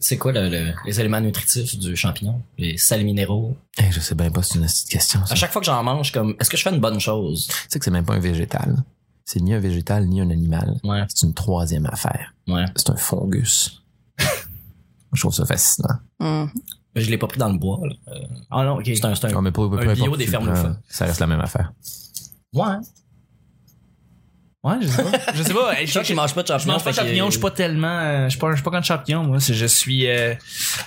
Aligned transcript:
C'est 0.00 0.16
quoi 0.16 0.30
le- 0.32 0.48
le- 0.48 0.74
les 0.86 1.00
éléments 1.00 1.20
nutritifs 1.20 1.76
du 1.78 1.96
champignon? 1.96 2.40
Les 2.56 2.76
sels 2.78 3.04
minéraux? 3.04 3.56
Hey, 3.76 3.90
je 3.90 3.98
sais 3.98 4.14
bien 4.14 4.30
pas, 4.30 4.42
c'est 4.44 4.58
une 4.58 4.64
petite 4.66 4.88
question. 4.88 5.24
ça. 5.26 5.32
À 5.32 5.36
chaque 5.36 5.50
fois 5.50 5.60
que 5.60 5.66
j'en 5.66 5.82
mange, 5.82 6.12
comme, 6.12 6.36
est-ce 6.40 6.48
que 6.48 6.56
je 6.56 6.62
fais 6.62 6.70
une 6.72 6.80
bonne 6.80 7.00
chose? 7.00 7.48
Tu 7.48 7.54
sais 7.68 7.78
que 7.80 7.84
c'est 7.84 7.90
même 7.90 8.04
pas 8.04 8.14
un 8.14 8.20
végétal. 8.20 8.76
C'est 9.24 9.40
ni 9.40 9.52
un 9.54 9.58
végétal 9.58 10.06
ni 10.06 10.20
un 10.20 10.30
animal. 10.30 10.78
Ouais, 10.84 11.04
C'est 11.08 11.26
une 11.26 11.34
troisième 11.34 11.86
affaire. 11.86 12.32
ouais. 12.46 12.64
C'est 12.76 12.90
un 12.90 12.96
fungus. 12.96 13.82
je 15.12 15.20
trouve 15.20 15.34
ça 15.34 15.44
fascinant. 15.44 15.96
Hum. 16.20 16.50
Je 16.94 17.10
l'ai 17.10 17.18
pas 17.18 17.26
pris 17.26 17.38
dans 17.38 17.52
le 17.52 17.58
bois, 17.58 17.80
là. 17.82 17.94
Euh, 18.12 18.26
Ah 18.50 18.64
non, 18.64 18.76
ok. 18.78 18.84
C'est 18.86 19.04
un, 19.04 19.12
un- 19.12 19.30
Non, 19.32 19.42
mais 19.42 19.50
Un 19.50 19.94
bio 19.94 20.16
des 20.16 20.26
fermes. 20.26 20.76
Ça 20.88 21.06
reste 21.06 21.20
la 21.20 21.26
même 21.26 21.40
affaire. 21.40 21.72
Ouais. 22.52 22.76
Ouais, 24.64 24.74
je 24.80 24.88
sais 24.88 25.02
pas. 25.02 25.10
Je 25.34 25.42
sais 25.42 25.54
pas. 25.54 25.74
Je 25.84 25.92
sais 25.92 26.02
qu'il 26.02 26.16
mange 26.16 26.34
pas 26.34 26.42
de 26.42 26.58
Je 26.58 26.66
mange 26.66 26.82
pas 26.82 26.90
de 26.90 26.96
champignons, 26.96 27.26
je 27.26 27.32
suis 27.32 27.40
pas 27.40 27.50
tellement, 27.52 27.86
euh, 28.00 28.24
je 28.24 28.30
suis 28.30 28.38
pas, 28.38 28.50
je 28.50 28.56
suis 28.56 28.64
pas 28.64 28.70
quand 28.72 28.82
champignons, 28.82 29.22
moi. 29.22 29.38
C'est, 29.38 29.54
je 29.54 29.66
suis, 29.66 30.08
euh, 30.08 30.34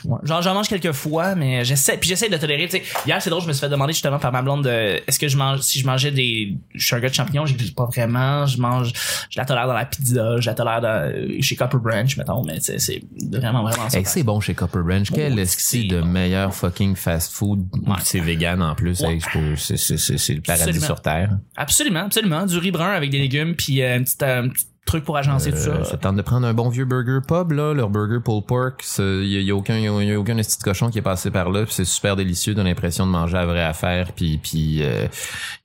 ouais. 0.03 0.17
genre, 0.23 0.41
j'en 0.41 0.53
mange 0.53 0.67
quelques 0.67 0.91
fois, 0.91 1.35
mais 1.35 1.63
j'essaie, 1.63 1.97
puis 1.97 2.09
j'essaie 2.09 2.27
de 2.27 2.35
tolérer, 2.35 2.65
tu 2.67 2.77
sais. 2.77 2.83
Hier, 3.05 3.21
c'est 3.21 3.29
drôle, 3.29 3.41
je 3.41 3.47
me 3.47 3.53
suis 3.53 3.61
fait 3.61 3.69
demander 3.69 3.93
justement 3.93 4.19
par 4.19 4.33
ma 4.33 4.41
blonde 4.41 4.65
de, 4.65 4.99
est-ce 5.07 5.17
que 5.17 5.29
je 5.29 5.37
mange, 5.37 5.61
si 5.61 5.79
je 5.79 5.85
mangeais 5.85 6.11
des, 6.11 6.57
je 6.73 6.85
suis 6.85 6.95
un 6.95 6.99
gars 6.99 7.07
de 7.09 7.13
champignons, 7.13 7.45
je 7.45 7.55
pas 7.71 7.85
vraiment, 7.85 8.45
je 8.45 8.57
mange, 8.57 8.91
je 9.29 9.39
la 9.39 9.45
tolère 9.45 9.67
dans 9.67 9.73
la 9.73 9.85
pizza, 9.85 10.39
je 10.39 10.45
la 10.45 10.53
tolère 10.53 10.81
dans, 10.81 11.41
chez 11.41 11.55
Copper 11.55 11.77
Branch, 11.81 12.17
mettons, 12.17 12.43
mais 12.43 12.55
tu 12.55 12.65
sais, 12.65 12.79
c'est 12.79 13.01
vraiment, 13.31 13.63
vraiment 13.63 13.89
ça. 13.89 13.97
Hey, 13.99 14.05
c'est 14.05 14.23
bon 14.23 14.41
chez 14.41 14.53
Copper 14.53 14.79
Ranch. 14.79 15.11
Quel 15.13 15.39
Oh, 15.39 15.43
c'est 15.47 15.83
de 15.83 16.01
bon. 16.01 16.07
meilleur 16.07 16.53
fucking 16.53 16.95
fast 16.95 17.31
food. 17.31 17.65
Ouais. 17.87 17.95
C'est 18.03 18.19
vegan 18.19 18.61
en 18.61 18.75
plus. 18.75 18.99
Ouais. 18.99 19.13
Hey, 19.13 19.55
je 19.55 19.75
c'est, 19.75 19.97
c'est 19.97 20.33
le 20.33 20.41
paradis 20.41 20.63
Absolument. 20.63 20.85
sur 20.85 21.01
terre. 21.01 21.37
Absolument, 21.55 22.05
absolument. 22.05 22.45
Du 22.45 22.57
riz 22.57 22.71
brun 22.71 22.91
avec 22.91 23.09
des 23.09 23.19
légumes, 23.19 23.55
puis 23.63 23.81
euh, 23.81 23.97
un 23.97 24.03
petit, 24.03 24.15
un 24.23 24.49
petit 24.49 24.65
truc 24.85 25.03
pour 25.05 25.15
agencer 25.15 25.51
tout 25.51 25.57
Euh, 25.57 25.83
ça. 25.83 25.91
ça 25.91 25.97
tente 25.97 26.15
de 26.17 26.21
prendre 26.21 26.45
un 26.47 26.53
bon 26.53 26.67
vieux 26.69 26.85
burger 26.85 27.19
pub, 27.25 27.51
là, 27.51 27.73
leur 27.73 27.89
burger 27.89 28.17
pulled 28.23 28.45
pork. 28.45 28.83
Il 28.97 29.25
y, 29.25 29.37
a- 29.37 29.41
y 29.41 29.51
a 29.51 29.55
aucun, 29.55 29.77
y 29.77 29.87
a, 29.87 30.03
y 30.03 30.11
a 30.11 30.19
aucun 30.19 30.35
de 30.35 30.41
cochon 30.63 30.89
qui 30.89 30.97
est 30.97 31.03
passé 31.03 31.29
par 31.31 31.49
là. 31.49 31.63
C'est 31.69 31.85
super 31.85 32.15
délicieux. 32.15 32.55
T'as 32.55 32.63
l'impression 32.63 33.05
de 33.05 33.11
manger 33.11 33.33
la 33.33 33.45
vraie 33.45 33.63
affaire. 33.63 34.11
Puis, 34.13 34.37
puis 34.41 34.79
euh, 34.83 35.07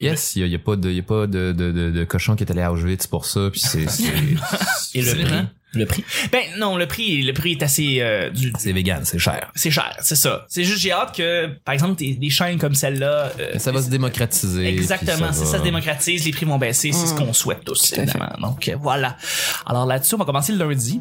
yes, 0.00 0.36
y 0.36 0.42
a, 0.42 0.46
y 0.46 0.54
a 0.54 0.58
pas 0.58 0.76
de, 0.76 0.90
y 0.90 1.00
a 1.00 1.02
pas 1.02 1.26
de, 1.26 1.52
de, 1.52 1.72
de, 1.72 1.90
de 1.90 2.04
cochon 2.04 2.36
qui 2.36 2.44
est 2.44 2.50
allé 2.52 2.60
à 2.62 2.70
Auschwitz 2.72 3.06
pour 3.06 3.24
ça. 3.24 3.48
Puis 3.50 3.60
c'est, 3.60 3.88
c'est, 3.88 4.04
Et 4.94 5.02
le 5.02 5.12
prix? 5.24 5.46
Le 5.76 5.86
prix? 5.86 6.04
Ben 6.32 6.42
non, 6.58 6.76
le 6.76 6.86
prix, 6.86 7.22
le 7.22 7.32
prix 7.32 7.52
est 7.52 7.62
assez, 7.62 7.98
euh, 8.00 8.30
du, 8.30 8.52
c'est 8.58 8.72
vegan, 8.72 9.02
c'est 9.04 9.18
cher. 9.18 9.50
c'est 9.54 9.70
cher, 9.70 9.96
c'est 10.00 10.16
ça. 10.16 10.46
C'est 10.48 10.64
juste 10.64 10.80
j'ai 10.80 10.92
hâte 10.92 11.14
que, 11.16 11.46
par 11.64 11.74
exemple, 11.74 11.96
des, 11.96 12.14
des 12.14 12.30
chaînes 12.30 12.58
comme 12.58 12.74
celle-là. 12.74 13.32
euh, 13.38 13.58
Ça 13.58 13.72
va 13.72 13.82
se 13.82 13.88
démocratiser. 13.90 14.66
Exactement, 14.68 15.32
si 15.32 15.44
ça 15.46 15.58
se 15.58 15.62
démocratise, 15.62 16.24
les 16.24 16.32
prix 16.32 16.46
vont 16.46 16.58
baisser, 16.58 16.92
c'est 16.92 17.06
ce 17.06 17.14
qu'on 17.14 17.32
souhaite 17.32 17.64
tous, 17.64 17.92
évidemment. 17.92 18.32
Donc 18.40 18.68
euh, 18.68 18.76
voilà. 18.80 19.16
Alors 19.66 19.86
là-dessus, 19.86 20.14
on 20.14 20.18
va 20.18 20.24
commencer 20.24 20.52
le 20.52 20.58
lundi. 20.66 21.00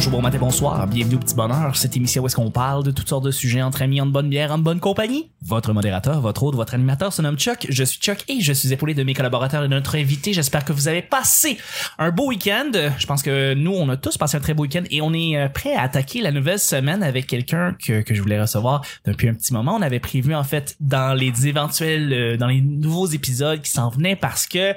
Bonjour, 0.00 0.12
bon 0.12 0.22
matin, 0.22 0.38
bonsoir. 0.38 0.86
Bienvenue 0.86 1.16
au 1.16 1.18
Petit 1.18 1.34
Bonheur, 1.34 1.76
cette 1.76 1.94
émission 1.94 2.22
où 2.22 2.26
est-ce 2.26 2.34
qu'on 2.34 2.50
parle 2.50 2.82
de 2.82 2.90
toutes 2.90 3.10
sortes 3.10 3.26
de 3.26 3.30
sujets 3.30 3.60
entre 3.60 3.82
amis, 3.82 4.00
en 4.00 4.06
bonne 4.06 4.30
bière, 4.30 4.50
en 4.50 4.56
bonne 4.56 4.80
compagnie. 4.80 5.28
Votre 5.42 5.74
modérateur, 5.74 6.22
votre 6.22 6.42
hôte, 6.42 6.54
votre 6.54 6.72
animateur 6.72 7.12
se 7.12 7.20
nomme 7.20 7.36
Chuck. 7.36 7.66
Je 7.68 7.84
suis 7.84 8.00
Chuck 8.00 8.24
et 8.26 8.40
je 8.40 8.54
suis 8.54 8.72
épaulé 8.72 8.94
de 8.94 9.02
mes 9.02 9.12
collaborateurs 9.12 9.62
et 9.62 9.68
de 9.68 9.74
notre 9.74 9.96
invité. 9.98 10.32
J'espère 10.32 10.64
que 10.64 10.72
vous 10.72 10.88
avez 10.88 11.02
passé 11.02 11.58
un 11.98 12.10
beau 12.12 12.28
week-end. 12.28 12.70
Je 12.96 13.06
pense 13.06 13.22
que 13.22 13.52
nous, 13.52 13.72
on 13.72 13.90
a 13.90 13.98
tous 13.98 14.16
passé 14.16 14.38
un 14.38 14.40
très 14.40 14.54
beau 14.54 14.62
week-end 14.62 14.84
et 14.90 15.02
on 15.02 15.12
est 15.12 15.36
euh, 15.36 15.50
prêt 15.50 15.74
à 15.74 15.82
attaquer 15.82 16.22
la 16.22 16.32
nouvelle 16.32 16.58
semaine 16.58 17.02
avec 17.02 17.26
quelqu'un 17.26 17.76
que, 17.78 18.00
que 18.00 18.14
je 18.14 18.22
voulais 18.22 18.40
recevoir 18.40 18.80
depuis 19.04 19.28
un 19.28 19.34
petit 19.34 19.52
moment. 19.52 19.74
On 19.74 19.82
avait 19.82 20.00
prévu, 20.00 20.34
en 20.34 20.44
fait, 20.44 20.76
dans 20.80 21.12
les 21.12 21.46
éventuels, 21.46 22.10
euh, 22.14 22.36
dans 22.38 22.46
les 22.46 22.62
nouveaux 22.62 23.08
épisodes 23.08 23.60
qui 23.60 23.70
s'en 23.70 23.90
venaient 23.90 24.16
parce 24.16 24.46
que, 24.46 24.72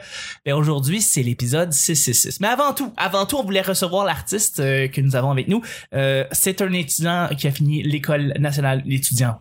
ben, 0.46 0.54
aujourd'hui, 0.54 1.02
c'est 1.02 1.24
l'épisode 1.24 1.72
666. 1.72 2.42
Mais 2.42 2.50
avant 2.50 2.74
tout, 2.74 2.92
avant 2.98 3.26
tout, 3.26 3.38
on 3.38 3.44
voulait 3.44 3.62
recevoir 3.62 4.04
l'artiste 4.04 4.60
euh, 4.60 4.90
que 4.90 5.00
nous 5.00 5.13
avons 5.16 5.32
avec 5.32 5.48
nous. 5.48 5.62
Euh, 5.94 6.26
c'est 6.32 6.62
un 6.62 6.72
étudiant 6.74 7.30
qui 7.38 7.48
a 7.48 7.52
fini 7.52 7.84
l'école 7.84 8.34
nationale, 8.40 8.82
l'étudiant, 8.86 9.40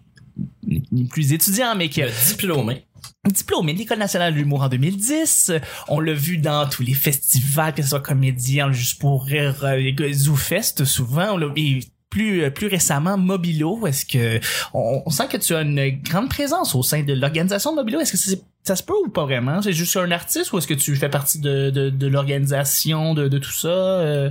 ni 0.93 1.05
plus 1.05 1.33
étudiant, 1.33 1.75
mais 1.77 1.89
qui 1.89 2.03
a 2.03 2.09
Diplômé. 2.29 2.87
diplômé 3.27 3.75
de 3.75 3.79
l'École 3.79 3.99
nationale 3.99 4.33
de 4.35 4.39
l'humour 4.39 4.63
en 4.63 4.69
2010. 4.69 5.53
On 5.89 6.01
l'a 6.01 6.15
vu 6.15 6.39
dans 6.39 6.69
tous 6.69 6.83
les 6.83 6.95
festivals, 6.95 7.75
que 7.75 7.83
ce 7.83 7.89
soit 7.91 8.01
comédien, 8.01 8.73
juste 8.73 9.01
pour 9.01 9.25
rire, 9.25 9.63
euh, 9.65 10.13
ZooFest, 10.13 10.85
souvent. 10.85 11.33
On 11.35 11.37
l'a 11.37 11.49
et 11.57 11.81
plus, 12.11 12.43
euh, 12.45 12.51
plus 12.51 12.67
récemment, 12.67 13.17
Mobilo. 13.17 13.87
Est-ce 13.87 14.05
que, 14.07 14.39
on, 14.75 15.03
on 15.07 15.11
sent 15.11 15.29
que 15.31 15.37
tu 15.39 15.55
as 15.55 15.63
une 15.63 16.01
grande 16.03 16.29
présence 16.29 16.75
au 16.75 16.83
sein 16.83 17.03
de 17.03 17.13
l'organisation 17.15 17.73
de 17.73 17.77
Mobilo? 17.77 18.01
Est-ce 18.01 18.13
que 18.13 18.19
c'est- 18.19 18.43
ça 18.65 18.77
se 18.77 18.83
peut 18.85 18.93
ou 19.05 19.09
pas 19.09 19.25
vraiment? 19.25 19.61
C'est 19.61 19.73
juste 19.73 19.97
un 19.97 20.09
artiste 20.13 20.53
ou 20.53 20.59
est-ce 20.59 20.69
que 20.69 20.75
tu 20.75 20.95
fais 20.95 21.09
partie 21.09 21.41
de, 21.41 21.71
de, 21.71 21.91
de 21.91 22.07
l'organisation 22.07 23.13
de, 23.15 23.27
de 23.29 23.39
tout 23.39 23.51
ça? 23.51 23.69
euh? 23.69 24.31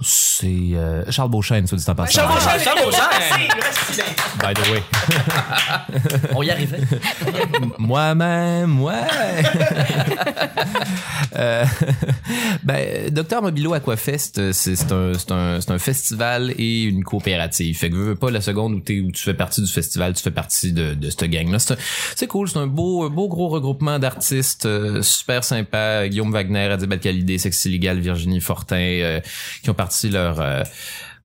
C'est 0.00 0.46
euh, 0.74 1.02
Charles 1.10 1.30
Beauchesne, 1.30 1.66
soit 1.66 1.78
dit 1.78 1.84
en 1.88 1.94
passant. 1.96 2.12
Charles 2.12 2.32
Beauchamp, 2.32 2.58
Charles 2.62 2.78
merci. 3.56 4.02
By 4.38 4.54
the 4.54 4.70
way. 4.70 4.82
On 6.36 6.42
y 6.42 6.50
arrivait. 6.50 6.78
Moi-même, 7.78 8.80
ouais. 8.82 8.92
euh, 11.36 11.64
ben, 12.62 13.10
Docteur 13.10 13.42
Mobilo 13.42 13.74
Aquafest, 13.74 14.38
euh, 14.38 14.52
c'est 14.52 14.76
c'est 14.76 14.92
un, 14.92 15.12
c'est 15.14 15.32
un, 15.32 15.60
c'est 15.60 15.70
un 15.72 15.78
festival 15.78 16.54
et 16.56 16.84
une 16.84 17.02
coopérative. 17.04 17.76
Fait 17.76 17.90
que 17.90 17.96
veux, 17.96 18.04
veux 18.10 18.14
pas 18.14 18.30
la 18.30 18.40
seconde 18.40 18.74
où, 18.74 18.80
tu 18.80 19.04
fais 19.14 19.34
partie 19.34 19.60
du 19.62 19.70
festival, 19.70 20.14
tu 20.14 20.22
fais 20.22 20.30
partie 20.30 20.72
de, 20.72 20.94
de 20.94 21.10
cette 21.10 21.24
gang-là. 21.24 21.58
C'est 21.58 21.74
un- 21.74 21.78
C'est 22.16 22.26
cool, 22.28 22.48
c'est 22.48 22.58
un 22.58 22.66
beau, 22.68 23.02
un 23.04 23.10
beau 23.10 23.28
gros 23.28 23.48
regroupement 23.48 23.71
d'artistes 23.98 24.66
euh, 24.66 25.02
super 25.02 25.44
sympa. 25.44 26.08
Guillaume 26.08 26.32
Wagner, 26.32 26.70
Adib 26.70 26.92
Al-Khalidé, 26.92 27.38
Sexy 27.38 27.70
Legal, 27.70 28.00
Virginie 28.00 28.40
Fortin, 28.40 28.76
euh, 28.76 29.20
qui 29.62 29.70
ont 29.70 29.74
parti 29.74 30.08
leur... 30.08 30.40
euh, 30.40 30.62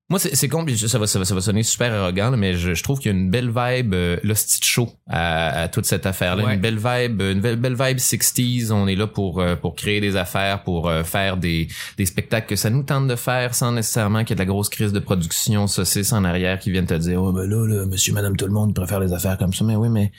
moi, 0.09 0.19
c'est, 0.19 0.37
c'est 0.37 0.47
con, 0.47 0.65
ça 0.65 0.99
va, 0.99 1.05
ça 1.05 1.19
va, 1.19 1.25
ça 1.25 1.35
va 1.35 1.41
sonner 1.41 1.63
super 1.63 1.93
arrogant, 1.93 2.29
là, 2.31 2.37
mais 2.37 2.53
je, 2.53 2.73
je 2.73 2.81
trouve 2.81 2.99
qu'il 2.99 3.11
y 3.11 3.13
a 3.13 3.17
une 3.17 3.29
belle 3.29 3.51
vibe, 3.53 3.93
euh, 3.93 4.15
l'hostie 4.23 4.61
de 4.61 4.63
show 4.63 4.89
à, 5.05 5.63
à 5.63 5.67
toute 5.67 5.85
cette 5.85 6.05
affaire-là. 6.05 6.45
Ouais. 6.45 6.53
Une 6.53 6.61
belle 6.61 6.77
vibe, 6.77 7.21
une 7.21 7.41
belle, 7.41 7.57
belle 7.57 7.75
vibe 7.75 7.97
60s. 7.97 8.71
On 8.71 8.87
est 8.87 8.95
là 8.95 9.07
pour, 9.07 9.41
euh, 9.41 9.57
pour 9.57 9.75
créer 9.75 9.99
des 9.99 10.15
affaires, 10.15 10.63
pour 10.63 10.87
euh, 10.87 11.03
faire 11.03 11.35
des, 11.35 11.67
des 11.97 12.05
spectacles 12.05 12.47
que 12.47 12.55
ça 12.55 12.69
nous 12.69 12.83
tente 12.83 13.07
de 13.09 13.17
faire 13.17 13.53
sans 13.53 13.73
nécessairement 13.73 14.19
qu'il 14.19 14.29
y 14.29 14.31
ait 14.31 14.35
de 14.35 14.39
la 14.39 14.45
grosse 14.45 14.69
crise 14.69 14.93
de 14.93 14.99
production, 14.99 15.67
saucisse 15.67 16.13
en 16.13 16.23
arrière 16.23 16.57
qui 16.59 16.71
viennent 16.71 16.87
te 16.87 16.93
dire, 16.93 17.21
oh, 17.21 17.33
ben 17.33 17.45
là, 17.45 17.67
là, 17.67 17.85
monsieur, 17.85 18.13
madame, 18.13 18.37
tout 18.37 18.45
le 18.45 18.53
monde 18.53 18.73
préfère 18.73 19.01
les 19.01 19.11
affaires 19.11 19.37
comme 19.37 19.53
ça. 19.53 19.65
Mais 19.65 19.75
oui, 19.75 19.89
mais 19.89 20.13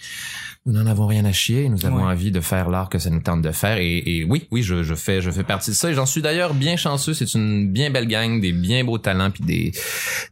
nous 0.69 0.75
n'en 0.75 0.87
avons 0.87 1.06
rien 1.06 1.25
à 1.25 1.33
chier. 1.33 1.69
Nous 1.69 1.87
avons 1.87 1.97
Ouais. 1.99 2.12
envie 2.12 2.31
de 2.31 2.41
faire 2.41 2.69
l'art 2.69 2.89
que 2.91 2.99
ça 2.99 3.09
nous 3.11 3.21
tente 3.23 3.41
de 3.43 3.51
faire. 3.53 3.79
Et, 3.79 3.99
et 4.06 4.25
oui, 4.25 4.47
oui, 4.51 4.62
je, 4.62 4.83
je 4.83 4.95
fais, 4.95 5.21
je 5.23 5.31
fais 5.31 5.43
partie 5.43 5.71
de 5.71 5.75
ça. 5.77 5.91
Et 5.91 5.95
j'en 5.95 6.05
suis 6.06 6.21
d'ailleurs 6.23 6.53
bien 6.55 6.77
chanceux. 6.77 7.15
C'est 7.15 7.33
une 7.34 7.73
bien 7.73 7.91
belle 7.91 8.06
gang, 8.06 8.41
des 8.41 8.53
bien 8.53 8.84
beaux 8.84 8.99
talents, 8.99 9.31
puis 9.31 9.43
des, 9.45 9.73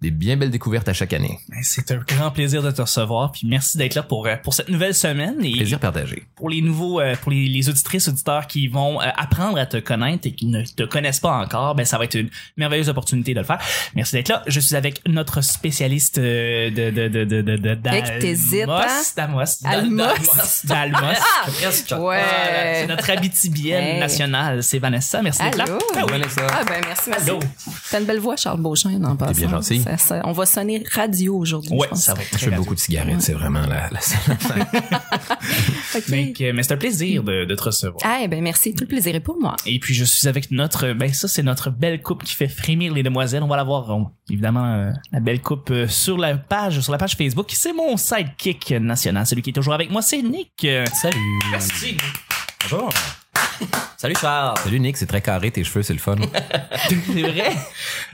des 0.02 0.10
bien 0.10 0.36
belles 0.36 0.50
découvertes 0.50 0.88
à 0.88 0.92
chaque 0.92 1.12
année. 1.14 1.38
Ben, 1.48 1.58
C'est 1.62 1.90
un 1.90 2.02
grand 2.06 2.30
plaisir 2.30 2.62
de 2.62 2.70
te 2.70 2.82
recevoir, 2.82 3.32
puis 3.32 3.42
merci 3.48 3.78
d'être 3.78 3.94
là 3.94 4.02
pour, 4.02 4.26
euh, 4.26 4.36
pour 4.42 4.52
cette 4.54 4.68
nouvelle 4.68 4.94
semaine. 4.94 5.36
Et 5.42 5.52
Plaisir 5.52 5.80
partagé. 5.80 6.24
pour 6.36 6.50
les 6.50 6.60
nouveaux, 6.60 7.00
euh, 7.00 7.14
pour 7.22 7.32
les, 7.32 7.46
les 7.48 7.68
auditrices, 7.70 8.08
auditeurs 8.08 8.46
qui 8.46 8.68
vont 8.68 9.00
euh, 9.00 9.06
apprendre 9.16 9.58
à 9.58 9.66
te 9.66 9.78
connaître 9.78 10.26
et 10.26 10.32
qui 10.32 10.46
ne 10.46 10.62
te 10.62 10.82
connaissent 10.82 11.20
pas 11.20 11.32
encore, 11.38 11.74
ben 11.74 11.84
ça 11.86 11.96
va 11.98 12.04
être 12.04 12.14
une 12.14 12.28
merveilleuse 12.58 12.88
opportunité 12.90 13.32
de 13.34 13.40
le 13.40 13.46
faire. 13.46 13.58
Merci 13.94 14.14
d'être 14.16 14.28
là. 14.28 14.42
Je 14.46 14.60
suis 14.60 14.76
avec 14.76 15.00
notre 15.08 15.40
spécialiste 15.42 16.20
de 16.20 16.68
de 16.70 16.90
de 16.90 17.24
de 17.24 17.40
de 17.42 17.56
de 17.56 17.88
Fait 17.88 18.02
que 18.02 18.20
t'hésites, 18.20 18.66
d'Almos, 20.34 20.60
d'Almos, 20.64 20.98
Almos. 21.00 21.00
d'Almos. 21.02 21.60
Presque. 21.60 21.94
Ouais. 21.98 22.22
C'est 22.80 22.86
notre 22.86 23.10
habitibienne 23.10 23.84
Hey. 23.84 24.00
nationale, 24.00 24.62
c'est 24.62 24.78
Vanessa. 24.78 25.22
Merci 25.22 25.42
d'être 25.42 25.56
là. 25.58 25.64
Allô? 25.64 25.78
Ah 25.94 26.00
oui. 26.04 26.10
Vanessa. 26.12 26.46
Ah 26.50 26.64
ben 26.64 26.80
merci, 26.86 27.10
merci. 27.10 27.30
Allô? 27.30 27.40
T'as 27.90 28.00
une 28.00 28.06
belle 28.06 28.20
voix, 28.20 28.36
Charles 28.36 28.60
Beauchamp, 28.60 28.90
en 29.04 29.16
passant. 29.16 29.32
bien 29.32 29.48
gentil. 29.48 29.82
Ça- 29.82 29.96
ça- 29.98 30.20
on 30.24 30.32
va 30.32 30.46
sonner 30.46 30.84
radio 30.92 31.36
aujourd'hui. 31.38 31.72
Ouais, 31.72 31.80
je 31.84 31.88
pense. 31.90 32.02
ça 32.04 32.14
va 32.14 32.22
être 32.22 32.38
Je 32.38 32.44
fais 32.50 32.56
beaucoup 32.56 32.74
de 32.74 32.80
cigarettes, 32.80 33.20
c'est 33.22 33.32
vraiment 33.34 33.60
la, 33.66 33.88
la 33.90 34.00
Ok. 35.94 36.02
Mais, 36.10 36.62
c'est 36.62 36.72
un 36.72 36.76
plaisir 36.76 37.22
de, 37.22 37.44
de 37.44 37.54
te 37.54 37.62
recevoir. 37.62 38.00
Ah 38.04 38.26
ben 38.28 38.42
merci, 38.42 38.74
tout 38.74 38.84
le 38.84 38.88
plaisir 38.88 39.14
est 39.14 39.20
pour 39.20 39.40
moi. 39.40 39.56
Et 39.64 39.78
puis 39.78 39.94
je 39.94 40.04
suis 40.04 40.28
avec 40.28 40.50
notre, 40.50 40.92
ben 40.92 41.12
ça 41.12 41.26
c'est 41.28 41.42
notre 41.42 41.70
belle 41.70 42.02
coupe 42.02 42.22
qui 42.24 42.34
fait 42.34 42.48
frémir 42.48 42.92
les 42.92 43.02
demoiselles. 43.02 43.42
On 43.42 43.46
va 43.48 43.56
la 43.56 43.64
voir 43.64 43.88
on- 43.90 44.10
évidemment 44.30 44.66
euh, 44.74 44.90
la 45.12 45.20
belle 45.20 45.40
coupe 45.40 45.70
euh, 45.70 45.88
sur 45.88 46.18
la 46.18 46.36
page, 46.36 46.80
sur 46.80 46.92
la 46.92 46.98
page 46.98 47.16
Facebook. 47.16 47.46
C'est 47.52 47.72
mon 47.72 47.96
sidekick 47.96 48.72
national, 48.72 49.26
celui 49.26 49.42
qui 49.42 49.50
est 49.50 49.54
toujours 49.54 49.74
avec 49.74 49.90
moi, 49.90 50.02
c'est 50.02 50.20
Nick. 50.22 50.52
Euh, 50.64 50.84
Salut. 50.94 51.16
Merci. 51.50 51.96
Bonjour. 52.70 52.90
Salut 53.96 54.14
Charles. 54.20 54.58
Salut 54.62 54.78
Nick, 54.80 54.96
c'est 54.96 55.06
très 55.06 55.20
carré 55.22 55.50
tes 55.50 55.64
cheveux, 55.64 55.82
c'est 55.82 55.92
le 55.94 55.98
fun. 55.98 56.16
C'est 56.88 56.94
vrai? 57.22 57.52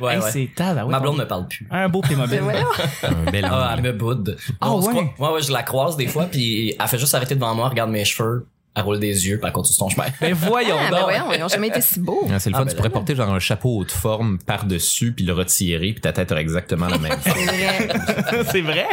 Ouais, 0.00 0.14
Hey, 0.14 0.20
ouais. 0.20 0.30
C'est. 0.30 0.50
Ma 0.88 1.00
blonde 1.00 1.18
me 1.18 1.24
parle 1.26 1.48
plus. 1.48 1.66
Un 1.70 1.88
beau 1.88 2.00
Playmobil. 2.00 2.40
Ben. 3.02 3.08
Un 3.26 3.30
bel 3.30 3.44
Ah, 3.50 3.70
elle 3.72 3.78
angle. 3.80 3.88
me 3.88 3.92
boude. 3.92 4.36
Ah, 4.60 4.70
On 4.72 4.80
se 4.80 4.88
ouais? 4.88 4.94
croit- 5.14 5.28
ouais, 5.30 5.34
ouais, 5.36 5.42
je 5.42 5.52
la 5.52 5.62
croise 5.62 5.96
des 5.96 6.06
fois, 6.06 6.24
puis 6.26 6.74
elle 6.78 6.88
fait 6.88 6.98
juste 6.98 7.14
arrêter 7.14 7.34
devant 7.34 7.54
moi, 7.54 7.68
regarde 7.68 7.90
mes 7.90 8.04
cheveux, 8.04 8.46
Elle 8.74 8.84
roule 8.84 9.00
des 9.00 9.26
yeux, 9.26 9.36
puis 9.38 9.46
elle 9.46 9.52
continue 9.52 9.74
son 9.74 9.88
chemin. 9.90 10.06
Ben 10.20 10.32
voyons 10.32 10.76
Ah, 10.78 10.84
ben 10.90 10.96
donc. 10.96 11.02
voyons, 11.10 11.32
ils 11.34 11.40
n'ont 11.40 11.48
jamais 11.48 11.68
été 11.68 11.80
si 11.82 12.00
beaux. 12.00 12.26
Ah, 12.32 12.38
c'est 12.38 12.48
le 12.48 12.56
Ah, 12.56 12.60
fun, 12.60 12.64
ben 12.64 12.70
tu 12.70 12.76
pourrais 12.76 12.88
là, 12.88 12.92
porter 12.94 13.14
genre 13.16 13.30
un 13.30 13.38
chapeau 13.38 13.76
haute 13.78 13.92
forme 13.92 14.38
par-dessus, 14.38 15.12
puis 15.12 15.24
le 15.26 15.32
retirer, 15.34 15.92
puis 15.92 16.00
ta 16.00 16.12
tête 16.12 16.30
aurait 16.32 16.40
exactement 16.40 16.86
la 16.86 16.96
même 16.98 17.18
forme. 17.18 17.36
C'est 17.36 17.44
vrai. 17.46 18.44
c'est 18.50 18.60
vrai? 18.62 18.86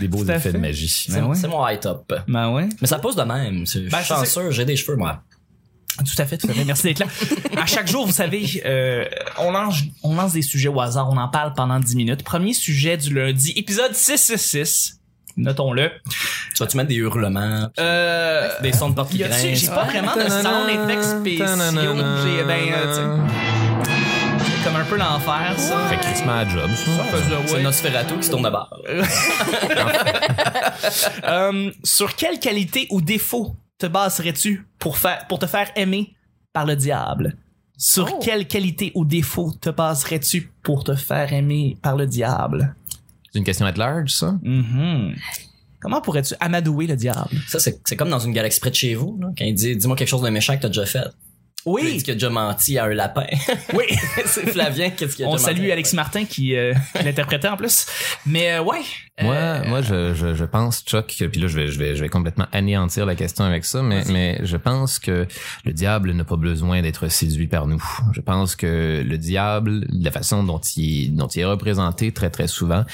Des 0.00 0.08
beaux 0.08 0.24
Tout 0.24 0.30
à 0.30 0.36
effets 0.36 0.50
fait. 0.50 0.52
de 0.52 0.58
magie. 0.58 0.88
C'est 0.88 1.20
Ben 1.20 1.26
ouais. 1.26 1.34
c'est 1.36 1.48
mon 1.48 1.66
high 1.68 1.80
top. 1.80 2.14
Ben 2.28 2.50
ouais. 2.52 2.68
Mais 2.80 2.86
ça 2.86 2.98
pousse 2.98 3.16
de 3.16 3.22
même. 3.24 3.66
C'est- 3.66 3.84
Je 3.84 3.90
Ben, 3.90 3.98
suis 3.98 4.06
c'est- 4.06 4.14
chanceux, 4.14 4.50
j'ai 4.52 4.64
des 4.64 4.76
cheveux, 4.76 4.96
moi. 4.96 5.20
Tout 5.98 6.22
à 6.22 6.26
fait, 6.26 6.36
tout 6.38 6.48
à 6.50 6.52
fait. 6.52 6.64
Merci 6.64 6.82
d'être 6.84 6.98
là. 7.00 7.06
À 7.56 7.66
chaque 7.66 7.88
jour, 7.88 8.06
vous 8.06 8.12
savez, 8.12 8.62
euh, 8.66 9.04
on, 9.38 9.50
lance, 9.52 9.76
on 10.02 10.14
lance 10.14 10.32
des 10.32 10.42
sujets 10.42 10.68
au 10.68 10.80
hasard, 10.80 11.08
on 11.10 11.16
en 11.16 11.28
parle 11.28 11.52
pendant 11.54 11.78
10 11.80 11.96
minutes. 11.96 12.22
Premier 12.22 12.52
sujet 12.52 12.96
du 12.96 13.14
lundi, 13.14 13.52
épisode 13.56 13.94
666. 13.94 15.00
Notons-le. 15.38 15.90
Tu 16.54 16.62
vas-tu 16.62 16.76
mettre 16.78 16.88
des 16.88 16.94
hurlements, 16.96 17.68
Euh, 17.78 18.48
des 18.62 18.72
sons 18.72 18.88
de 18.90 18.94
porte 18.94 19.10
qui 19.10 19.18
grincent? 19.18 19.36
j'ai 19.54 19.66
pas 19.68 19.84
vraiment 19.84 20.14
de 20.16 20.28
sound 20.28 20.68
effects 20.70 21.04
spéciaux. 21.20 21.46
J'ai, 21.46 22.44
ben, 22.44 22.72
euh, 22.72 22.88
tu 22.88 23.90
sais, 23.90 24.46
c'est 24.58 24.64
comme 24.64 24.76
un 24.76 24.84
peu 24.84 24.96
l'enfer, 24.96 25.54
ça. 25.58 25.78
Fait 25.90 25.96
crissement 25.98 26.38
à 26.38 26.48
job, 26.48 26.70
ça. 26.74 26.90
C'est 27.48 27.54
Ouais. 27.54 27.62
Nosferatu 27.62 28.14
qui 28.16 28.22
se 28.24 28.30
tourne 28.30 28.44
de 28.44 28.50
bord. 28.50 28.74
Euh, 31.24 31.70
sur 31.84 32.14
quelle 32.16 32.38
qualité 32.38 32.86
ou 32.90 33.00
défaut 33.00 33.56
te 33.78 33.86
baserais-tu 33.86 34.66
pour 34.78 34.96
faire 34.98 35.26
pour 35.28 35.38
te 35.38 35.46
faire 35.46 35.70
aimer 35.76 36.14
par 36.52 36.66
le 36.66 36.76
diable? 36.76 37.36
Sur 37.78 38.08
Oh. 38.14 38.18
quelle 38.22 38.46
qualité 38.46 38.90
ou 38.94 39.04
défaut 39.04 39.52
te 39.60 39.68
baserais-tu 39.68 40.50
pour 40.62 40.82
te 40.84 40.94
faire 40.94 41.32
aimer 41.32 41.76
par 41.82 41.96
le 41.96 42.06
diable? 42.06 42.74
C'est 43.32 43.38
une 43.38 43.44
question 43.44 43.66
at 43.66 43.72
large, 43.72 44.10
ça? 44.12 44.38
Mhm. 44.42 45.14
Comment 45.80 46.00
pourrais-tu 46.00 46.34
amadouer 46.40 46.86
le 46.86 46.96
diable? 46.96 47.28
Ça, 47.48 47.58
c'est 47.60 47.78
c'est 47.86 47.96
comme 47.96 48.08
dans 48.08 48.18
une 48.18 48.32
galaxie 48.32 48.60
près 48.60 48.70
de 48.70 48.74
chez 48.74 48.94
vous, 48.94 49.18
là, 49.20 49.28
quand 49.36 49.44
il 49.44 49.54
dit, 49.54 49.76
dis-moi 49.76 49.94
quelque 49.94 50.08
chose 50.08 50.22
de 50.22 50.30
méchant 50.30 50.56
que 50.56 50.62
t'as 50.62 50.68
déjà 50.68 50.86
fait. 50.86 51.04
Oui, 51.66 51.96
dit 51.96 52.02
qu'il 52.02 52.12
a 52.12 52.14
déjà 52.14 52.30
menti 52.30 52.78
à 52.78 52.84
un 52.84 52.94
lapin. 52.94 53.26
oui. 53.74 53.84
c'est 54.26 54.48
Flavien, 54.50 54.90
qu'est-ce 54.90 55.16
qu'il 55.16 55.24
a 55.24 55.28
On 55.28 55.32
déjà 55.32 55.44
salue 55.46 55.64
à 55.66 55.70
un 55.70 55.72
Alexis 55.72 55.96
Martin 55.96 56.24
qui, 56.24 56.54
euh, 56.56 56.72
qui 56.96 57.04
l'interprétait 57.04 57.48
en 57.48 57.56
plus. 57.56 57.86
Mais 58.24 58.52
euh, 58.52 58.62
ouais. 58.62 58.80
Moi, 59.20 59.34
Euh, 59.34 59.64
moi, 59.66 59.80
je, 59.82 60.14
je, 60.14 60.34
je 60.34 60.44
pense, 60.44 60.84
Chuck, 60.84 61.06
que, 61.18 61.24
puis 61.24 61.40
là, 61.40 61.46
je 61.48 61.56
vais, 61.56 61.68
je 61.68 61.78
vais, 61.78 61.96
je 61.96 62.02
vais 62.02 62.08
complètement 62.10 62.46
anéantir 62.52 63.06
la 63.06 63.14
question 63.14 63.44
avec 63.44 63.64
ça, 63.64 63.82
mais, 63.82 64.04
mais 64.10 64.38
je 64.42 64.56
pense 64.58 64.98
que 64.98 65.26
le 65.64 65.72
diable 65.72 66.12
n'a 66.12 66.24
pas 66.24 66.36
besoin 66.36 66.82
d'être 66.82 67.08
séduit 67.08 67.46
par 67.46 67.66
nous. 67.66 67.82
Je 68.12 68.20
pense 68.20 68.56
que 68.56 69.02
le 69.06 69.18
diable, 69.18 69.86
la 69.88 70.10
façon 70.10 70.44
dont 70.44 70.58
il, 70.76 71.06
est- 71.06 71.08
dont 71.08 71.28
il 71.28 71.40
est 71.40 71.44
représenté 71.46 72.12
très, 72.12 72.28
très 72.30 72.46
souvent, 72.46 72.84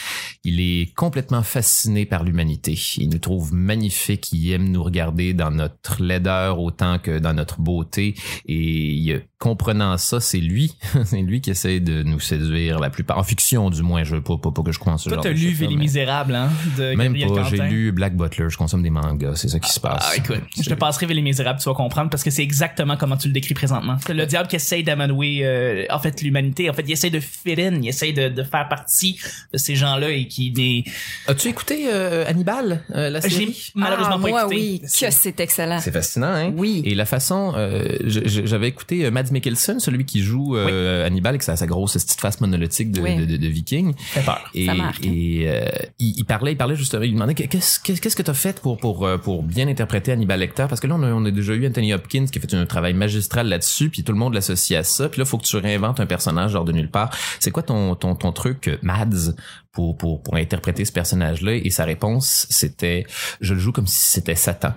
il 0.44 0.60
est 0.60 0.94
complètement 0.94 1.42
fasciné 1.42 2.06
par 2.06 2.22
l'humanité. 2.22 2.78
Il 2.98 3.08
nous 3.10 3.18
trouve 3.18 3.52
magnifiques, 3.52 4.30
il 4.32 4.52
aime 4.52 4.68
nous 4.70 4.82
regarder 4.84 5.34
dans 5.34 5.50
notre 5.50 6.02
laideur 6.02 6.60
autant 6.60 6.98
que 7.00 7.18
dans 7.18 7.34
notre 7.34 7.60
beauté, 7.60 8.14
et 8.46 8.61
il- 8.62 9.22
comprenant 9.38 9.96
ça, 9.98 10.20
c'est 10.20 10.38
lui, 10.38 10.76
c'est 11.04 11.20
lui 11.20 11.40
qui 11.40 11.50
essaie 11.50 11.80
de 11.80 12.02
nous 12.04 12.20
séduire 12.20 12.78
la 12.78 12.90
plupart, 12.90 13.18
en 13.18 13.24
fiction 13.24 13.70
du 13.70 13.82
moins, 13.82 14.04
je 14.04 14.14
veux 14.16 14.22
pas, 14.22 14.36
pas, 14.38 14.52
pas 14.52 14.62
que 14.62 14.70
je 14.72 14.78
crois 14.78 14.92
en 14.92 14.98
ce 14.98 15.08
toi, 15.08 15.16
genre 15.16 15.24
t'as 15.24 15.30
de 15.30 15.34
lu 15.34 15.56
Les 15.60 15.76
Misérables, 15.76 16.34
hein, 16.34 16.48
de 16.78 16.94
même 16.94 17.12
Gabriel 17.12 17.28
pas, 17.28 17.44
j'ai 17.50 17.56
lu 17.58 17.90
Black 17.92 18.16
Butler, 18.16 18.46
je 18.48 18.56
consomme 18.56 18.82
des 18.84 18.90
mangas, 18.90 19.34
c'est 19.34 19.48
ça 19.48 19.58
qui 19.58 19.70
se 19.70 19.80
passe. 19.80 20.10
Ah, 20.12 20.16
écoute, 20.16 20.40
je 20.56 20.68
te 20.68 20.74
passerai 20.74 21.06
les 21.06 21.22
misérables, 21.22 21.58
tu 21.60 21.68
vas 21.68 21.74
comprendre, 21.74 22.08
parce 22.10 22.22
que 22.22 22.30
c'est 22.30 22.42
exactement 22.42 22.96
comment 22.96 23.16
tu 23.16 23.26
le 23.28 23.34
décris 23.34 23.54
présentement. 23.54 23.96
C'est 24.06 24.14
le 24.14 24.26
diable 24.26 24.48
qui 24.48 24.56
essaye 24.56 24.84
d'amadouer, 24.84 25.40
euh, 25.42 25.84
en 25.90 25.98
fait, 25.98 26.22
l'humanité. 26.22 26.70
En 26.70 26.72
fait, 26.72 26.84
il 26.86 26.92
essaye 26.92 27.10
de 27.10 27.20
fit 27.20 27.60
in, 27.60 27.80
il 27.82 27.88
essaye 27.88 28.12
de, 28.12 28.28
de 28.28 28.42
faire 28.44 28.68
partie 28.68 29.18
de 29.52 29.58
ces 29.58 29.74
gens-là 29.74 30.10
et 30.10 30.28
qui 30.28 30.50
des... 30.52 30.84
As-tu 31.26 31.48
écouté 31.48 31.86
euh, 31.92 32.24
Hannibal, 32.28 32.82
euh, 32.94 33.10
la 33.10 33.20
série? 33.20 33.72
malheureusement 33.74 34.16
Ah, 34.18 34.22
pas 34.22 34.28
moi, 34.28 34.40
écouté. 34.42 34.56
oui, 34.56 34.80
que 34.82 35.10
c'est 35.10 35.40
excellent. 35.40 35.80
C'est 35.80 35.90
fascinant, 35.92 36.28
hein? 36.32 36.52
Oui. 36.56 36.82
Et 36.84 36.94
la 36.94 37.06
façon, 37.06 37.54
euh, 37.56 37.96
je- 38.04 38.26
je- 38.28 38.51
j'avais 38.52 38.68
écouté 38.68 39.04
euh, 39.04 39.10
Mads 39.10 39.30
Mikkelsen, 39.32 39.80
celui 39.80 40.04
qui 40.04 40.22
joue 40.22 40.56
euh, 40.56 41.04
Hannibal, 41.06 41.30
avec 41.30 41.42
sa, 41.42 41.56
sa 41.56 41.66
grosse 41.66 41.94
petite 41.94 42.20
face 42.20 42.40
monolithique 42.40 42.92
de, 42.92 43.00
Oui. 43.00 43.16
de, 43.16 43.24
de, 43.24 43.36
de 43.36 43.46
viking. 43.48 43.94
peur. 44.24 44.50
Et, 44.54 44.66
Ça 44.66 44.74
marque. 44.74 45.04
et 45.04 45.44
euh, 45.48 45.64
il, 45.98 46.14
il 46.18 46.24
parlait, 46.24 46.52
il 46.52 46.56
parlait 46.56 46.76
justement, 46.76 47.02
il 47.02 47.12
demandait 47.14 47.34
qu'est-ce 47.34 47.80
qu'est-ce 47.80 48.14
que 48.16 48.22
t'as 48.22 48.34
fait 48.34 48.60
pour 48.60 48.76
pour 48.78 49.06
euh, 49.06 49.18
pour 49.18 49.42
bien 49.42 49.66
interpréter 49.68 50.12
Hannibal 50.12 50.38
Lecter? 50.40 50.66
Parce 50.68 50.80
que 50.80 50.86
là 50.86 50.94
on 50.96 51.02
a, 51.02 51.08
on 51.12 51.24
a 51.24 51.30
déjà 51.30 51.54
eu 51.54 51.66
Anthony 51.66 51.92
Hopkins 51.94 52.26
qui 52.30 52.38
a 52.38 52.42
fait 52.42 52.54
un 52.54 52.66
travail 52.66 52.94
magistral 52.94 53.48
là-dessus 53.48 53.90
puis 53.90 54.04
tout 54.04 54.12
le 54.12 54.18
monde 54.18 54.34
l'associe 54.34 54.78
à 54.78 54.84
ça 54.84 55.08
puis 55.08 55.18
là 55.18 55.24
faut 55.24 55.38
que 55.38 55.44
tu 55.46 55.56
réinventes 55.56 56.00
un 56.00 56.06
personnage 56.06 56.52
genre 56.52 56.64
de 56.64 56.72
nulle 56.72 56.90
part. 56.90 57.10
C'est 57.40 57.50
quoi 57.50 57.62
ton 57.62 57.94
ton 57.94 58.14
ton 58.14 58.32
truc 58.32 58.68
euh, 58.68 58.76
Mads 58.82 59.32
pour 59.72 59.96
pour 59.96 60.22
pour 60.22 60.36
interpréter 60.36 60.84
ce 60.84 60.92
personnage-là? 60.92 61.54
Et 61.54 61.70
sa 61.70 61.84
réponse 61.84 62.46
c'était 62.50 63.06
je 63.40 63.54
le 63.54 63.60
joue 63.60 63.72
comme 63.72 63.86
si 63.86 63.98
c'était 64.10 64.34
Satan. 64.34 64.74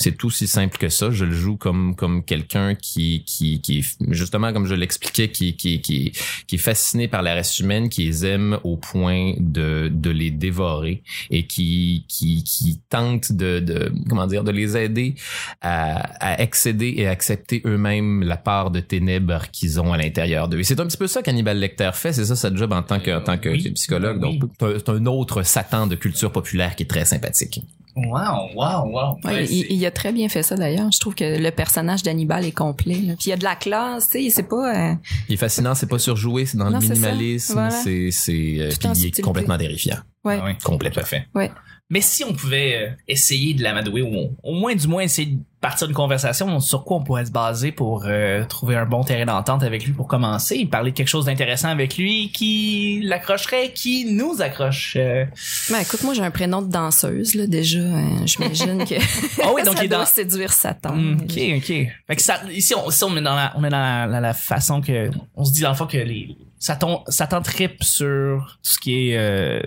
C'est 0.00 0.16
tout 0.16 0.30
si 0.30 0.46
simple 0.46 0.78
que 0.78 0.88
ça. 0.88 1.10
Je 1.10 1.26
le 1.26 1.32
joue 1.34 1.56
comme 1.56 1.94
comme 1.94 2.24
quelqu'un 2.24 2.74
qui 2.74 3.22
qui 3.26 3.60
qui 3.60 3.84
justement 4.08 4.52
comme 4.52 4.66
je 4.66 4.74
l'expliquais 4.74 5.28
qui 5.28 5.56
qui 5.56 5.80
qui 5.82 6.12
qui 6.46 6.54
est 6.54 6.58
fasciné 6.58 7.06
par 7.06 7.20
la 7.22 7.34
race 7.34 7.58
humaine, 7.58 7.90
qui 7.90 8.04
les 8.06 8.24
aime 8.24 8.58
au 8.64 8.76
point 8.78 9.34
de 9.38 9.88
de 9.92 10.10
les 10.10 10.30
dévorer 10.30 11.02
et 11.30 11.46
qui 11.46 12.06
qui 12.08 12.42
qui 12.44 12.80
tente 12.88 13.32
de 13.32 13.60
de 13.60 13.92
comment 14.08 14.26
dire 14.26 14.42
de 14.42 14.50
les 14.52 14.76
aider 14.76 15.14
à 15.60 15.96
à 16.20 16.40
excéder 16.42 16.94
et 16.96 17.06
accepter 17.06 17.60
eux-mêmes 17.66 18.22
la 18.22 18.38
part 18.38 18.70
de 18.70 18.80
ténèbres 18.80 19.50
qu'ils 19.52 19.80
ont 19.80 19.92
à 19.92 19.98
l'intérieur 19.98 20.48
d'eux. 20.48 20.60
Et 20.60 20.64
c'est 20.64 20.80
un 20.80 20.86
petit 20.86 20.96
peu 20.96 21.08
ça 21.08 21.22
qu'Hannibal 21.22 21.58
Lecter 21.58 21.90
fait. 21.94 22.12
C'est 22.14 22.24
ça 22.24 22.36
sa 22.36 22.54
job 22.54 22.72
en 22.72 22.82
tant 22.82 23.00
que 23.00 23.10
en 23.16 23.20
tant 23.20 23.36
que 23.36 23.50
Oui. 23.50 23.70
psychologue. 23.72 24.18
Oui. 24.22 24.38
Donc 24.38 24.50
c'est 24.78 24.88
un 24.88 25.04
autre 25.06 25.42
Satan 25.42 25.86
de 25.86 25.94
culture 25.94 26.32
populaire 26.32 26.74
qui 26.74 26.84
est 26.84 26.86
très 26.86 27.04
sympathique. 27.04 27.60
Wow, 27.96 28.50
wow, 28.54 28.86
wow. 28.86 29.18
Ouais, 29.24 29.32
Ouais, 29.32 29.44
il, 29.46 29.84
a 29.84 29.90
très 29.90 30.12
bien 30.12 30.28
fait 30.28 30.42
ça 30.42 30.54
d'ailleurs. 30.56 30.90
Je 30.92 31.00
trouve 31.00 31.14
que 31.14 31.38
le 31.38 31.50
personnage 31.50 32.02
d'Hannibal 32.02 32.44
est 32.44 32.52
complet. 32.52 32.94
là. 32.94 33.14
Puis 33.18 33.26
il 33.26 33.30
y 33.30 33.32
a 33.32 33.36
de 33.36 33.44
la 33.44 33.56
classe, 33.56 34.08
tu 34.08 34.22
sais, 34.24 34.30
c'est 34.30 34.42
pas. 34.48 34.90
euh, 34.92 34.94
Il 35.28 35.34
est 35.34 35.36
fascinant, 35.36 35.74
c'est 35.74 35.88
pas 35.88 35.98
surjoué, 35.98 36.46
c'est 36.46 36.56
dans 36.56 36.70
Non, 36.70 36.78
le 36.78 36.86
c'est 36.86 36.90
minimalisme, 36.94 37.52
Voilà. 37.54 37.70
c'est 37.70 38.10
euh, 38.30 38.70
puis 38.78 38.88
il 38.96 39.06
est 39.06 39.20
complètement 39.20 39.58
terrifiant. 39.58 39.96
ouais. 40.24 40.38
Ah 40.40 40.44
oui, 40.46 40.52
Complètement. 40.62 41.00
tout 41.02 41.06
à 41.06 41.08
fait. 41.08 41.26
Ouais. 41.34 41.50
Mais 41.90 42.00
si 42.00 42.22
on 42.24 42.32
pouvait 42.32 42.76
euh, 42.76 42.90
essayer 43.08 43.52
de 43.54 43.62
l'amadouer, 43.62 44.02
ou 44.02 44.36
au 44.42 44.54
moins 44.54 44.74
du 44.74 44.86
moins 44.86 45.02
essayer 45.02 45.26
de 45.32 45.38
partir 45.60 45.88
d'une 45.88 45.96
conversation, 45.96 46.58
sur 46.60 46.84
quoi 46.84 46.98
on 46.98 47.02
pourrait 47.04 47.26
se 47.26 47.32
baser 47.32 47.72
pour 47.72 48.04
euh, 48.06 48.44
trouver 48.46 48.76
un 48.76 48.86
bon 48.86 49.02
terrain 49.02 49.26
d'entente 49.26 49.62
avec 49.64 49.84
lui 49.84 49.92
pour 49.92 50.06
commencer, 50.06 50.64
parler 50.66 50.92
de 50.92 50.96
quelque 50.96 51.08
chose 51.08 51.26
d'intéressant 51.26 51.68
avec 51.68 51.98
lui 51.98 52.30
qui 52.32 53.00
l'accrocherait, 53.02 53.72
qui 53.74 54.04
nous 54.06 54.40
accroche. 54.40 54.94
euh. 54.96 55.24
Ben, 55.68 55.80
écoute, 55.80 56.02
moi 56.04 56.14
j'ai 56.14 56.22
un 56.22 56.30
prénom 56.30 56.62
de 56.62 56.70
danseuse 56.70 57.34
là 57.34 57.46
déjà. 57.46 57.80
hein. 57.80 58.24
J'imagine 58.24 58.84
que 58.86 58.94
Ah 59.42 59.50
oui, 59.54 59.62
donc 59.64 59.76
ça 59.78 59.84
il 59.84 59.88
doit 59.90 59.98
dans... 59.98 60.06
séduire 60.06 60.52
Satan. 60.52 60.94
Hmm, 60.94 61.18
Ok, 61.24 61.38
ok. 61.56 61.66
Fait 62.06 62.16
que 62.16 62.22
ça, 62.22 62.40
ici, 62.52 62.72
on, 62.74 62.88
ici, 62.88 63.04
on 63.04 63.16
est 63.16 63.22
dans 63.22 63.34
la, 63.34 63.52
on 63.56 63.64
est 63.64 63.68
dans 63.70 63.78
la, 63.80 64.06
la- 64.06 64.20
la 64.20 64.32
façon 64.32 64.80
que, 64.80 65.10
on 65.34 65.44
se 65.44 65.52
dit 65.52 65.60
dans 65.62 65.70
le 65.70 65.76
fond 65.76 65.86
que 65.86 65.98
les, 65.98 66.36
Satan, 66.58 67.02
Satan 67.08 67.42
tripe 67.42 67.82
sur 67.82 68.58
tout 68.62 68.70
ce 68.70 68.78
qui 68.78 69.10
est 69.10 69.16
euh, 69.18 69.60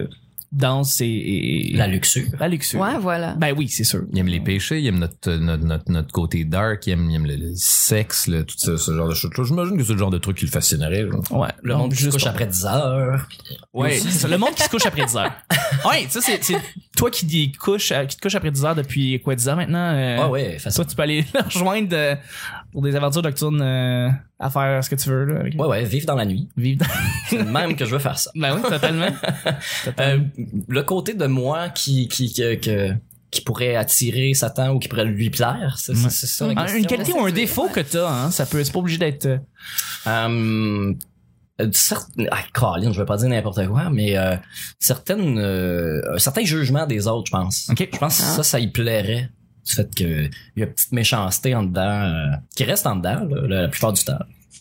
danse 0.54 1.02
et, 1.02 1.06
et 1.08 1.74
La 1.76 1.88
luxure. 1.88 2.28
la 2.40 2.48
luxure. 2.48 2.80
Ouais, 2.80 2.98
voilà. 3.00 3.34
Ben 3.36 3.54
oui, 3.58 3.68
c'est 3.70 3.84
sûr. 3.84 4.04
Il 4.14 4.20
aime 4.20 4.28
les 4.28 4.40
péchés, 4.40 4.80
il 4.80 4.88
aime 4.88 5.00
notre, 5.00 5.32
notre, 5.34 5.64
notre, 5.66 5.92
notre 5.92 6.12
côté 6.12 6.46
dark, 6.46 6.86
il 6.88 6.92
aime, 6.92 7.10
il 7.10 7.16
aime 7.16 7.26
le, 7.26 7.36
le 7.36 7.52
sexe, 7.56 8.28
le- 8.28 8.46
tout 8.46 8.56
ce, 8.58 8.78
ce 8.78 8.94
genre 8.96 9.10
de 9.10 9.14
choses. 9.16 9.32
J'imagine 9.46 9.76
que 9.78 9.84
c'est 9.84 9.94
le 9.94 10.00
genre 10.00 10.12
de 10.12 10.18
truc 10.20 10.38
qui 10.38 10.46
le 10.46 10.52
fascinerait. 10.52 11.08
genre. 11.10 11.24
Ouais. 11.32 11.50
Le 11.64 11.76
monde 11.76 11.94
qui 11.94 12.04
se 12.04 12.10
couche 12.10 12.28
après 12.28 12.46
10 12.48 12.66
heures. 12.66 13.28
Ouais, 13.74 13.98
c'est 13.98 14.12
ça, 14.12 14.28
le 14.28 14.38
monde 14.38 14.54
qui 14.56 14.64
se 14.64 14.70
couche 14.70 14.86
après 14.86 15.06
10 15.06 15.18
heures. 15.18 15.34
Ouais, 15.86 16.06
ça 16.08 16.22
c'est 16.22 16.42
c'est 16.44 16.56
toi 16.96 17.10
qui 17.12 17.26
dis 17.26 17.52
couche 17.52 17.92
euh, 17.92 18.06
qui 18.06 18.16
te 18.16 18.22
couche 18.22 18.36
après 18.36 18.52
10 18.52 18.64
heures 18.64 18.76
depuis 18.76 19.20
quoi 19.22 19.36
10 19.36 19.50
ans 19.50 19.56
maintenant 19.58 19.92
euh, 19.94 20.18
Ah 20.22 20.30
ouais, 20.30 20.58
facile. 20.60 20.76
Toi 20.78 20.86
tu 20.86 20.96
peux 20.96 21.02
aller 21.02 21.26
le 21.34 21.42
rejoindre 21.42 21.90
euh, 21.94 22.16
pour 22.74 22.82
des 22.82 22.96
aventures 22.98 23.22
nocturnes 23.22 23.62
euh, 23.62 24.10
à 24.40 24.50
faire 24.50 24.84
ce 24.84 24.90
que 24.90 24.96
tu 24.96 25.08
veux 25.10 25.24
là. 25.26 25.40
avec- 25.40 25.58
Ouais, 25.60 25.68
ouais, 25.68 25.84
vivre 25.86 26.06
dans 26.06 26.16
la 26.16 26.26
nuit. 26.26 26.50
Vivre 26.58 26.86
dans... 27.32 27.44
Même 27.52 27.76
que 27.78 27.86
je 27.86 27.92
veux 27.92 28.00
faire 28.00 28.20
ça. 28.20 28.32
Ben 28.36 28.56
oui, 28.56 28.62
totalement. 28.70 29.08
Euh, 30.00 30.20
le 30.68 30.84
côté 30.84 31.14
de 31.14 31.26
moi 31.28 31.70
qui, 31.70 32.08
qui, 32.08 32.34
que, 32.34 32.56
que- 32.56 32.94
qui 33.32 33.42
pourrait 33.42 33.76
attirer 33.76 34.34
Satan 34.34 34.74
ou 34.74 34.80
qui 34.80 34.88
pourrait 34.88 35.06
lui 35.06 35.30
plaire, 35.30 35.76
c'est 35.78 35.96
ça 35.96 36.48
la 36.48 36.56
question. 36.56 36.78
Une 36.78 36.86
qualité 36.86 37.14
ou 37.14 37.26
un 37.26 37.32
défaut 37.32 37.68
que 37.70 37.80
t'as, 37.80 38.08
hein, 38.10 38.32
ça 38.32 38.46
peut, 38.46 38.64
c'est 38.64 38.72
pas 38.72 38.80
obligé 38.80 38.98
d'être. 38.98 39.26
euh, 39.26 39.38
Euh, 40.08 40.94
euh, 41.62 41.72
ah, 42.32 42.40
Colin, 42.54 42.92
je 42.92 43.00
vais 43.00 43.06
pas 43.06 43.18
dire 43.18 43.30
n'importe 43.30 43.66
quoi, 43.68 43.90
mais 43.92 44.18
euh, 44.18 44.36
certaines, 44.80 45.38
euh, 45.38 46.02
un 46.16 46.20
certain 46.20 46.44
jugement 46.44 46.86
des 46.86 47.08
autres, 47.08 47.28
je 47.28 47.32
pense. 47.32 47.70
Ok. 47.70 47.88
Je 47.92 47.98
pense 47.98 48.18
que 48.18 48.24
Ah. 48.24 48.36
ça, 48.38 48.44
ça 48.44 48.60
y 48.60 48.68
plairait. 48.68 49.30
Du 49.66 49.74
fait 49.74 49.96
que 49.96 50.04
il 50.04 50.60
y 50.60 50.64
a 50.64 50.66
une 50.66 50.74
petite 50.74 50.92
méchanceté 50.92 51.56
en 51.56 51.64
dedans, 51.64 51.82
euh, 51.82 52.28
qui 52.56 52.64
reste 52.64 52.86
en 52.86 52.98
dedans 52.98 53.26
là, 53.30 53.62
la, 53.62 53.68
plupart 53.68 53.94
du 53.94 54.04
temps. 54.04 54.20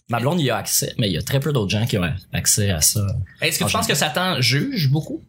Ma 0.09 0.21
blonde 0.21 0.41
y 0.41 0.51
a 0.51 0.57
accès, 0.57 0.95
mais 0.99 1.09
il 1.09 1.13
y 1.13 1.19
a 1.19 1.23
très 1.23 1.41
peu 1.41 1.53
d'autres 1.53 1.71
gens 1.71 1.87
qui 1.87 1.99
ont 1.99 2.15
accès 2.33 2.71
à 2.71 2.81
ça. 2.81 3.07
Est-ce 3.41 3.59
que 3.59 3.65
tu 3.65 3.73
penses 3.73 3.87
que 3.87 3.95
Satan 3.95 4.41
juge 4.41 4.91
beaucoup? 4.91 5.23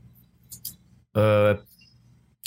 Euh, 1.15 1.56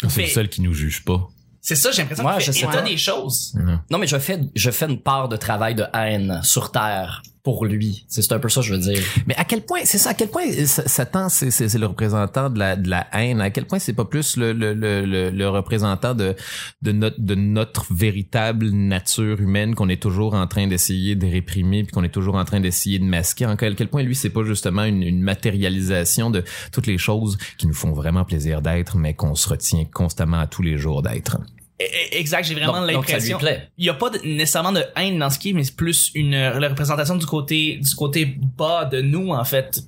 C'est 0.08 0.22
le 0.22 0.28
seul 0.28 0.48
qui 0.48 0.60
nous 0.60 0.74
juge 0.74 1.04
pas. 1.04 1.28
C'est 1.60 1.74
ça, 1.74 1.90
j'ai 1.90 2.02
l'impression 2.02 2.68
état 2.68 2.78
pas. 2.78 2.82
des 2.82 2.96
choses. 2.96 3.58
Non, 3.90 3.98
mais 3.98 4.06
je 4.06 4.18
fais, 4.18 4.40
je 4.54 4.70
fais 4.70 4.86
une 4.86 5.00
part 5.00 5.28
de 5.28 5.36
travail 5.36 5.74
de 5.74 5.84
haine 5.94 6.40
sur 6.44 6.70
Terre 6.70 7.22
pour 7.46 7.64
lui. 7.64 8.04
C'est 8.08 8.32
un 8.32 8.40
peu 8.40 8.48
ça 8.48 8.60
je 8.60 8.74
veux 8.74 8.80
dire. 8.80 9.00
Mais 9.28 9.36
à 9.36 9.44
quel 9.44 9.60
point, 9.60 9.78
c'est 9.84 9.98
ça, 9.98 10.10
à 10.10 10.14
quel 10.14 10.30
point 10.30 10.42
Sa- 10.64 10.88
Satan, 10.88 11.28
c'est, 11.28 11.78
le 11.78 11.86
représentant 11.86 12.50
de 12.50 12.58
la, 12.58 12.74
de 12.74 12.90
la 12.90 13.06
haine? 13.12 13.40
À 13.40 13.50
quel 13.50 13.66
point 13.66 13.78
c'est 13.78 13.92
pas 13.92 14.04
plus 14.04 14.36
le, 14.36 14.52
le, 14.52 14.74
le, 14.74 15.30
le, 15.30 15.48
représentant 15.48 16.12
de, 16.12 16.34
de 16.82 16.90
notre, 16.90 17.20
de 17.20 17.36
notre 17.36 17.94
véritable 17.94 18.70
nature 18.70 19.40
humaine 19.40 19.76
qu'on 19.76 19.88
est 19.88 20.02
toujours 20.02 20.34
en 20.34 20.48
train 20.48 20.66
d'essayer 20.66 21.14
de 21.14 21.24
réprimer 21.24 21.84
puis 21.84 21.92
qu'on 21.92 22.02
est 22.02 22.08
toujours 22.08 22.34
en 22.34 22.44
train 22.44 22.58
d'essayer 22.58 22.98
de 22.98 23.04
masquer? 23.04 23.46
Quel, 23.56 23.76
quel 23.76 23.88
point 23.90 24.02
lui, 24.02 24.16
c'est 24.16 24.30
pas 24.30 24.42
justement 24.42 24.82
une, 24.82 25.04
une 25.04 25.22
matérialisation 25.22 26.30
de 26.30 26.42
toutes 26.72 26.88
les 26.88 26.98
choses 26.98 27.38
qui 27.58 27.68
nous 27.68 27.74
font 27.74 27.92
vraiment 27.92 28.24
plaisir 28.24 28.60
d'être, 28.60 28.96
mais 28.96 29.14
qu'on 29.14 29.36
se 29.36 29.48
retient 29.48 29.84
constamment 29.84 30.40
à 30.40 30.48
tous 30.48 30.62
les 30.62 30.78
jours 30.78 31.00
d'être? 31.00 31.38
E- 31.80 31.84
e- 31.84 32.18
Exact, 32.18 32.44
j'ai 32.46 32.54
vraiment 32.54 32.72
l'impression. 32.94 33.38
Il 33.76 33.84
y 33.84 33.88
a 33.90 33.94
pas 33.94 34.10
de- 34.10 34.18
nécessairement 34.26 34.72
de 34.72 34.82
haine 34.96 35.18
dans 35.18 35.28
ce 35.30 35.38
qui 35.38 35.50
est, 35.50 35.52
mais 35.52 35.64
c'est 35.64 35.76
plus 35.76 36.10
une 36.14 36.30
la 36.32 36.68
représentation 36.68 37.16
du 37.16 37.26
côté 37.26 37.76
du 37.82 37.94
côté 37.94 38.24
bas 38.56 38.84
de 38.86 39.02
nous 39.02 39.30
en 39.30 39.44
fait. 39.44 39.80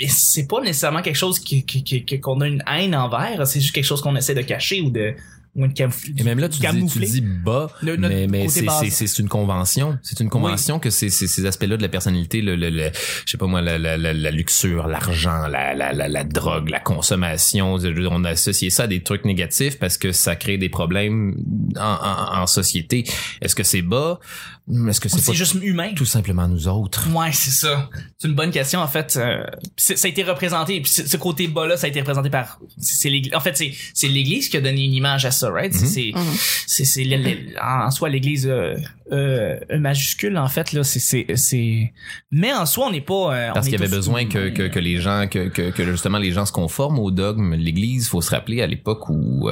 Et 0.00 0.08
c'est 0.08 0.46
pas 0.48 0.60
nécessairement 0.60 1.02
quelque 1.02 1.16
chose 1.16 1.38
qui 1.38 1.64
qui- 1.64 2.20
qu'on 2.20 2.40
a 2.40 2.46
une 2.48 2.62
haine 2.72 2.94
envers, 2.94 3.46
c'est 3.46 3.60
juste 3.60 3.72
quelque 3.74 3.84
chose 3.84 4.00
qu'on 4.00 4.16
essaie 4.16 4.34
de 4.34 4.42
cacher 4.42 4.80
ou 4.80 4.90
de 4.90 5.14
Et 6.16 6.22
même 6.24 6.38
là, 6.38 6.48
tu 6.48 6.60
dis, 6.60 6.66
tu 6.92 6.98
dis 7.06 7.20
bas, 7.20 7.70
Le- 7.82 7.96
mais, 8.08 8.26
mais 8.26 8.48
c'est, 8.48 8.60
une 9.18 9.28
convention. 9.28 9.98
C'est 10.02 10.20
une 10.20 10.28
convention 10.28 10.78
que 10.78 10.90
c'est 10.90 11.10
ces 11.10 11.46
aspects-là 11.46 11.76
de 11.76 11.82
la 11.82 11.88
personnalité, 11.88 12.40
le, 12.42 12.56
le, 12.56 12.70
le- 12.70 12.90
je 13.24 13.30
sais 13.30 13.38
pas 13.38 13.46
moi, 13.46 13.60
la, 13.60 13.78
la, 13.78 13.96
la, 13.96 14.12
la 14.12 14.30
luxure, 14.30 14.86
l'argent, 14.88 15.46
la, 15.48 15.74
la, 15.74 15.92
la, 15.92 16.24
drogue, 16.24 16.68
la 16.68 16.80
consommation. 16.80 17.76
On 18.10 18.24
a 18.24 18.30
associé 18.30 18.70
ça 18.70 18.84
à 18.84 18.86
des 18.86 19.02
trucs 19.02 19.24
négatifs 19.24 19.78
parce 19.78 19.98
que 19.98 20.12
ça 20.12 20.36
crée 20.36 20.58
des 20.58 20.68
problèmes 20.68 21.34
en, 21.76 21.80
en, 21.82 22.42
en 22.42 22.46
société. 22.46 23.04
Est-ce 23.40 23.54
que 23.54 23.62
c'est 23.64 23.82
bas? 23.82 24.20
Est-ce 24.88 25.00
que 25.00 25.08
c'est, 25.08 25.18
c'est 25.18 25.26
pas 25.26 25.32
juste 25.32 25.56
humain? 25.62 25.92
tout 25.96 26.04
simplement 26.04 26.46
nous 26.48 26.68
autres? 26.68 27.08
Ouais, 27.14 27.32
c'est 27.32 27.50
ça. 27.50 27.88
C'est 28.18 28.28
une 28.28 28.34
bonne 28.34 28.50
question 28.50 28.80
en 28.80 28.88
fait. 28.88 29.16
Euh, 29.16 29.44
ça 29.76 29.94
a 30.04 30.08
été 30.08 30.22
représenté. 30.22 30.80
Puis 30.80 30.90
ce 30.90 31.16
côté 31.16 31.48
bas 31.48 31.66
là, 31.66 31.76
ça 31.76 31.86
a 31.86 31.88
été 31.90 32.00
représenté 32.00 32.30
par. 32.30 32.58
C'est 32.76 32.96
c'est 32.96 33.10
l'église. 33.10 33.34
En 33.34 33.40
fait, 33.40 33.56
c'est 33.56 33.72
c'est 33.94 34.08
l'église 34.08 34.48
qui 34.48 34.56
a 34.56 34.60
donné 34.60 34.84
une 34.84 34.92
image 34.94 35.24
à 35.24 35.30
ça, 35.30 35.50
right? 35.50 35.72
C'est- 35.72 35.86
C'est 35.86 36.12
Mhm. 36.14 36.24
c'est 36.66 36.84
c'est 36.84 37.54
en 37.62 37.90
soi 37.90 38.08
l'église 38.10 38.46
euh, 38.46 38.74
euh, 39.10 39.58
majuscule 39.78 40.36
en 40.36 40.48
fait 40.48 40.72
là. 40.72 40.84
C'est 40.84 41.00
c'est 41.00 41.26
c'est. 41.34 41.92
Mais 42.30 42.52
en 42.52 42.66
soi, 42.66 42.88
on 42.88 42.90
n'est 42.92 43.00
pas. 43.00 43.34
euh, 43.34 43.50
Parce 43.54 43.66
on 43.66 43.70
qu'il 43.70 43.80
y 43.80 43.82
avait 43.82 43.94
besoin 43.94 44.26
que, 44.26 44.50
que, 44.50 44.68
que 44.68 44.78
les 44.78 45.00
gens, 45.00 45.26
que, 45.30 45.48
que, 45.48 45.70
que 45.70 45.84
justement 45.90 46.18
les 46.18 46.32
gens 46.32 46.44
se 46.44 46.52
conforment 46.52 46.98
au 46.98 47.10
dogme. 47.10 47.54
L'Église, 47.54 48.08
faut 48.08 48.20
se 48.20 48.30
rappeler 48.30 48.60
à 48.62 48.66
l'époque 48.66 49.08
où 49.08 49.48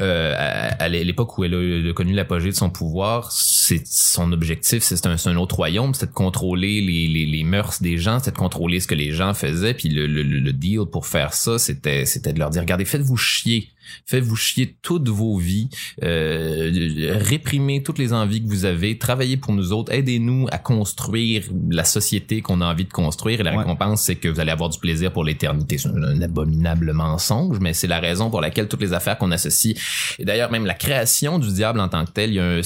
euh, 0.00 0.34
à, 0.78 0.88
l'époque 0.88 1.36
où 1.36 1.44
elle 1.44 1.54
a, 1.54 1.92
connu 1.92 2.14
l'apogée 2.14 2.48
de 2.48 2.54
son 2.54 2.70
pouvoir, 2.70 3.30
c'est 3.30 3.86
son 3.86 4.32
objectif, 4.32 4.82
c'est 4.82 5.06
un, 5.06 5.18
c'est 5.18 5.34
autre 5.36 5.56
royaume, 5.56 5.92
c'était 5.92 6.06
de 6.06 6.14
contrôler 6.14 6.80
les, 6.80 7.44
mœurs 7.44 7.82
des 7.82 7.98
gens, 7.98 8.18
c'était 8.18 8.30
de 8.30 8.38
contrôler 8.38 8.80
ce 8.80 8.86
que 8.86 8.94
les 8.94 9.12
gens 9.12 9.34
faisaient. 9.34 9.74
Puis 9.74 9.90
le, 9.90 10.52
deal 10.52 10.86
pour 10.90 11.06
faire 11.06 11.34
ça, 11.34 11.58
c'était 11.58 12.04
de 12.04 12.38
leur 12.38 12.48
dire 12.50 12.62
regardez, 12.62 12.86
faites-vous 12.86 13.18
chier. 13.18 13.68
Faites-vous 14.06 14.36
chier 14.36 14.76
toutes 14.82 15.08
vos 15.08 15.36
vies, 15.38 15.68
euh, 16.02 17.16
réprimez 17.20 17.82
toutes 17.82 17.98
les 17.98 18.12
envies 18.12 18.42
que 18.42 18.48
vous 18.48 18.64
avez, 18.64 18.98
travaillez 18.98 19.36
pour 19.36 19.52
nous 19.52 19.72
autres, 19.72 19.92
aidez-nous 19.92 20.46
à 20.50 20.58
construire 20.58 21.44
la 21.70 21.84
société 21.84 22.40
qu'on 22.42 22.60
a 22.60 22.66
envie 22.66 22.84
de 22.84 22.92
construire 22.92 23.40
et 23.40 23.42
la 23.42 23.52
Ouais. 23.52 23.58
récompense 23.58 24.02
c'est 24.02 24.16
que 24.16 24.28
vous 24.28 24.40
allez 24.40 24.50
avoir 24.50 24.70
du 24.70 24.78
plaisir 24.78 25.12
pour 25.12 25.24
l'éternité. 25.24 25.78
C'est 25.78 25.88
un, 25.88 26.02
un 26.02 26.20
abominable 26.22 26.92
mensonge, 26.92 27.58
mais 27.60 27.72
c'est 27.74 27.86
la 27.86 28.00
raison 28.00 28.30
pour 28.30 28.40
laquelle 28.40 28.68
toutes 28.68 28.80
les 28.80 28.92
affaires 28.92 29.18
qu'on 29.18 29.30
associe 29.30 29.74
et 30.18 30.24
d'ailleurs 30.24 30.50
même 30.50 30.64
la 30.66 30.74
création 30.74 31.38
du 31.38 31.52
diable 31.52 31.80
en 31.80 31.88
tant 31.88 32.04
que 32.04 32.10
tel, 32.12 32.30
il 32.30 32.34
y 32.36 32.38
a 32.40 32.44
un, 32.44 32.60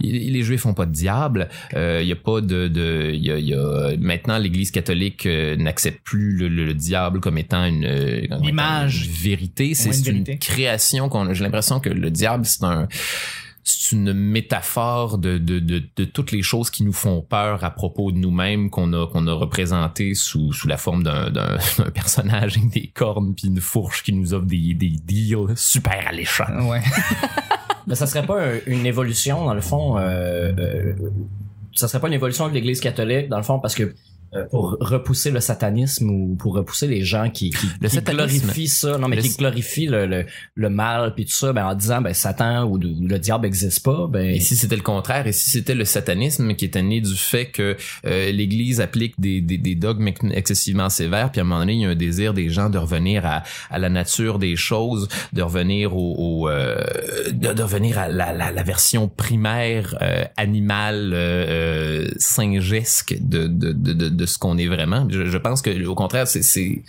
il- 0.00 0.32
les 0.32 0.42
juifs 0.42 0.62
font 0.62 0.74
pas 0.74 0.86
de 0.86 0.92
diable, 0.92 1.48
euh, 1.74 2.00
il 2.02 2.08
y 2.08 2.12
a 2.12 2.16
pas 2.16 2.40
de, 2.40 2.68
de 2.68 3.10
il 3.14 3.22
y 3.24 3.30
a, 3.30 3.38
il 3.38 3.46
y 3.48 3.54
a- 3.54 3.96
maintenant 3.98 4.38
l'Église 4.38 4.70
catholique 4.70 5.26
euh, 5.26 5.56
n'accepte 5.56 6.00
plus 6.04 6.32
le, 6.36 6.48
le- 6.48 6.64
le 6.64 6.74
diable 6.74 7.20
comme 7.20 7.38
étant 7.38 7.64
une 7.64 7.84
euh, 7.84 8.22
étant 8.22 8.40
L'image. 8.40 9.06
une 9.06 9.12
vérité, 9.12 9.74
c'est 9.74 9.90
Ouais, 10.10 10.16
une 10.32 10.38
création 10.38 11.08
qu'on 11.08 11.32
j'ai 11.32 11.44
l'impression 11.44 11.80
que 11.80 11.88
le 11.88 12.10
diable 12.10 12.44
c'est 12.46 12.64
un 12.64 12.88
c'est 13.66 13.92
une 13.96 14.12
métaphore 14.12 15.16
de, 15.16 15.38
de, 15.38 15.58
de, 15.58 15.82
de 15.96 16.04
toutes 16.04 16.32
les 16.32 16.42
choses 16.42 16.68
qui 16.68 16.84
nous 16.84 16.92
font 16.92 17.22
peur 17.22 17.64
à 17.64 17.70
propos 17.70 18.12
de 18.12 18.18
nous-mêmes 18.18 18.68
qu'on 18.68 18.92
a 18.92 19.06
qu'on 19.06 19.26
a 19.26 19.32
représenté 19.32 20.12
sous, 20.14 20.52
sous 20.52 20.68
la 20.68 20.76
forme 20.76 21.02
d'un, 21.02 21.30
d'un, 21.30 21.56
d'un 21.78 21.90
personnage 21.90 22.58
avec 22.58 22.68
des 22.68 22.88
cornes 22.88 23.34
puis 23.34 23.46
une 23.48 23.60
fourche 23.62 24.02
qui 24.02 24.12
nous 24.12 24.34
offre 24.34 24.44
des, 24.44 24.74
des 24.74 24.90
deals 25.02 25.54
super 25.56 26.06
alléchants. 26.06 26.68
Ouais. 26.68 26.82
Mais 27.86 27.94
ça 27.94 28.06
serait 28.06 28.26
pas 28.26 28.42
un- 28.42 28.60
une 28.66 28.84
évolution 28.84 29.44
dans 29.46 29.54
le 29.54 29.60
fond. 29.62 29.96
Euh, 29.98 30.52
euh, 30.58 30.92
ça 31.74 31.88
serait 31.88 32.00
pas 32.00 32.08
une 32.08 32.14
évolution 32.14 32.48
de 32.48 32.52
l'Église 32.54 32.80
catholique 32.80 33.28
dans 33.28 33.38
le 33.38 33.42
fond 33.42 33.58
parce 33.60 33.74
que 33.74 33.94
pour 34.50 34.76
repousser 34.80 35.30
le 35.30 35.40
satanisme 35.40 36.10
ou 36.10 36.36
pour 36.36 36.54
repousser 36.54 36.86
les 36.86 37.02
gens 37.04 37.30
qui, 37.30 37.50
qui, 37.50 37.66
Le 37.80 37.88
qui 37.88 37.94
satanisme. 37.96 38.38
glorifient 38.46 38.68
ça, 38.68 38.98
non 38.98 39.08
mais 39.08 39.16
Le- 39.16 39.22
qui 39.22 39.36
glorifient 39.36 39.86
le, 39.86 40.06
le, 40.06 40.26
le 40.54 40.70
mal 40.70 41.14
puis 41.14 41.24
tout 41.24 41.32
ça, 41.34 41.52
ben 41.52 41.66
en 41.66 41.74
disant 41.74 42.00
ben 42.00 42.14
Satan 42.14 42.64
ou, 42.64 42.74
ou 42.76 43.06
le 43.06 43.18
diable 43.18 43.46
existe 43.46 43.82
pas, 43.84 44.06
ben 44.10 44.26
Et 44.34 44.40
si 44.40 44.56
c'était 44.56 44.76
le 44.76 44.82
contraire, 44.82 45.26
et 45.26 45.32
si 45.32 45.50
c'était 45.50 45.74
le 45.74 45.84
satanisme 45.84 46.54
qui 46.54 46.64
était 46.64 46.82
né 46.82 47.00
du 47.00 47.14
fait 47.16 47.46
que 47.46 47.76
euh, 48.06 48.32
l'Église 48.32 48.80
applique 48.80 49.18
des, 49.20 49.40
des, 49.40 49.58
des 49.58 49.74
dogmes 49.74 50.08
ex- 50.08 50.20
excessivement 50.32 50.88
sévères, 50.90 51.30
puis 51.30 51.40
à 51.40 51.44
un 51.44 51.46
moment 51.46 51.60
donné, 51.60 51.74
il 51.74 51.80
y 51.80 51.84
a 51.84 51.90
un 51.90 51.94
désir 51.94 52.34
des 52.34 52.48
gens 52.50 52.70
de 52.70 52.78
revenir 52.78 53.24
à, 53.26 53.42
à 53.70 53.78
la 53.78 53.88
nature 53.90 54.38
des 54.38 54.56
choses, 54.56 55.08
de 55.32 55.42
revenir 55.42 55.96
au, 55.96 56.14
au, 56.44 56.48
euh, 56.48 56.76
de, 57.30 57.52
de 57.52 57.62
revenir 57.62 57.98
à 57.98 58.08
la, 58.08 58.32
la, 58.32 58.50
la 58.52 58.62
version 58.62 59.08
primaire 59.08 59.96
euh, 60.02 60.24
animale 60.36 61.12
euh, 61.14 61.46
euh, 62.04 62.08
singesque 62.18 63.16
de, 63.20 63.46
de, 63.46 63.72
de, 63.72 63.92
de, 64.08 64.23
de 64.24 64.26
ce 64.26 64.38
qu'on 64.38 64.56
est 64.56 64.66
vraiment. 64.66 65.06
Je, 65.10 65.26
je 65.26 65.38
pense 65.38 65.60
que 65.60 65.84
au 65.84 65.94
contraire, 65.94 66.26
c'est 66.26 66.82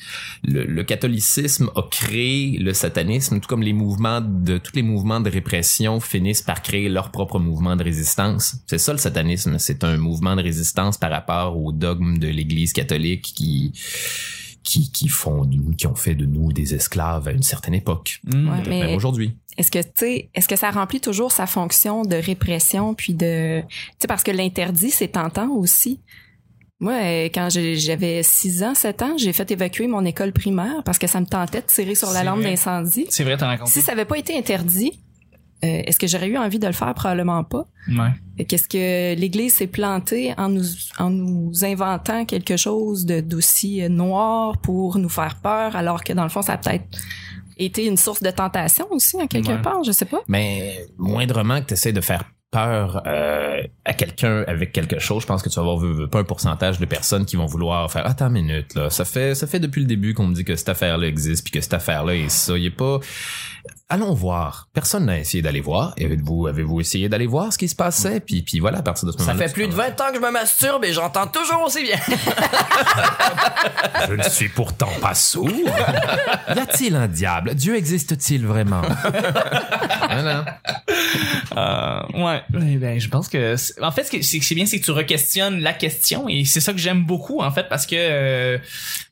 le, 0.44 0.64
le 0.64 0.84
catholicisme 0.84 1.70
a 1.76 1.82
créé 1.84 2.58
le 2.60 2.74
satanisme, 2.74 3.40
tout 3.42 3.48
comme 3.48 3.62
les 3.62 3.74
mouvements 3.74 4.22
de 4.22 4.58
tous 4.58 4.76
les 4.76 4.84
mouvements 4.84 5.20
de 5.20 5.30
répression 5.30 6.00
finissent 6.00 6.42
par 6.42 6.62
créer 6.62 6.88
leur 6.88 7.12
propre 7.12 7.40
mouvement 7.40 7.76
de 7.76 7.84
résistance. 7.84 8.56
C'est 8.68 8.78
ça 8.78 8.94
le 8.94 8.98
satanisme, 9.00 9.60
c'est 9.60 9.84
un 9.84 9.98
mouvement 9.98 10.36
de 10.36 10.42
résistance 10.42 10.98
par 10.98 11.12
rapport 11.12 11.58
aux 11.58 11.72
dogmes 11.72 12.18
de 12.18 12.28
l'Église 12.28 12.72
catholique 12.72 13.34
qui 13.36 13.74
qui 14.64 14.92
qui 14.92 15.08
font 15.08 15.48
qui 15.78 15.88
ont 15.88 15.96
fait 15.96 16.16
de 16.16 16.26
nous 16.26 16.52
des 16.52 16.74
esclaves 16.74 17.28
à 17.28 17.32
une 17.32 17.44
certaine 17.44 17.76
époque. 17.76 18.20
Mm. 18.24 18.50
Ouais, 18.50 18.70
Même 18.70 18.96
aujourd'hui. 18.96 19.36
est-ce 19.58 19.72
que 19.72 19.80
tu 19.80 20.30
est-ce 20.34 20.48
que 20.48 20.56
ça 20.56 20.72
remplit 20.72 21.02
toujours 21.02 21.32
sa 21.32 21.46
fonction 21.46 22.02
de 22.04 22.16
répression 22.16 22.94
puis 22.96 23.14
de, 23.14 23.62
tu 23.62 23.68
sais, 24.00 24.08
parce 24.08 24.24
que 24.24 24.32
l'interdit 24.32 24.92
c'est 24.92 25.10
tentant 25.10 25.50
aussi. 25.52 26.00
Moi, 26.80 26.94
euh, 26.94 27.26
quand 27.34 27.48
j'avais 27.50 28.22
6 28.22 28.64
ans, 28.64 28.76
7 28.76 29.02
ans, 29.02 29.18
j'ai 29.18 29.32
fait 29.34 29.50
évacuer 29.52 29.88
mon 29.88 30.04
école 30.04 30.34
primaire 30.34 30.84
parce 30.84 31.00
que 31.00 31.08
ça 31.08 31.22
me 31.22 31.26
tentait 31.26 31.62
de 31.62 31.66
tirer 31.68 31.96
sur 31.96 32.12
la 32.12 32.24
lampe 32.24 32.42
d'incendie. 32.42 33.06
C'est 33.10 33.24
vrai, 33.24 33.38
t'as 33.38 33.48
raconté. 33.48 33.72
Si 33.72 33.82
ça 33.82 33.94
avait 33.94 34.04
pas 34.06 34.18
été 34.18 34.38
interdit, 34.38 35.00
euh, 35.64 35.82
est-ce 35.86 35.98
que 35.98 36.06
j'aurais 36.06 36.28
eu 36.28 36.38
envie 36.38 36.60
de 36.60 36.68
le 36.68 36.74
faire? 36.74 36.94
Probablement 36.94 37.44
pas. 37.46 37.66
Ouais. 37.88 38.46
Qu'est-ce 38.46 38.68
que 38.68 39.16
l'Église 39.18 39.54
s'est 39.54 39.68
plantée 39.68 40.34
en 40.38 40.50
nous, 40.50 40.66
en 41.00 41.10
nous 41.10 41.64
inventant 41.64 42.26
quelque 42.26 42.58
chose 42.58 43.06
de 43.06 43.22
d'aussi 43.22 43.82
euh, 43.82 43.88
noir 43.88 44.58
pour 44.58 44.98
nous 44.98 45.08
faire 45.10 45.36
peur, 45.42 45.78
alors 45.78 46.04
que 46.04 46.12
dans 46.12 46.24
le 46.24 46.30
fond, 46.30 46.42
ça 46.42 46.54
a 46.54 46.58
peut-être 46.58 46.84
été 47.58 47.86
une 47.86 47.96
source 47.96 48.22
de 48.22 48.32
tentation 48.32 48.86
aussi, 48.92 49.16
en 49.16 49.28
quelque 49.28 49.48
Ouais. 49.54 49.62
part, 49.62 49.82
je 49.86 49.94
sais 49.94 50.04
pas. 50.04 50.20
Mais 50.28 50.86
moindrement 50.98 51.62
que 51.62 51.68
tu 51.68 51.74
essaies 51.76 51.94
de 51.94 52.02
faire 52.02 52.30
euh, 52.56 53.62
à 53.84 53.94
quelqu'un 53.94 54.44
avec 54.48 54.72
quelque 54.72 55.00
chose, 55.00 55.24
je 55.24 55.28
pense 55.28 55.42
que 55.42 55.50
tu 55.50 55.56
vas 55.56 55.62
avoir 55.62 56.10
pas 56.10 56.20
un 56.20 56.24
pourcentage 56.24 56.80
de 56.80 56.86
personnes 56.86 57.26
qui 57.26 57.36
vont 57.36 57.46
vouloir 57.46 57.92
faire 57.92 58.06
attends 58.06 58.28
une 58.28 58.34
minute 58.34 58.76
là, 58.76 58.90
ça 58.90 59.06
fait 59.06 59.36
ça 59.36 59.48
fait 59.48 59.60
depuis 59.60 59.82
le 59.82 59.88
début 59.88 60.14
qu'on 60.14 60.28
me 60.28 60.34
dit 60.34 60.46
que 60.46 60.56
cette 60.56 60.70
affaire 60.70 60.98
là 60.98 61.08
existe 61.08 61.44
puis 61.44 61.52
que 61.52 61.62
cette 61.62 61.74
affaire 61.74 62.06
là 62.06 62.16
est 62.16 62.30
ça, 62.30 62.58
il 62.58 62.66
est 62.66 62.70
pas 62.70 63.00
Allons 63.88 64.16
voir. 64.16 64.68
Personne 64.74 65.06
n'a 65.06 65.20
essayé 65.20 65.44
d'aller 65.44 65.62
voir. 65.62 65.94
Et 65.98 66.06
Avez-vous 66.06 66.48
avez-vous 66.48 66.82
essayé 66.82 67.08
d'aller 67.08 67.28
voir 67.28 67.54
ce 67.54 67.58
qui 67.60 67.68
se 67.68 67.76
passait? 67.76 68.20
Puis 68.20 68.42
puis 68.42 68.60
voilà 68.60 68.80
à 68.80 68.82
partir 68.82 69.06
de 69.06 69.12
ce 69.12 69.20
ça 69.20 69.26
moment-là. 69.26 69.48
fait 69.48 69.54
plus 69.54 69.68
de 69.68 69.74
20 69.74 70.02
ans 70.02 70.10
que 70.10 70.16
je 70.16 70.20
me 70.22 70.32
masturbe 70.32 70.84
et 70.86 70.92
j'entends 70.92 71.28
toujours 71.28 71.62
aussi 71.64 71.84
bien. 71.84 71.98
Je 74.08 74.14
ne 74.14 74.24
suis 74.24 74.50
pourtant 74.50 74.90
pas 75.02 75.14
sourd. 75.14 75.50
y 75.50 76.60
a-t-il 76.60 76.96
un 76.96 77.08
diable? 77.08 77.54
Dieu 77.54 77.76
existe-t-il 77.76 78.46
vraiment? 78.48 78.82
Voilà. 80.10 80.46
Euh, 81.56 82.02
ouais. 82.24 82.42
Eh 82.56 82.78
Ben, 82.78 83.00
je 83.00 83.08
pense 83.10 83.28
que, 83.30 83.56
en 83.84 83.92
fait, 83.92 84.04
ce 84.06 84.12
que 84.12 84.22
c'est 84.22 84.42
c'est 84.42 84.56
bien, 84.56 84.66
c'est 84.66 84.80
que 84.80 84.86
tu 84.86 84.92
re-questionnes 84.92 85.60
la 85.62 85.74
question 85.74 86.28
et 86.28 86.44
c'est 86.46 86.60
ça 86.60 86.74
que 86.74 86.80
j'aime 86.80 87.04
beaucoup, 87.06 87.42
en 87.42 87.52
fait, 87.52 87.68
parce 87.70 87.86
que, 87.86 87.96
euh, 87.98 88.58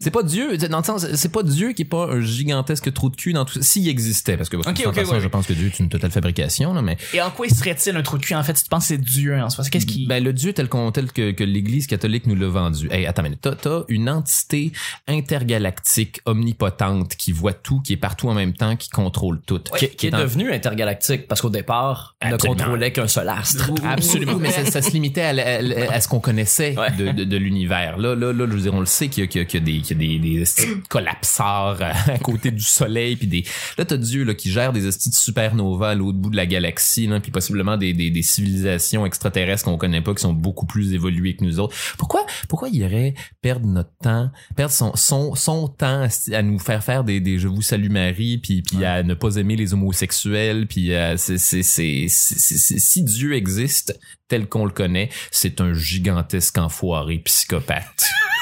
C'est 0.03 0.12
pas 0.12 0.24
Dieu, 0.24 0.57
dans 0.57 0.77
le 0.79 0.83
sens, 0.83 1.05
c'est 1.13 1.31
pas 1.31 1.43
Dieu 1.43 1.72
qui 1.74 1.83
est 1.83 1.86
pas 1.86 2.07
un 2.12 2.22
gigantesque 2.22 2.91
trou 2.93 3.10
de 3.10 3.15
cul 3.15 3.33
dans 3.33 3.45
tout 3.45 3.53
ça. 3.55 3.62
S'il 3.62 3.88
existait, 3.88 4.38
parce 4.38 4.50
que 4.50 4.57
Ok, 4.57 4.65
de 4.65 4.72
toute 4.74 4.86
ok, 4.88 4.95
façon, 4.95 5.13
ouais, 5.13 5.22
je 5.22 5.27
pense 5.27 5.48
que 5.48 5.53
Dieu 5.53 5.67
est 5.67 5.79
une 5.79 5.89
totale 5.89 6.12
fabrication, 6.12 6.74
là, 6.74 6.81
mais 6.81 6.98
et 7.13 7.22
en 7.22 7.31
quoi 7.31 7.48
il 7.48 7.55
serait-il 7.55 7.95
un 7.95 8.01
trou 8.03 8.17
de 8.17 8.24
cul, 8.25 8.36
en 8.36 8.43
fait, 8.43 8.57
si 8.57 8.63
tu 8.63 8.69
penses 8.69 8.83
que 8.83 8.88
c'est 8.89 8.98
Dieu, 9.01 9.41
en 9.41 9.50
soi? 9.50 9.63
Qu'est-ce 9.72 9.86
qui, 9.86 10.05
ben, 10.05 10.24
le 10.24 10.33
Dieu 10.33 10.53
tel 10.53 10.67
qu'on 10.69 10.91
tel 10.91 11.12
que, 11.12 11.31
que 11.31 11.43
l'Église 11.43 11.88
catholique 11.88 12.27
nous 12.27 12.36
l'a 12.36 12.48
vendu. 12.48 12.88
Hey, 12.91 13.05
attends, 13.05 13.24
mais 13.24 13.31
t'as, 13.39 13.55
t'as 13.55 13.81
une 13.88 14.10
entité 14.10 14.72
intergalactique 15.07 16.22
omnipotente 16.25 17.15
qui 17.15 17.31
voit 17.31 17.53
tout, 17.53 17.81
qui 17.81 17.93
est 17.93 17.98
partout 17.98 18.29
en 18.29 18.33
même 18.33 18.53
temps, 18.53 18.75
qui 18.75 18.89
contrôle 18.89 19.41
tout. 19.45 19.60
qui, 19.77 19.89
qui 19.89 20.07
est 20.07 20.13
en- 20.15 20.19
devenu 20.19 20.51
intergalactique 20.51 21.27
parce 21.27 21.41
qu'au 21.41 21.50
départ, 21.50 22.15
il 22.24 22.29
ne 22.31 22.38
contrôlait 22.38 22.91
qu'un 22.91 23.07
seul 23.07 23.24
solastre. 23.24 23.72
Absolument. 23.86 24.38
mais 24.38 24.51
ça, 24.51 24.65
ça 24.65 24.81
se 24.81 24.91
limitait 24.91 25.22
à, 25.22 26.01
ce 26.01 26.07
qu'on 26.07 26.19
connaissait 26.19 26.75
Ouais. 26.77 26.91
de, 26.91 27.12
de, 27.12 27.24
de 27.24 27.38
l'univers. 27.38 27.98
Là, 27.98 28.15
là, 28.15 28.33
là, 28.33 28.45
je 28.48 28.53
veux 28.53 28.62
dire, 28.62 28.74
on 28.74 28.79
le 28.79 28.86
sait 28.86 29.07
qu'il 29.07 29.24
y 29.24 29.25
a, 29.25 29.27
qu'il 29.27 29.41
y 29.41 29.43
a- 29.43 29.45
qu'il 29.45 29.60
y 29.60 29.63
a 29.63 29.65
des, 29.65 29.81
qu'il 29.95 30.12
y 30.13 30.15
a 30.15 30.19
des, 30.19 30.35
des 30.35 30.39
de 30.39 30.88
collapseurs 30.88 31.77
à 32.07 32.17
côté 32.19 32.51
du 32.51 32.62
soleil, 32.63 33.15
puis 33.15 33.27
des. 33.27 33.43
Là, 33.77 33.85
t'as 33.85 33.97
Dieu 33.97 34.23
là 34.23 34.33
qui 34.33 34.51
gère 34.51 34.73
des 34.73 34.88
estis 34.88 35.09
de 35.09 35.15
supernovas 35.15 35.89
à 35.91 35.95
l'autre 35.95 36.17
bout 36.17 36.29
de 36.29 36.35
la 36.35 36.45
galaxie, 36.45 37.07
là, 37.07 37.19
puis 37.19 37.31
possiblement 37.31 37.77
des, 37.77 37.93
des, 37.93 38.09
des 38.09 38.21
civilisations 38.23 39.05
extraterrestres 39.05 39.63
qu'on 39.65 39.77
connaît 39.77 40.01
pas, 40.01 40.13
qui 40.13 40.21
sont 40.21 40.33
beaucoup 40.33 40.65
plus 40.65 40.93
évoluées 40.93 41.35
que 41.35 41.43
nous 41.43 41.59
autres. 41.59 41.75
Pourquoi, 41.97 42.25
pourquoi 42.50 42.69
il 42.69 42.75
irait 42.75 43.13
perdre 43.41 43.65
notre 43.67 43.91
temps, 44.01 44.29
perdre 44.55 44.73
son, 44.73 44.95
son, 44.95 45.35
son 45.35 45.67
temps 45.67 46.07
à, 46.33 46.41
nous 46.41 46.59
faire 46.59 46.83
faire 46.83 47.03
des, 47.03 47.19
des 47.19 47.39
je 47.39 47.47
vous 47.47 47.62
salue 47.62 47.89
Marie, 47.89 48.38
puis, 48.38 48.62
puis 48.62 48.83
à 48.85 49.03
ne 49.03 49.13
pas 49.13 49.35
aimer 49.35 49.55
les 49.55 49.73
homosexuels, 49.73 50.67
puis 50.67 50.91
c'est, 51.17 51.38
c'est- 51.38 51.63
c'est- 51.63 52.05
c'est- 52.07 52.79
si 52.79 53.03
Dieu 53.03 53.33
existe 53.33 54.00
tel 54.27 54.47
qu'on 54.47 54.65
le 54.65 54.71
connaît, 54.71 55.09
c'est 55.31 55.62
un 55.62 55.73
gigantesque 55.73 56.57
enfoiré 56.57 57.19
psychopathe 57.19 58.05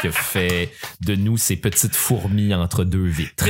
qui 0.00 0.08
a 0.08 0.12
fait 0.12 0.72
de 1.00 1.14
nous 1.14 1.36
ces 1.36 1.56
petites 1.56 1.94
fourmis 1.96 2.54
entre 2.54 2.84
deux 2.84 3.06
vitres. 3.06 3.44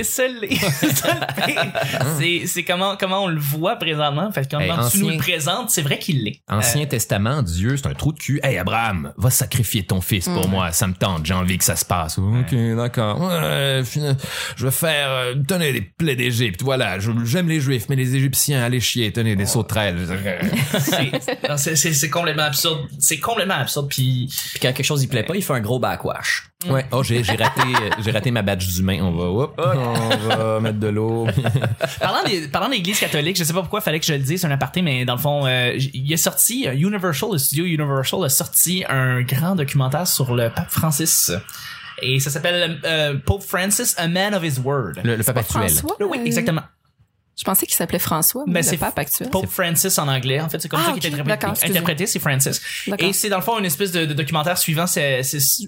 C'est 2.19 2.47
c'est 2.47 2.65
comment 2.65 2.97
comment 2.97 3.25
on 3.25 3.29
le 3.29 3.41
voit 3.41 3.77
présentement? 3.77 4.31
Fait 4.33 4.45
que 4.45 4.51
quand 4.51 4.61
Hey, 4.61 4.71
tu 4.71 4.75
ancien- 4.79 5.01
nous 5.03 5.11
le 5.11 5.17
présentes, 5.19 5.71
c'est 5.71 5.83
vrai 5.83 5.99
qu'il 5.99 6.25
l'est. 6.25 6.41
Ancien 6.49 6.87
Testament, 6.87 7.43
Dieu, 7.43 7.77
c'est 7.77 7.87
un 7.87 7.95
trou 7.95 8.13
de 8.13 8.19
cul. 8.19 8.41
Hey 8.43 8.59
Abraham, 8.59 9.13
va 9.17 9.31
sacrifier 9.31 9.85
ton 9.85 10.01
fils 10.01 10.27
pour 10.29 10.49
moi, 10.49 10.73
ça 10.73 10.87
me 10.87 10.95
tente, 10.95 11.27
j'ai 11.27 11.35
envie 11.35 11.59
que 11.59 11.65
ça 11.65 11.77
se 11.77 11.85
passe. 11.85 12.19
Ok, 12.19 12.55
d'accord. 12.77 13.21
Ouais, 13.21 13.83
je 14.57 14.65
vais 14.65 14.71
faire, 14.71 15.11
euh, 15.11 15.35
tenez 15.47 15.73
des 15.73 15.81
plaies 15.83 16.17
d'Égypte, 16.17 16.63
voilà, 16.63 16.99
j'aime 16.99 17.49
les 17.49 17.61
Juifs, 17.61 17.87
mais 17.89 17.97
les 17.97 18.15
Égyptiens, 18.17 18.63
allez 18.63 18.81
chier, 18.81 19.13
tenez 19.13 19.37
des 19.37 19.47
sauterelles. 19.47 19.99
C'est- 21.59 22.09
complètement 22.11 22.45
absurde. 22.45 22.89
C'est 22.99 23.19
complètement 23.19 23.55
absurde. 23.55 23.89
Puis 23.89 24.29
Puis 24.53 24.61
quand 24.61 24.73
quelque 24.73 24.85
chose 24.85 25.03
il 25.03 25.09
plaît 25.09 25.23
pas, 25.23 25.37
il 25.37 25.43
fait 25.43 25.53
un 25.53 25.61
gros 25.61 25.79
backwash. 25.79 26.38
Ouais, 26.69 26.85
oh 26.91 27.05
j'ai 27.05 27.23
j'ai 27.23 27.37
raté, 27.37 27.61
euh, 27.61 27.91
j'ai 28.03 28.11
raté 28.11 28.33
ma 28.33 28.43
badge 28.43 28.67
d'humain. 28.67 28.99
On 29.01 29.13
va, 29.13 29.53
on 29.59 30.29
va 30.29 30.61
mettre 30.61 30.81
de 30.81 30.89
l'eau. 30.89 31.29
parlant 32.01 32.25
des 32.25 32.49
parlant 32.49 32.67
de 32.69 32.73
l'Église 32.73 32.99
catholique, 32.99 33.37
je 33.37 33.45
sais 33.45 33.53
pas 33.53 33.61
pourquoi 33.61 33.81
fallait 33.81 34.01
que 34.01 34.07
je 34.07 34.13
le 34.13 34.19
dise, 34.19 34.41
c'est 34.41 34.47
un 34.49 34.51
aparté, 34.51 34.83
mais 34.83 35.05
dans 35.05 35.15
le 35.15 35.21
fond, 35.21 35.47
euh, 35.47 35.79
il 35.95 36.13
est 36.13 36.17
sorti 36.17 36.67
euh, 36.67 36.73
Universal, 36.73 37.31
le 37.33 37.39
studio 37.39 37.65
Universal 37.65 38.25
a 38.25 38.29
sorti 38.29 38.85
un 38.89 39.23
grand 39.23 39.55
documentaire 39.55 40.09
sur 40.09 40.35
le 40.35 40.51
pape 40.51 40.71
Francis. 40.71 41.31
Et 42.03 42.19
ça 42.19 42.31
s'appelle 42.31 42.81
euh, 42.85 43.15
Pope 43.25 43.43
Francis, 43.43 43.95
a 43.97 44.09
man 44.09 44.35
of 44.35 44.43
his 44.43 44.59
word. 44.59 44.95
Le, 45.05 45.15
le 45.15 45.23
pape 45.23 45.39
actuel. 45.39 45.69
François? 45.69 45.97
Oui, 46.01 46.19
exactement. 46.25 46.63
Je 47.39 47.45
pensais 47.45 47.67
qu'il 47.67 47.77
s'appelait 47.77 48.01
François, 48.01 48.43
mais 48.49 48.55
Ben, 48.55 48.61
le 48.65 48.67
c'est 48.71 48.77
pape 48.79 48.99
actuel. 48.99 49.31
Pope 49.31 49.47
Francis 49.47 49.97
en 49.99 50.09
anglais. 50.09 50.41
En 50.41 50.49
fait, 50.49 50.61
c'est 50.61 50.69
comme 50.69 50.81
Ah, 50.83 50.87
ça 50.87 50.93
qu'il 50.99 51.07
est 51.07 51.11
d'accord, 51.17 51.51
interprété. 51.51 51.71
interprété, 51.71 52.07
c'est 52.07 52.19
Francis. 52.19 52.61
Et 52.99 53.13
c'est 53.13 53.29
dans 53.29 53.37
le 53.37 53.43
fond 53.43 53.59
une 53.59 53.65
espèce 53.65 53.93
de, 53.93 54.07
de 54.07 54.13
documentaire 54.13 54.59
suivant 54.59 54.87
c'est 54.89 55.21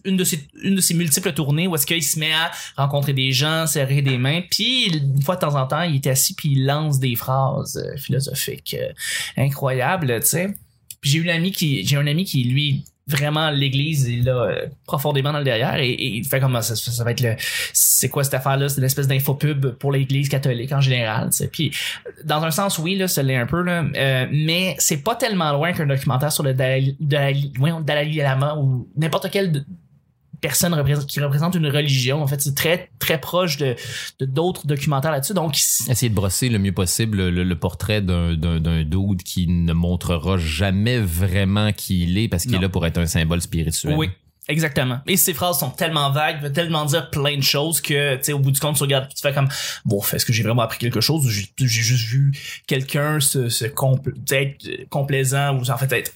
une 0.05 0.17
de 0.17 0.25
ses 0.25 0.49
une 0.62 0.75
de 0.75 0.81
ses 0.81 0.95
multiples 0.95 1.33
tournées 1.33 1.69
où 1.69 1.75
est-ce 1.77 1.87
qu'il 1.87 2.03
se 2.03 2.19
met 2.19 2.33
à 2.33 2.50
rencontrer 2.77 3.12
des 3.12 3.31
gens, 3.31 3.67
serrer 3.69 4.03
des 4.03 4.19
mains, 4.19 4.43
puis 4.50 4.89
une 4.89 5.23
fois 5.23 5.37
de 5.37 5.41
temps 5.41 5.55
en 5.55 5.67
temps, 5.67 5.83
il 5.83 5.97
est 5.97 6.07
assis 6.09 6.35
puis 6.35 6.50
il 6.53 6.67
lance 6.67 6.99
des 6.99 7.15
phrases 7.15 7.77
euh, 7.77 7.97
philosophiques 7.97 8.77
euh, 8.79 8.93
incroyables, 9.37 10.21
tu 10.21 10.27
sais. 10.27 10.55
Puis 11.00 11.11
j'ai 11.11 11.19
eu 11.19 11.53
qui 11.53 11.87
j'ai 11.87 11.97
un 11.97 12.07
ami 12.07 12.25
qui 12.25 12.45
lui 12.45 12.85
vraiment 13.07 13.50
l'église 13.50 14.07
il 14.07 14.25
l'a 14.25 14.37
euh, 14.37 14.66
profondément 14.87 15.33
dans 15.33 15.38
le 15.38 15.45
derrière 15.45 15.76
et, 15.76 15.97
il 16.00 16.25
fait 16.25 16.40
comme 16.40 16.54
ça, 16.62 16.76
ça, 16.76 16.92
ça 16.92 17.04
va 17.04 17.11
être 17.11 17.21
le 17.21 17.35
c'est 17.73 18.09
quoi 18.09 18.25
cette 18.25 18.35
affaire 18.35 18.57
là 18.57 18.69
c'est 18.69 18.78
une 18.78 18.85
espèce 18.85 19.09
d'infopub 19.09 19.71
pour 19.73 19.92
l'église 19.92 20.28
catholique 20.28 20.73
en 20.73 20.80
général 20.80 21.30
tu 21.30 21.38
sais. 21.38 21.49
puis 21.49 21.73
dans 22.25 22.42
un 22.45 22.50
sens 22.50 22.78
oui 22.78 22.97
là 22.97 23.09
ça 23.09 23.23
l'est 23.23 23.37
un 23.37 23.47
peu 23.47 23.62
là 23.62 23.85
euh, 23.97 24.26
mais 24.30 24.76
c'est 24.78 24.99
pas 25.02 25.16
tellement 25.16 25.52
loin 25.52 25.73
qu'un 25.73 25.87
documentaire 25.87 26.33
sur 26.33 26.42
le 26.45 26.54
Dalai, 26.54 26.97
Dalai, 27.00 27.50
Dalai 27.83 28.12
Lama 28.12 28.57
ou 28.57 28.88
n'importe 28.97 29.30
quelle 29.30 29.52
de- 29.52 29.64
personne 30.40 30.75
représente, 30.75 31.06
qui 31.06 31.20
représente 31.20 31.54
une 31.54 31.66
religion 31.66 32.23
en 32.23 32.26
fait 32.26 32.40
c'est 32.40 32.54
très 32.54 32.90
très 32.99 33.20
proche 33.20 33.56
de 33.56 33.76
de 34.18 34.26
d'autres 34.26 34.66
documentaires 34.66 35.12
là-dessus 35.12 35.35
donc 35.35 35.54
Essayer 35.54 36.09
de 36.09 36.14
brosser 36.14 36.49
le 36.49 36.59
mieux 36.59 36.73
possible 36.73 37.28
le, 37.28 37.44
le 37.44 37.59
portrait 37.59 38.00
d'un, 38.00 38.35
d'un, 38.35 38.61
d'un 38.61 38.82
dude 38.82 39.23
qui 39.23 39.47
ne 39.47 39.73
montrera 39.73 40.37
jamais 40.38 40.99
vraiment 40.99 41.73
qui 41.73 42.02
il 42.04 42.18
est 42.18 42.28
parce 42.28 42.44
qu'il 42.44 42.54
est 42.54 42.61
là 42.61 42.68
pour 42.68 42.87
être 42.87 42.99
un 42.99 43.06
symbole 43.06 43.40
spirituel. 43.40 43.94
Oui. 43.97 44.09
Exactement. 44.49 44.99
Et 45.06 45.16
ces 45.16 45.32
phrases 45.32 45.61
sont 45.61 45.70
tellement 45.70 46.11
vagues, 46.11 46.42
veulent 46.42 46.52
tellement 46.52 46.85
dire 46.85 47.11
plein 47.11 47.37
de 47.37 47.42
choses 47.42 47.80
que, 47.80 48.16
tu 48.16 48.25
sais, 48.25 48.32
au 48.32 48.40
bout 48.40 48.50
du 48.50 48.59
compte, 48.59 48.75
tu 48.76 48.82
regardes, 48.82 49.09
tu 49.09 49.20
fais 49.23 49.32
comme, 49.32 49.49
bon, 49.85 50.02
est-ce 50.12 50.25
que 50.25 50.32
j'ai 50.32 50.42
vraiment 50.42 50.62
appris 50.62 50.78
quelque 50.78 51.00
chose 51.00 51.25
ou 51.25 51.30
j'ai 51.30 51.47
juste 51.59 52.09
vu 52.09 52.32
quelqu'un 52.66 53.20
se, 53.20 53.49
se 53.49 53.66
compl- 53.66 54.12
être 54.32 54.66
euh, 54.66 54.87
complaisant 54.88 55.56
ou 55.56 55.70
en 55.70 55.78
fait 55.78 55.92
être 55.92 56.12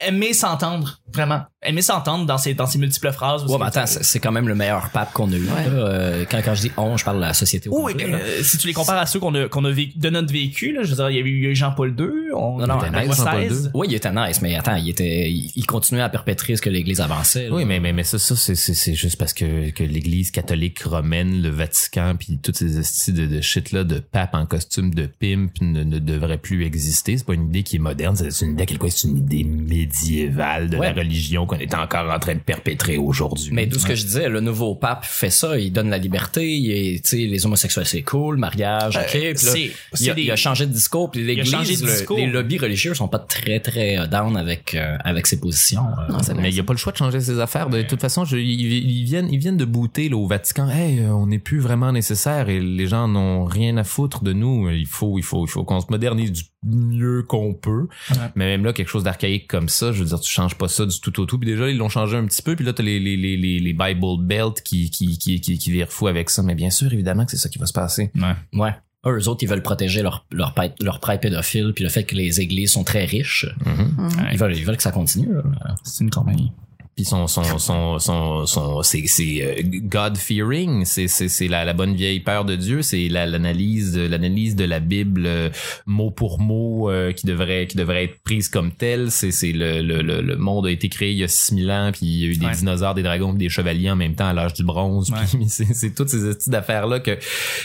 aimer 0.00 0.32
s'entendre 0.32 1.00
vraiment 1.14 1.42
aimer 1.62 1.82
s'entendre 1.82 2.26
dans 2.26 2.38
ses 2.38 2.54
dans 2.54 2.66
ses 2.66 2.78
multiples 2.78 3.12
phrases 3.12 3.44
Ouais, 3.44 3.56
mais 3.58 3.66
attends, 3.66 3.86
c'est 3.86 4.18
quand 4.18 4.32
même 4.32 4.48
le 4.48 4.54
meilleur 4.56 4.90
pape 4.90 5.12
qu'on 5.12 5.30
a 5.30 5.36
eu. 5.36 5.44
là. 5.44 5.52
Euh, 5.68 6.24
quand, 6.28 6.40
quand 6.44 6.54
je 6.56 6.62
dis 6.62 6.72
on, 6.76 6.96
je 6.96 7.04
parle 7.04 7.18
de 7.18 7.22
la 7.22 7.34
société 7.34 7.68
au 7.68 7.84
oui, 7.84 7.92
complet, 7.92 8.06
mais, 8.08 8.12
là. 8.12 8.18
euh, 8.18 8.42
si 8.42 8.58
tu 8.58 8.66
les 8.66 8.72
compares 8.72 8.98
à 8.98 9.06
ceux 9.06 9.20
qu'on 9.20 9.34
a 9.36 9.48
qu'on 9.48 9.64
a 9.64 9.70
vécu 9.70 9.96
de 9.98 10.10
notre 10.10 10.32
vécu 10.32 10.72
là, 10.72 10.82
je 10.82 10.90
veux 10.90 10.96
dire 10.96 11.10
il 11.10 11.16
y 11.16 11.20
a 11.20 11.22
eu, 11.22 11.54
Jean-Paul 11.54 11.94
II 11.98 12.32
on 12.34 12.58
Non, 12.58 12.66
non, 12.66 12.78
il 12.90 12.96
a 12.96 13.04
nice, 13.06 13.16
Jean-Paul. 13.16 13.42
II. 13.44 13.68
Oui, 13.74 13.86
il 13.90 13.94
était 13.94 14.10
nice, 14.12 14.42
mais 14.42 14.56
attends, 14.56 14.74
il 14.76 14.88
était, 14.88 15.30
il, 15.30 15.52
il 15.54 15.66
continuait 15.66 16.02
à 16.02 16.08
perpétrer 16.08 16.56
ce 16.56 16.62
que 16.62 16.70
l'Église 16.70 17.00
avançait. 17.00 17.48
là. 17.48 17.54
Oui, 17.54 17.64
mais, 17.64 17.78
mais, 17.78 17.92
mais 17.92 18.04
ça, 18.04 18.18
ça 18.18 18.34
c'est, 18.34 18.54
c'est, 18.56 18.74
c'est 18.74 18.94
juste 18.94 19.16
parce 19.18 19.34
que, 19.34 19.70
que 19.70 19.84
l'Église 19.84 20.30
catholique 20.30 20.82
romaine, 20.82 21.42
le 21.42 21.50
Vatican, 21.50 22.14
puis 22.18 22.38
toutes 22.42 22.56
ces 22.56 22.78
estis 22.78 23.12
de, 23.12 23.26
de 23.26 23.40
shit-là 23.40 23.84
de 23.84 23.98
pape 24.00 24.34
en 24.34 24.46
costume 24.46 24.94
de 24.94 25.06
pimp 25.06 25.52
ne, 25.60 25.84
ne 25.84 25.98
devraient 25.98 26.38
plus 26.38 26.64
exister. 26.64 27.16
C'est 27.18 27.26
pas 27.26 27.34
une 27.34 27.48
idée 27.48 27.62
qui 27.62 27.76
est 27.76 27.80
moderne, 27.80 28.16
c'est 28.16 28.44
une 28.44 28.52
idée 28.52 28.66
c'est 28.88 29.06
une 29.08 29.11
idée 29.16 29.44
médiévale 29.44 30.70
de 30.70 30.76
Ouais. 30.78 30.86
la 30.88 30.92
religion 31.00 31.46
qu'on 31.46 31.56
est 31.58 31.74
encore 31.74 32.10
en 32.10 32.18
train 32.18 32.34
de 32.34 32.40
perpétrer 32.40 32.96
aujourd'hui. 32.98 33.50
Mais 33.52 33.66
d'où 33.66 33.78
ce 33.78 33.86
que 33.86 33.94
je 33.94 34.04
disais, 34.04 34.28
le 34.28 34.40
nouveau 34.40 34.74
pape 34.74 35.04
fait 35.04 35.30
ça, 35.30 35.58
il 35.58 35.72
donne 35.72 35.90
la 35.90 35.98
liberté, 35.98 36.48
il 36.56 36.70
est, 36.70 37.04
tu 37.04 37.10
sais, 37.10 37.16
les 37.26 37.46
homosexuels 37.46 37.86
c'est 37.86 38.02
cool, 38.02 38.36
mariage, 38.36 38.96
ok. 38.96 39.14
Euh, 39.14 39.32
là, 39.32 39.34
c'est- 39.36 39.60
il, 39.62 39.72
c'est 39.92 40.10
a, 40.10 40.14
des- 40.14 40.22
il 40.22 40.30
a 40.30 40.36
changé 40.36 40.66
de 40.66 40.72
discours, 40.72 41.10
puis 41.10 41.20
a 41.22 41.44
changé 41.44 41.58
l'église, 41.58 41.80
de 41.82 41.86
le- 41.86 41.92
discours. 41.92 42.16
les 42.16 42.26
lobbies 42.26 42.58
religieux 42.58 42.94
sont 42.94 43.08
pas 43.08 43.18
très 43.18 43.60
très 43.60 43.98
euh, 43.98 44.06
down 44.06 44.36
avec 44.36 44.74
euh, 44.74 44.96
avec 45.04 45.26
ses 45.26 45.38
positions. 45.40 45.82
euh. 46.08 46.12
Non, 46.12 46.18
Mais 46.40 46.52
il 46.52 46.60
a 46.60 46.62
pas 46.62 46.72
le 46.72 46.78
choix 46.78 46.92
de 46.92 46.96
changer 46.98 47.20
ses 47.20 47.38
affaires. 47.38 47.68
De 47.70 47.82
toute 47.82 48.00
façon, 48.00 48.24
je, 48.24 48.36
ils, 48.36 48.60
ils 48.72 49.04
viennent, 49.04 49.28
ils 49.30 49.38
viennent 49.38 49.56
de 49.56 49.64
booter 49.64 50.08
là, 50.08 50.16
au 50.16 50.26
Vatican. 50.26 50.68
Hey, 50.68 51.00
euh, 51.00 51.10
on 51.14 51.26
n'est 51.26 51.38
plus 51.38 51.60
vraiment 51.60 51.92
nécessaire 51.92 52.48
et 52.48 52.60
les 52.60 52.86
gens 52.86 53.08
n'ont 53.08 53.44
rien 53.44 53.76
à 53.76 53.84
foutre 53.84 54.22
de 54.24 54.32
nous. 54.32 54.68
Il 54.70 54.86
faut, 54.86 55.18
il 55.18 55.22
faut, 55.24 55.46
il 55.46 55.50
faut 55.50 55.64
qu'on 55.64 55.80
se 55.80 55.86
modernise 55.90 56.32
du 56.32 56.42
mieux 56.64 57.22
qu'on 57.22 57.54
peut. 57.54 57.88
Mais 58.34 58.46
même 58.46 58.64
là, 58.64 58.72
quelque 58.72 58.88
chose 58.88 59.04
d'archaïque 59.04 59.48
comme 59.48 59.68
ça, 59.68 59.92
je 59.92 60.00
veux 60.02 60.08
dire, 60.08 60.20
tu 60.20 60.30
changes 60.30 60.54
pas 60.56 60.68
ça 60.68 60.86
du 60.86 61.00
tout 61.00 61.20
au 61.20 61.26
tout. 61.26 61.38
Puis 61.38 61.48
déjà, 61.48 61.68
ils 61.68 61.76
l'ont 61.76 61.88
changé 61.88 62.16
un 62.16 62.24
petit 62.26 62.42
peu. 62.42 62.54
Puis 62.56 62.64
là, 62.64 62.72
t'as 62.72 62.82
les, 62.82 63.00
les, 63.00 63.16
les, 63.16 63.36
les, 63.36 63.58
les 63.60 63.72
Bible 63.72 64.20
Belt 64.22 64.60
qui, 64.62 64.90
qui, 64.90 65.18
qui, 65.18 65.40
qui, 65.40 65.58
qui 65.58 65.70
virent 65.70 65.90
fou 65.92 66.06
avec 66.06 66.30
ça. 66.30 66.42
Mais 66.42 66.54
bien 66.54 66.70
sûr, 66.70 66.92
évidemment 66.92 67.24
que 67.24 67.30
c'est 67.32 67.36
ça 67.36 67.48
qui 67.48 67.58
va 67.58 67.66
se 67.66 67.72
passer. 67.72 68.10
Ouais. 68.52 68.74
Eux, 69.06 69.18
eux 69.18 69.28
autres, 69.28 69.42
ils 69.42 69.48
veulent 69.48 69.62
protéger 69.62 70.02
leur 70.02 70.24
leur 70.30 70.54
prêtre, 70.54 70.76
leur 70.80 71.00
prêtre 71.00 71.20
pédophile, 71.22 71.72
puis 71.74 71.82
le 71.82 71.90
fait 71.90 72.04
que 72.04 72.14
les 72.14 72.40
églises 72.40 72.70
sont 72.70 72.84
très 72.84 73.04
riches, 73.04 73.46
Mhm. 73.66 74.08
ils 74.32 74.38
veulent 74.38 74.56
ils 74.56 74.64
veulent 74.64 74.76
que 74.76 74.82
ça 74.84 74.92
continue. 74.92 75.32
là. 75.34 75.42
c'est 75.82 76.04
une 76.04 76.10
compagnie 76.10 76.52
Puis 76.94 77.04
son 77.06 77.26
son 77.26 77.42
son 77.58 77.98
son 77.98 78.44
son 78.46 78.82
c'est 78.82 79.06
c'est 79.06 79.64
God 79.64 80.16
fearing, 80.18 80.84
c'est 80.84 81.08
c'est 81.08 81.28
c'est 81.28 81.48
la 81.48 81.64
la 81.64 81.72
bonne 81.72 81.94
vieille 81.94 82.20
peur 82.20 82.44
de 82.44 82.54
Dieu, 82.56 82.82
c'est 82.82 83.08
la 83.08 83.24
l'analyse 83.26 83.92
de- 83.92 84.06
l'analyse 84.06 84.56
de 84.56 84.64
la 84.64 84.78
Bible 84.80 85.24
euh, 85.26 85.48
mot 85.86 86.10
pour 86.10 86.38
mot 86.38 86.90
euh, 86.90 87.12
qui 87.12 87.26
devrait 87.26 87.66
qui 87.66 87.76
devrait 87.76 88.04
être 88.04 88.20
prise 88.22 88.48
comme 88.48 88.72
telle, 88.72 89.10
c'est 89.10 89.30
c'est 89.30 89.52
le, 89.52 89.80
le 89.80 90.02
le 90.02 90.20
le 90.20 90.36
monde 90.36 90.66
a 90.66 90.70
été 90.70 90.88
créé 90.90 91.12
il 91.12 91.18
y 91.18 91.24
a 91.24 91.28
6000 91.28 91.70
ans 91.70 91.90
puis 91.92 92.06
il 92.06 92.20
y 92.20 92.24
a 92.24 92.28
eu 92.28 92.36
des 92.36 92.46
Ouais. 92.46 92.52
dinosaures, 92.54 92.94
des 92.94 93.02
dragons, 93.02 93.32
des 93.32 93.48
chevaliers 93.48 93.90
en 93.90 93.96
même 93.96 94.14
temps 94.14 94.26
à 94.28 94.32
l'âge 94.34 94.52
du 94.54 94.62
bronze, 94.64 95.10
Ouais. 95.10 95.18
puis 95.32 95.44
c'est 95.48 95.72
c'est 95.72 95.94
toutes 95.94 96.08
ces 96.10 96.18
petites 96.34 96.52
affaires 96.54 96.86
là 96.86 97.00
que 97.00 97.18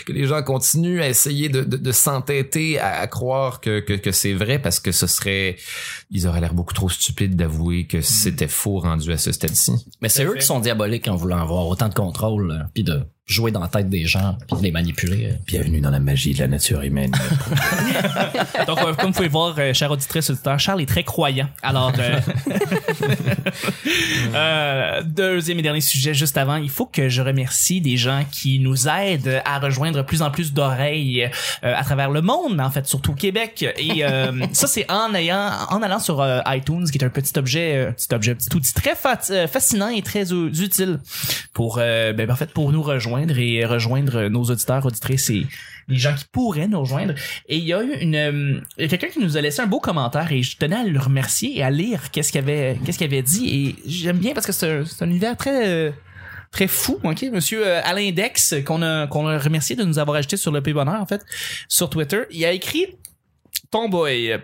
que 0.06 0.14
les 0.14 0.26
gens 0.26 0.42
continuent 0.44 1.02
à 1.02 1.10
essayer 1.10 1.50
de 1.50 1.64
de, 1.64 1.76
de 1.78 1.92
s'entêter 1.92 2.80
à, 2.80 3.00
à 3.02 3.08
croire 3.08 3.60
que 3.60 3.82
que 3.82 3.94
que 3.94 4.12
c'est 4.12 4.34
vrai 4.34 4.60
parce 4.60 4.80
que 4.80 4.92
ce 4.94 5.06
serait 5.08 5.58
ils 6.12 6.28
auraient 6.28 6.40
l'air 6.42 6.54
beaucoup 6.54 6.74
trop 6.74 6.88
stupides 6.90 7.36
d'avouer 7.36 7.86
que 7.88 8.00
c'était 8.02 8.48
faux 8.48 8.80
rendu 8.80 9.12
à 9.12 9.17
ce 9.18 9.32
stade-ci. 9.32 9.72
Mais 10.02 10.10
c'est 10.10 10.24
eux 10.26 10.34
fait. 10.34 10.40
qui 10.40 10.46
sont 10.46 10.60
diaboliques 10.60 11.08
en 11.08 11.16
voulant 11.16 11.40
avoir 11.40 11.68
autant 11.68 11.90
de 11.90 11.94
contrôle, 11.94 12.52
euh, 12.52 12.64
puis 12.74 12.84
de 12.84 13.02
jouer 13.28 13.52
dans 13.52 13.60
la 13.60 13.68
tête 13.68 13.90
des 13.90 14.06
gens, 14.06 14.38
puis 14.48 14.58
de 14.58 14.64
les 14.64 14.72
manipuler. 14.72 15.26
euh. 15.26 15.36
Bienvenue 15.46 15.82
dans 15.82 15.90
la 15.90 16.00
magie 16.00 16.34
de 16.34 16.40
la 16.40 16.48
nature 16.48 16.82
humaine. 16.82 17.12
Donc, 18.68 18.80
euh, 18.80 18.94
comme 18.94 19.08
vous 19.12 19.18
pouvez 19.18 19.28
voir, 19.28 19.54
euh, 19.60 19.74
cher 19.74 19.92
auditrice, 19.92 20.30
auditeur, 20.30 20.58
Charles 20.58 20.82
est 20.82 20.86
très 20.86 21.04
croyant. 21.04 21.50
Alors, 21.62 21.92
euh, 22.00 22.20
euh, 24.34 25.02
deuxième 25.04 25.60
et 25.60 25.62
dernier 25.62 25.82
sujet, 25.82 26.14
juste 26.14 26.38
avant, 26.38 26.56
il 26.56 26.70
faut 26.70 26.86
que 26.86 27.10
je 27.10 27.22
remercie 27.22 27.82
des 27.82 27.98
gens 27.98 28.24
qui 28.32 28.60
nous 28.60 28.88
aident 28.88 29.42
à 29.44 29.60
rejoindre 29.60 30.04
plus 30.06 30.22
en 30.22 30.32
plus 30.32 30.54
d'oreilles 30.54 31.30
euh, 31.66 31.74
à 31.76 31.84
travers 31.84 32.10
le 32.10 32.22
monde, 32.22 32.62
en 32.62 32.72
fait, 32.72 32.88
surtout 32.88 33.12
au 33.12 33.16
Québec. 33.16 33.66
Et 33.78 34.06
euh, 34.06 34.32
ça, 34.54 34.68
c'est 34.68 34.90
en 34.90 35.14
ayant, 35.14 35.52
en 35.70 35.82
allant 35.82 36.00
sur 36.00 36.22
euh, 36.22 36.40
iTunes, 36.48 36.86
qui 36.90 36.98
est 36.98 37.04
un 37.04 37.10
petit 37.10 37.38
objet, 37.38 37.76
euh, 37.76 37.92
petit 37.92 38.14
objet, 38.16 38.36
petit 38.36 38.56
outil 38.56 38.74
très 38.74 38.96
fa- 38.96 39.18
fascinant 39.48 39.90
et 39.90 40.02
très 40.02 40.32
euh, 40.32 40.48
utile 40.48 41.02
pour, 41.54 41.80
euh, 41.82 42.14
ben, 42.14 42.32
en 42.32 42.36
fait, 42.38 42.52
pour 42.54 42.72
nous 42.72 42.82
rejoindre 42.82 43.17
et 43.18 43.66
rejoindre 43.66 44.28
nos 44.28 44.44
auditeurs, 44.44 44.86
auditrices 44.86 45.30
et 45.30 45.46
les 45.88 45.98
gens 45.98 46.14
qui 46.14 46.26
pourraient 46.32 46.68
nous 46.68 46.80
rejoindre. 46.80 47.14
Et 47.48 47.58
il 47.58 47.64
y 47.64 47.74
a 47.74 47.82
eu 47.82 47.94
une, 48.00 48.16
euh, 48.16 48.88
quelqu'un 48.88 49.08
qui 49.08 49.20
nous 49.20 49.38
a 49.38 49.42
laissé 49.42 49.62
un 49.62 49.68
beau 49.68 49.80
commentaire 49.80 50.32
et 50.32 50.44
je 50.44 50.58
tenais 50.58 50.76
à 50.76 50.84
le 50.84 51.00
remercier 51.00 51.58
et 51.58 51.64
à 51.64 51.70
lire 51.70 52.12
qu'est-ce 52.12 52.32
qu'il 52.32 52.42
avait, 52.42 52.78
qu'est-ce 52.86 52.98
qu'il 52.98 53.08
avait 53.08 53.22
dit. 53.22 53.48
Et 53.50 53.90
j'aime 53.90 54.18
bien 54.18 54.34
parce 54.34 54.46
que 54.46 54.52
c'est 54.52 55.02
un, 55.02 55.10
univers 55.10 55.38
très, 55.38 55.68
euh, 55.68 55.92
très 56.52 56.68
fou, 56.68 57.00
ok, 57.04 57.24
Monsieur 57.32 57.66
euh, 57.66 57.82
Alain 57.84 58.12
Dex 58.12 58.56
qu'on 58.66 58.82
a 58.82 59.08
qu'on 59.08 59.28
a 59.28 59.38
remercié 59.38 59.76
de 59.76 59.84
nous 59.84 60.00
avoir 60.00 60.18
ajouté 60.18 60.38
sur 60.38 60.52
le 60.52 60.62
P 60.62 60.74
Bonheur 60.74 61.02
en 61.02 61.06
fait 61.06 61.26
sur 61.68 61.90
Twitter. 61.90 62.24
Il 62.32 62.44
a 62.46 62.52
écrit 62.52 62.88
Tomboy. 63.70 64.38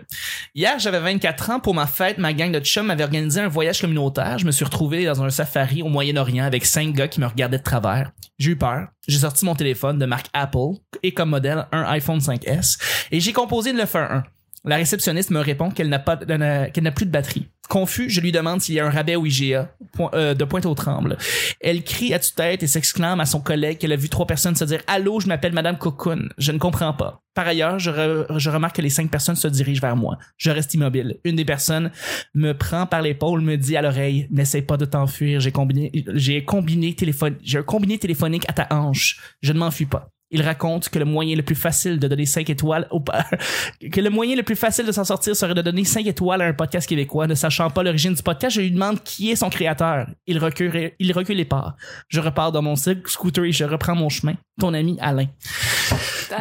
Hier, 0.54 0.78
j'avais 0.78 1.00
24 1.00 1.50
ans. 1.50 1.60
Pour 1.60 1.74
ma 1.74 1.86
fête, 1.86 2.18
ma 2.18 2.32
gang 2.32 2.52
de 2.52 2.60
chums 2.60 2.86
m'avait 2.86 3.04
organisé 3.04 3.40
un 3.40 3.48
voyage 3.48 3.80
communautaire. 3.80 4.38
Je 4.38 4.46
me 4.46 4.50
suis 4.52 4.64
retrouvé 4.64 5.04
dans 5.04 5.22
un 5.22 5.30
safari 5.30 5.82
au 5.82 5.88
Moyen-Orient 5.88 6.44
avec 6.44 6.64
cinq 6.64 6.92
gars 6.92 7.08
qui 7.08 7.20
me 7.20 7.26
regardaient 7.26 7.58
de 7.58 7.62
travers. 7.62 8.12
J'ai 8.38 8.52
eu 8.52 8.56
peur. 8.56 8.88
J'ai 9.06 9.18
sorti 9.18 9.44
mon 9.44 9.54
téléphone 9.54 9.98
de 9.98 10.06
marque 10.06 10.26
Apple 10.32 10.78
et 11.02 11.12
comme 11.12 11.30
modèle 11.30 11.66
un 11.72 11.82
iPhone 11.84 12.18
5S 12.18 12.78
et 13.10 13.20
j'ai 13.20 13.32
composé 13.32 13.72
le 13.72 13.78
911. 13.78 14.22
La 14.66 14.76
réceptionniste 14.76 15.30
me 15.30 15.40
répond 15.40 15.70
qu'elle 15.70 15.88
n'a 15.90 15.98
pas 15.98 16.16
qu'elle 16.16 16.84
n'a 16.84 16.90
plus 16.90 17.04
de 17.06 17.10
batterie. 17.10 17.48
Confus, 17.68 18.10
je 18.10 18.20
lui 18.20 18.30
demande 18.32 18.60
s'il 18.60 18.74
y 18.74 18.80
a 18.80 18.86
un 18.86 18.90
rabais 18.90 19.16
au 19.16 19.24
IGA 19.24 19.70
point- 19.92 20.10
euh, 20.14 20.34
de 20.34 20.44
pointe 20.44 20.66
au 20.66 20.74
tremble. 20.74 21.16
Elle 21.60 21.82
crie 21.82 22.12
à 22.12 22.18
tue-tête 22.18 22.62
et 22.62 22.66
s'exclame 22.66 23.20
à 23.20 23.26
son 23.26 23.40
collègue 23.40 23.78
qu'elle 23.78 23.92
a 23.92 23.96
vu 23.96 24.08
trois 24.10 24.26
personnes 24.26 24.54
se 24.54 24.64
dire 24.64 24.80
Allô, 24.86 25.20
je 25.20 25.26
m'appelle 25.28 25.52
Madame 25.52 25.78
Cocoon. 25.78 26.28
Je 26.38 26.52
ne 26.52 26.58
comprends 26.58 26.92
pas. 26.92 27.22
Par 27.34 27.46
ailleurs, 27.46 27.78
je, 27.78 28.24
je 28.36 28.50
remarque 28.50 28.76
que 28.76 28.82
les 28.82 28.90
cinq 28.90 29.10
personnes 29.10 29.36
se 29.36 29.48
dirigent 29.48 29.80
vers 29.80 29.96
moi. 29.96 30.18
Je 30.36 30.50
reste 30.50 30.72
immobile. 30.74 31.18
Une 31.24 31.36
des 31.36 31.44
personnes 31.44 31.90
me 32.34 32.52
prend 32.52 32.86
par 32.86 33.02
l'épaule, 33.02 33.40
me 33.40 33.56
dit 33.56 33.76
à 33.76 33.82
l'oreille 33.82 34.28
N'essaie 34.30 34.62
pas 34.62 34.76
de 34.76 34.84
t'enfuir. 34.84 35.40
J'ai 35.40 35.52
combiné, 35.52 35.90
j'ai 36.14 36.44
combiné 36.44 36.94
téléphone, 36.94 37.36
j'ai 37.42 37.58
un 37.58 37.62
combiné 37.62 37.98
téléphonique 37.98 38.44
à 38.48 38.52
ta 38.52 38.66
hanche. 38.70 39.18
Je 39.42 39.52
ne 39.52 39.58
m'enfuis 39.58 39.86
pas. 39.86 40.10
Il 40.34 40.42
raconte 40.42 40.88
que 40.88 40.98
le 40.98 41.04
moyen 41.04 41.36
le 41.36 41.42
plus 41.42 41.54
facile 41.54 41.98
de 42.00 42.08
donner 42.08 42.26
5 42.26 42.50
étoiles 42.50 42.88
au 42.90 43.00
que 43.92 44.00
le 44.00 44.10
moyen 44.10 44.34
le 44.34 44.42
plus 44.42 44.56
facile 44.56 44.84
de 44.84 44.90
s'en 44.92 45.04
sortir 45.04 45.36
serait 45.36 45.54
de 45.54 45.62
donner 45.62 45.84
5 45.84 46.04
étoiles 46.06 46.42
à 46.42 46.46
un 46.46 46.52
podcast 46.52 46.88
québécois, 46.88 47.26
ne 47.28 47.34
sachant 47.36 47.70
pas 47.70 47.84
l'origine 47.84 48.14
du 48.14 48.22
podcast. 48.22 48.56
Je 48.56 48.60
lui 48.62 48.72
demande 48.72 49.00
qui 49.04 49.30
est 49.30 49.36
son 49.36 49.48
créateur. 49.48 50.08
Il 50.26 50.38
recule, 50.38 50.92
il 50.98 51.12
recule 51.12 51.36
les 51.36 51.44
pas. 51.44 51.76
Je 52.08 52.18
repars 52.20 52.50
dans 52.50 52.62
mon 52.62 52.74
sc- 52.74 53.06
scooter 53.06 53.44
et 53.44 53.52
je 53.52 53.64
reprends 53.64 53.94
mon 53.94 54.08
chemin. 54.08 54.34
Ton 54.60 54.74
ami 54.74 54.98
Alain. 55.00 55.26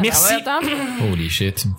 Merci. 0.02 0.34
Attends, 0.36 0.60
Holy 1.12 1.30
shit. 1.30 1.66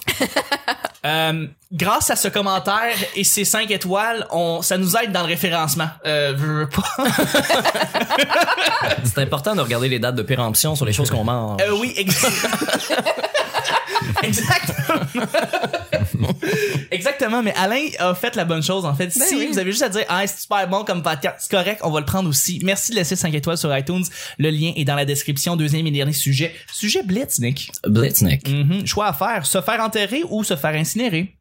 Euh, 1.07 1.46
grâce 1.70 2.09
à 2.09 2.16
ce 2.16 2.29
commentaire 2.29 2.94
et 3.14 3.24
ces 3.24 3.44
5 3.44 3.70
étoiles, 3.70 4.27
on, 4.31 4.62
ça 4.62 4.79
nous 4.79 4.96
aide 4.96 5.12
dans 5.12 5.20
le 5.20 5.27
référencement. 5.27 5.88
Euh, 6.07 6.33
veux, 6.35 6.61
veux 6.61 6.68
pas. 6.70 6.83
C'est 9.05 9.18
important 9.18 9.55
de 9.55 9.61
regarder 9.61 9.90
les 9.90 9.98
dates 9.98 10.14
de 10.14 10.22
péremption 10.22 10.74
sur 10.74 10.87
les 10.87 10.94
choses 10.94 11.11
qu'on 11.11 11.24
mange. 11.24 11.61
Euh, 11.61 11.77
oui, 11.79 11.92
ex- 11.98 12.24
Exactement. 14.22 15.27
Exactement, 16.90 17.42
mais 17.42 17.55
Alain 17.55 17.87
a 17.98 18.14
fait 18.14 18.37
la 18.37 18.44
bonne 18.44 18.62
chose 18.62 18.85
en 18.85 18.94
fait. 18.94 19.11
si 19.11 19.37
oui. 19.37 19.48
vous 19.50 19.59
avez 19.59 19.70
juste 19.70 19.83
à 19.83 19.88
dire 19.88 20.05
ah 20.09 20.27
c'est 20.27 20.40
super 20.42 20.68
bon 20.68 20.85
comme 20.85 21.03
podcast, 21.03 21.37
c'est 21.40 21.50
correct, 21.50 21.81
on 21.85 21.90
va 21.90 22.00
le 22.00 22.07
prendre 22.07 22.29
aussi. 22.29 22.61
Merci 22.62 22.92
de 22.92 22.96
laisser 22.96 23.16
5 23.16 23.33
étoiles 23.35 23.59
sur 23.59 23.77
iTunes. 23.77 24.05
Le 24.38 24.50
lien 24.50 24.72
est 24.77 24.85
dans 24.85 24.94
la 24.94 25.05
description. 25.05 25.57
Deuxième 25.57 25.87
et 25.87 25.90
dernier 25.90 26.12
sujet. 26.12 26.55
Sujet 26.72 27.03
Blitz, 27.03 27.38
Nick. 27.38 27.70
Blitznick. 27.87 28.48
Mhm. 28.48 28.87
Choix 28.87 29.07
à 29.07 29.12
faire, 29.12 29.46
se 29.46 29.61
faire 29.61 29.81
enterrer 29.81 30.22
ou 30.29 30.44
se 30.44 30.57
faire 30.57 30.74
incinérer. 30.74 31.35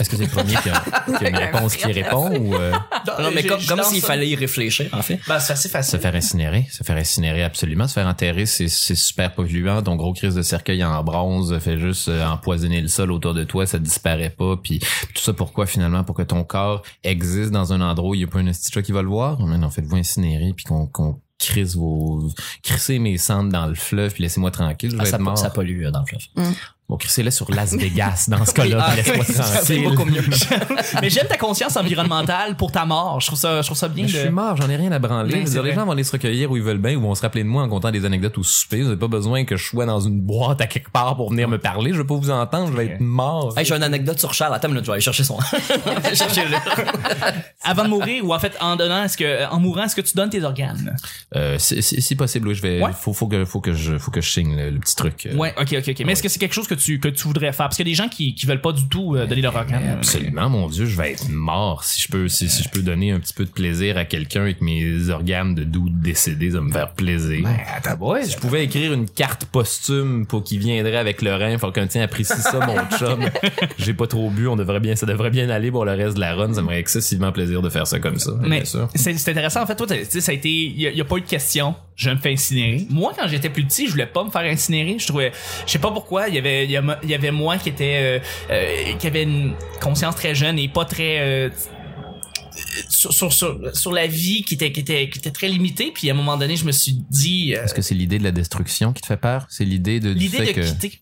Est-ce 0.00 0.10
que 0.10 0.16
c'est 0.16 0.24
le 0.24 0.28
premier 0.30 0.54
qui 0.54 0.68
a, 0.70 0.82
qui 1.18 1.24
a 1.26 1.28
une 1.30 1.36
réponse 1.36 1.76
qui 1.76 1.92
répond 1.92 2.30
ou 2.36 2.54
euh, 2.54 2.72
Non, 3.18 3.30
mais 3.34 3.44
comme, 3.44 3.60
comme 3.64 3.82
s'il 3.82 4.00
fallait 4.02 4.28
y 4.28 4.34
réfléchir, 4.34 4.88
en 4.92 5.02
fait. 5.02 5.20
Ben, 5.28 5.38
c'est 5.38 5.52
assez 5.52 5.68
se 5.68 5.72
facile. 5.72 5.98
faire 6.00 6.14
incinérer? 6.14 6.66
Se 6.70 6.82
faire 6.82 6.96
incinérer 6.96 7.42
absolument. 7.44 7.86
Se 7.86 7.92
faire 7.94 8.06
enterrer, 8.06 8.46
c'est 8.46 8.68
c'est 8.68 8.94
super 8.94 9.32
polluant. 9.34 9.82
Ton 9.82 9.96
gros 9.96 10.12
crise 10.12 10.34
de 10.34 10.42
cercueil 10.42 10.82
en 10.84 11.02
bronze 11.04 11.58
fait 11.58 11.78
juste 11.78 12.08
euh, 12.08 12.24
empoisonner 12.26 12.80
le 12.80 12.88
sol 12.88 13.12
autour 13.12 13.34
de 13.34 13.44
toi, 13.44 13.66
ça 13.66 13.78
disparaît 13.78 14.30
pas. 14.30 14.56
Puis 14.56 14.78
tout 14.78 15.22
ça 15.22 15.32
pourquoi 15.32 15.66
finalement? 15.66 16.04
Pour 16.04 16.14
que 16.16 16.22
ton 16.22 16.44
corps 16.44 16.82
existe 17.04 17.50
dans 17.50 17.72
un 17.72 17.80
endroit 17.80 18.10
où 18.10 18.14
il 18.14 18.22
y 18.22 18.24
a 18.24 18.26
pas 18.26 18.38
un 18.40 18.52
chat 18.52 18.82
qui 18.82 18.92
va 18.92 19.02
le 19.02 19.08
voir? 19.08 19.38
Mais 19.46 19.58
non, 19.58 19.70
faites-vous 19.70 19.96
incinérer 19.96 20.52
puis 20.54 20.64
qu'on 20.64 20.86
qu'on 20.86 21.20
crisse 21.38 21.74
vos 21.74 22.28
crissez 22.62 22.98
mes 22.98 23.16
cendres 23.16 23.50
dans 23.50 23.66
le 23.66 23.74
fleuve 23.74 24.12
puis 24.12 24.22
laissez-moi 24.22 24.50
tranquille, 24.50 24.90
je 24.90 24.96
vais 24.96 25.02
Ah, 25.02 25.06
ça, 25.06 25.16
être 25.16 25.22
mort. 25.22 25.38
ça 25.38 25.48
pollue 25.50 25.84
euh, 25.86 25.90
dans 25.90 26.00
le 26.00 26.06
fleuve. 26.06 26.54
Bon, 26.90 26.96
crissez-les 26.96 27.30
sur 27.30 27.48
Las 27.52 27.72
Vegas 27.74 28.24
dans 28.26 28.44
ce 28.44 28.52
cas-là, 28.54 28.84
Ah, 28.90 28.96
tranquille. 29.02 29.84
beaucoup 29.84 30.04
mieux. 30.04 30.24
mais 31.00 31.08
j'aime 31.08 31.28
ta 31.28 31.36
conscience 31.36 31.76
environnementale 31.76 32.56
pour 32.56 32.72
ta 32.72 32.84
mort. 32.84 33.20
Je 33.20 33.28
trouve 33.28 33.38
ça, 33.38 33.62
je 33.62 33.66
trouve 33.68 33.78
ça 33.78 33.86
bien. 33.86 34.08
Je 34.08 34.18
suis 34.18 34.28
mort, 34.30 34.56
j'en 34.56 34.68
ai 34.68 34.74
rien 34.74 34.90
à 34.90 34.98
branler. 34.98 35.44
C'est 35.46 35.52
dire, 35.52 35.62
les 35.62 35.72
gens 35.72 35.86
vont 35.86 35.92
aller 35.92 36.02
se 36.02 36.10
recueillir 36.10 36.50
où 36.50 36.56
ils 36.56 36.62
veulent 36.64 36.78
bien, 36.78 36.96
ou 36.96 37.00
vont 37.02 37.14
se 37.14 37.22
rappeler 37.22 37.44
de 37.44 37.48
moi 37.48 37.62
en 37.62 37.68
comptant 37.68 37.92
des 37.92 38.04
anecdotes 38.04 38.36
au 38.38 38.42
souper. 38.42 38.78
Vous 38.78 38.88
n'avez 38.88 38.98
pas 38.98 39.06
besoin 39.06 39.44
que 39.44 39.56
je 39.56 39.64
sois 39.64 39.86
dans 39.86 40.00
une 40.00 40.20
boîte 40.20 40.60
à 40.62 40.66
quelque 40.66 40.90
part 40.90 41.14
pour 41.16 41.30
venir 41.30 41.46
me 41.48 41.58
parler. 41.58 41.92
Je 41.92 41.98
veux 41.98 42.06
pas 42.06 42.16
vous 42.16 42.30
entendre, 42.30 42.72
je 42.72 42.76
vais 42.76 42.86
être 42.86 43.00
mort. 43.00 43.54
Hey, 43.56 43.64
j'ai 43.64 43.76
une 43.76 43.84
anecdote 43.84 44.18
sur 44.18 44.34
Charles. 44.34 44.54
Attends 44.54 44.66
minute, 44.68 44.82
je 44.84 44.90
vais 44.90 44.94
aller 44.94 45.00
chercher 45.00 45.22
son. 45.22 45.38
Je 45.40 45.74
vais 45.90 46.06
aller 46.08 46.16
chercher 46.16 46.42
le- 46.42 46.56
Avant 47.62 47.84
de 47.84 47.88
mourir 47.88 48.24
ou 48.26 48.34
en 48.34 48.38
fait 48.40 48.56
en 48.60 48.74
donnant, 48.74 49.04
est-ce 49.04 49.16
que 49.16 49.48
en 49.48 49.60
mourant, 49.60 49.84
est-ce 49.84 49.94
que 49.94 50.00
tu 50.00 50.14
donnes 50.16 50.30
tes 50.30 50.42
organes? 50.42 50.96
Euh, 51.36 51.56
si, 51.58 51.82
si- 51.82 52.02
si 52.02 52.16
possible, 52.16 52.48
oui, 52.48 52.54
je 52.56 52.62
vais. 52.62 52.82
Ouais. 52.82 52.90
Faut, 52.98 53.12
faut 53.12 53.28
que, 53.28 53.44
faut 53.44 53.60
que 53.60 53.74
je, 53.74 53.96
faut 53.98 54.10
que 54.10 54.20
je 54.20 54.28
signe 54.30 54.56
le, 54.56 54.70
le 54.70 54.78
petit 54.80 54.96
truc. 54.96 55.26
euh. 55.26 55.36
Ouais, 55.36 55.54
ok, 55.60 55.76
ok, 55.78 55.88
ok. 55.90 56.02
Mais 56.04 56.12
est-ce 56.12 56.22
que 56.22 56.28
c'est 56.28 56.38
quelque 56.40 56.54
chose 56.54 56.66
que 56.66 56.74
tu 56.80 56.98
que 56.98 57.08
tu 57.08 57.24
voudrais 57.24 57.52
faire 57.52 57.66
Parce 57.66 57.76
qu'il 57.76 57.86
y 57.86 57.90
a 57.90 57.92
des 57.92 57.96
gens 57.96 58.08
qui 58.08 58.34
qui 58.34 58.46
veulent 58.46 58.60
pas 58.60 58.72
du 58.72 58.88
tout 58.88 59.14
euh, 59.16 59.26
donner 59.26 59.42
leur 59.42 59.54
organe. 59.56 59.82
Absolument, 59.92 60.48
mon 60.48 60.68
Dieu, 60.68 60.86
je 60.86 60.96
vais 60.96 61.12
être 61.12 61.28
mort 61.28 61.84
si 61.84 62.00
je 62.02 62.08
peux, 62.08 62.28
si, 62.28 62.48
si 62.48 62.62
je 62.62 62.68
peux 62.68 62.82
donner 62.82 63.10
un 63.12 63.20
petit 63.20 63.34
peu 63.34 63.44
de 63.44 63.50
plaisir 63.50 63.96
à 63.96 64.04
quelqu'un 64.04 64.42
avec 64.42 64.60
mes 64.60 65.08
organes 65.10 65.54
de 65.54 65.64
doux 65.64 65.88
décédés, 65.90 66.50
ça 66.52 66.58
va 66.58 66.64
me 66.64 66.72
faire 66.72 66.92
plaisir. 66.92 67.42
Ben, 67.44 67.56
attends, 67.76 67.96
boy. 67.96 68.24
Si 68.24 68.32
je 68.32 68.38
pouvais 68.38 68.64
écrire 68.64 68.92
une 68.92 69.08
carte 69.08 69.44
posthume 69.46 70.26
pour 70.26 70.42
qu'il 70.44 70.58
viendrait 70.58 70.96
avec 70.96 71.22
le 71.22 71.34
rein, 71.34 71.58
faut 71.58 71.70
qu'un 71.72 71.86
tien 71.86 72.02
apprécie 72.02 72.40
ça, 72.40 72.64
mon 72.66 72.76
chum. 72.98 73.20
J'ai 73.78 73.94
pas 73.94 74.06
trop 74.06 74.30
bu, 74.30 74.46
on 74.48 74.56
devrait 74.56 74.80
bien, 74.80 74.96
ça 74.96 75.06
devrait 75.06 75.30
bien 75.30 75.48
aller 75.50 75.70
pour 75.70 75.84
le 75.84 75.92
reste 75.92 76.14
de 76.16 76.20
la 76.20 76.34
run. 76.34 76.54
Ça 76.54 76.62
me 76.62 76.66
ferait 76.66 76.80
excessivement 76.80 77.32
plaisir 77.32 77.62
de 77.62 77.68
faire 77.68 77.86
ça 77.86 77.98
comme 77.98 78.18
ça. 78.18 78.32
Mais 78.40 78.56
bien 78.60 78.64
sûr. 78.64 78.88
c'est 78.94 79.10
intéressant 79.28 79.62
en 79.62 79.66
fait 79.66 79.74
toi 79.76 79.86
t'as- 79.86 79.98
tu 79.98 80.04
sais 80.08 80.20
ça 80.20 80.32
a 80.32 80.34
été 80.34 80.48
il 80.48 80.80
y, 80.80 80.86
a- 80.86 80.90
y 80.92 81.00
a 81.00 81.04
pas 81.04 81.16
eu 81.16 81.20
de 81.20 81.26
question 81.26 81.74
je 82.00 82.10
me 82.10 82.16
fais 82.16 82.32
incinérer. 82.32 82.86
Moi 82.88 83.12
quand 83.16 83.28
j'étais 83.28 83.50
plus 83.50 83.64
petit 83.64 83.86
je 83.86 83.92
voulais 83.92 84.06
pas 84.06 84.24
me 84.24 84.30
faire 84.30 84.42
incinérer. 84.42 84.98
Je 84.98 85.06
trouvais 85.06 85.32
je 85.66 85.70
sais 85.70 85.78
pas 85.78 85.90
pourquoi 85.90 86.28
il 86.28 86.34
y 86.34 86.38
avait 86.38 86.64
il 86.64 86.70
y, 86.70 87.14
avait 87.14 87.30
moi 87.30 87.58
qui 87.58 87.68
était 87.68 87.98
euh, 88.00 88.18
euh, 88.50 88.92
qui 88.98 89.06
avait 89.06 89.24
une 89.24 89.54
conscience 89.80 90.16
très 90.16 90.34
jeune 90.34 90.58
et 90.58 90.68
pas 90.68 90.86
très 90.86 91.20
euh, 91.20 91.50
sur, 92.88 93.12
sur, 93.12 93.32
sur, 93.32 93.76
sur 93.76 93.92
la 93.92 94.06
vie 94.06 94.42
qui 94.42 94.54
était, 94.54 94.72
qui 94.72 94.80
était 94.80 95.10
qui 95.10 95.18
était 95.18 95.30
très 95.30 95.48
limitée. 95.48 95.92
Puis 95.94 96.08
à 96.08 96.14
un 96.14 96.16
moment 96.16 96.38
donné 96.38 96.56
je 96.56 96.64
me 96.64 96.72
suis 96.72 97.04
dit 97.10 97.54
euh, 97.54 97.64
Est-ce 97.64 97.74
que 97.74 97.82
c'est 97.82 97.94
l'idée 97.94 98.18
de 98.18 98.24
la 98.24 98.32
destruction 98.32 98.94
qui 98.94 99.02
te 99.02 99.06
fait 99.06 99.18
peur? 99.18 99.46
C'est 99.50 99.66
l'idée 99.66 100.00
de, 100.00 100.10
l'idée 100.10 100.38
de 100.38 100.52
que 100.52 100.60
quitter 100.60 101.00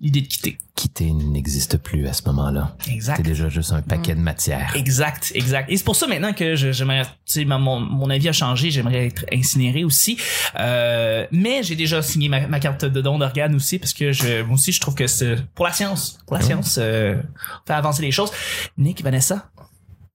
l'idée 0.00 0.20
de 0.20 0.26
quitter 0.26 0.58
quitter 0.78 1.10
n'existe 1.12 1.76
plus 1.76 2.06
à 2.06 2.12
ce 2.12 2.22
moment-là. 2.26 2.76
exact 2.88 3.16
C'est 3.16 3.24
déjà 3.24 3.48
juste 3.48 3.72
un 3.72 3.82
paquet 3.82 4.14
de 4.14 4.20
matière. 4.20 4.72
Exact, 4.76 5.32
exact. 5.34 5.68
Et 5.72 5.76
c'est 5.76 5.82
pour 5.82 5.96
ça 5.96 6.06
maintenant 6.06 6.32
que 6.32 6.54
j'aimerais, 6.54 7.02
tu 7.26 7.44
mon, 7.44 7.80
mon 7.80 8.08
avis 8.08 8.28
a 8.28 8.32
changé, 8.32 8.70
j'aimerais 8.70 9.06
être 9.08 9.24
incinéré 9.32 9.82
aussi. 9.82 10.16
Euh, 10.56 11.26
mais 11.32 11.64
j'ai 11.64 11.74
déjà 11.74 12.00
signé 12.00 12.28
ma, 12.28 12.46
ma 12.46 12.60
carte 12.60 12.84
de 12.84 13.00
don 13.00 13.18
d'organes 13.18 13.56
aussi 13.56 13.80
parce 13.80 13.92
que 13.92 14.12
je, 14.12 14.42
moi 14.42 14.54
aussi 14.54 14.70
je 14.70 14.80
trouve 14.80 14.94
que 14.94 15.08
c'est 15.08 15.36
pour 15.56 15.66
la 15.66 15.72
science, 15.72 16.20
pour 16.26 16.36
la 16.36 16.42
science, 16.42 16.78
euh, 16.80 17.20
faire 17.66 17.76
avancer 17.76 18.02
les 18.02 18.12
choses. 18.12 18.30
Nick, 18.76 19.02
Vanessa, 19.02 19.50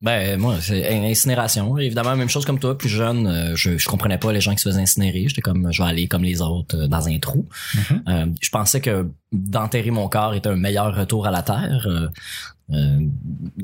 Ben, 0.03 0.37
moi, 0.37 0.57
c'est 0.59 0.85
in- 0.93 1.03
incinération. 1.03 1.77
Évidemment, 1.77 2.15
même 2.17 2.27
chose 2.29 2.45
comme 2.45 2.59
toi, 2.59 2.77
plus 2.77 2.89
jeune, 2.89 3.25
euh, 3.25 3.55
je, 3.55 3.77
je 3.77 3.87
comprenais 3.87 4.17
pas 4.17 4.33
les 4.33 4.41
gens 4.41 4.51
qui 4.53 4.61
se 4.61 4.67
faisaient 4.69 4.81
incinérer. 4.81 5.25
J'étais 5.29 5.41
comme, 5.41 5.71
je 5.71 5.81
vais 5.81 5.87
aller 5.89 6.07
comme 6.09 6.23
les 6.23 6.41
autres 6.41 6.75
euh, 6.77 6.87
dans 6.87 7.07
un 7.07 7.17
trou. 7.19 7.47
Euh, 8.09 8.25
je 8.41 8.49
pensais 8.49 8.81
que 8.81 9.07
d'enterrer 9.31 9.91
mon 9.91 10.09
corps 10.09 10.33
était 10.35 10.49
un 10.49 10.57
meilleur 10.57 10.93
retour 10.93 11.25
à 11.25 11.31
la 11.31 11.41
terre. 11.41 11.85
Euh, 11.89 12.09
euh, 12.71 12.97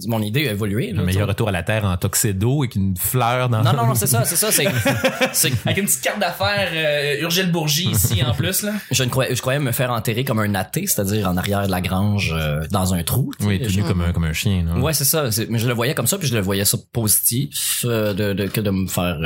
mon 0.07 0.21
idée 0.21 0.47
a 0.49 0.51
évolué. 0.51 0.91
là, 0.91 1.01
Un 1.01 1.05
meilleur 1.05 1.27
retour 1.27 1.47
à 1.47 1.51
la 1.51 1.63
terre 1.63 1.85
en 1.85 1.95
tuxedo 1.97 2.63
avec 2.63 2.75
une 2.75 2.95
fleur 2.97 3.47
dans. 3.49 3.63
Non, 3.63 3.73
non, 3.73 3.87
non, 3.87 3.95
c'est 3.95 4.07
ça, 4.07 4.25
c'est 4.25 4.35
ça. 4.35 4.51
C'est, 4.51 4.67
c'est, 5.33 5.51
avec 5.65 5.77
une 5.77 5.85
petite 5.85 6.01
carte 6.01 6.19
d'affaires 6.19 6.69
euh, 6.73 7.21
Urgel 7.23 7.51
Bourgie 7.51 7.89
ici 7.89 8.21
en 8.23 8.33
plus 8.33 8.63
là. 8.63 8.73
je, 8.91 9.03
ne 9.03 9.09
croyais, 9.09 9.33
je 9.35 9.41
croyais 9.41 9.59
me 9.59 9.71
faire 9.71 9.91
enterrer 9.91 10.23
comme 10.25 10.39
un 10.39 10.53
athée, 10.53 10.85
c'est-à-dire 10.85 11.29
en 11.29 11.37
arrière 11.37 11.65
de 11.65 11.71
la 11.71 11.81
grange, 11.81 12.33
euh, 12.37 12.65
dans 12.71 12.93
un 12.93 13.03
trou. 13.03 13.31
tu 13.39 13.43
sais. 13.45 13.49
Oui, 13.49 13.61
tout 13.61 13.73
nu 13.75 13.83
comme 13.83 14.01
un, 14.01 14.11
comme 14.11 14.25
un 14.25 14.33
chien. 14.33 14.65
là. 14.65 14.79
Ouais, 14.79 14.93
c'est 14.93 15.05
ça. 15.05 15.31
c'est- 15.31 15.49
Mais 15.49 15.59
je 15.59 15.67
le 15.67 15.73
voyais 15.73 15.95
comme 15.95 16.07
ça, 16.07 16.17
puis 16.17 16.27
je 16.27 16.35
le 16.35 16.41
voyais 16.41 16.65
ça 16.65 16.77
positif 16.91 17.85
euh, 17.85 18.13
de, 18.13 18.33
de, 18.33 18.47
que 18.47 18.59
de 18.61 18.69
me 18.69 18.87
faire 18.87 19.17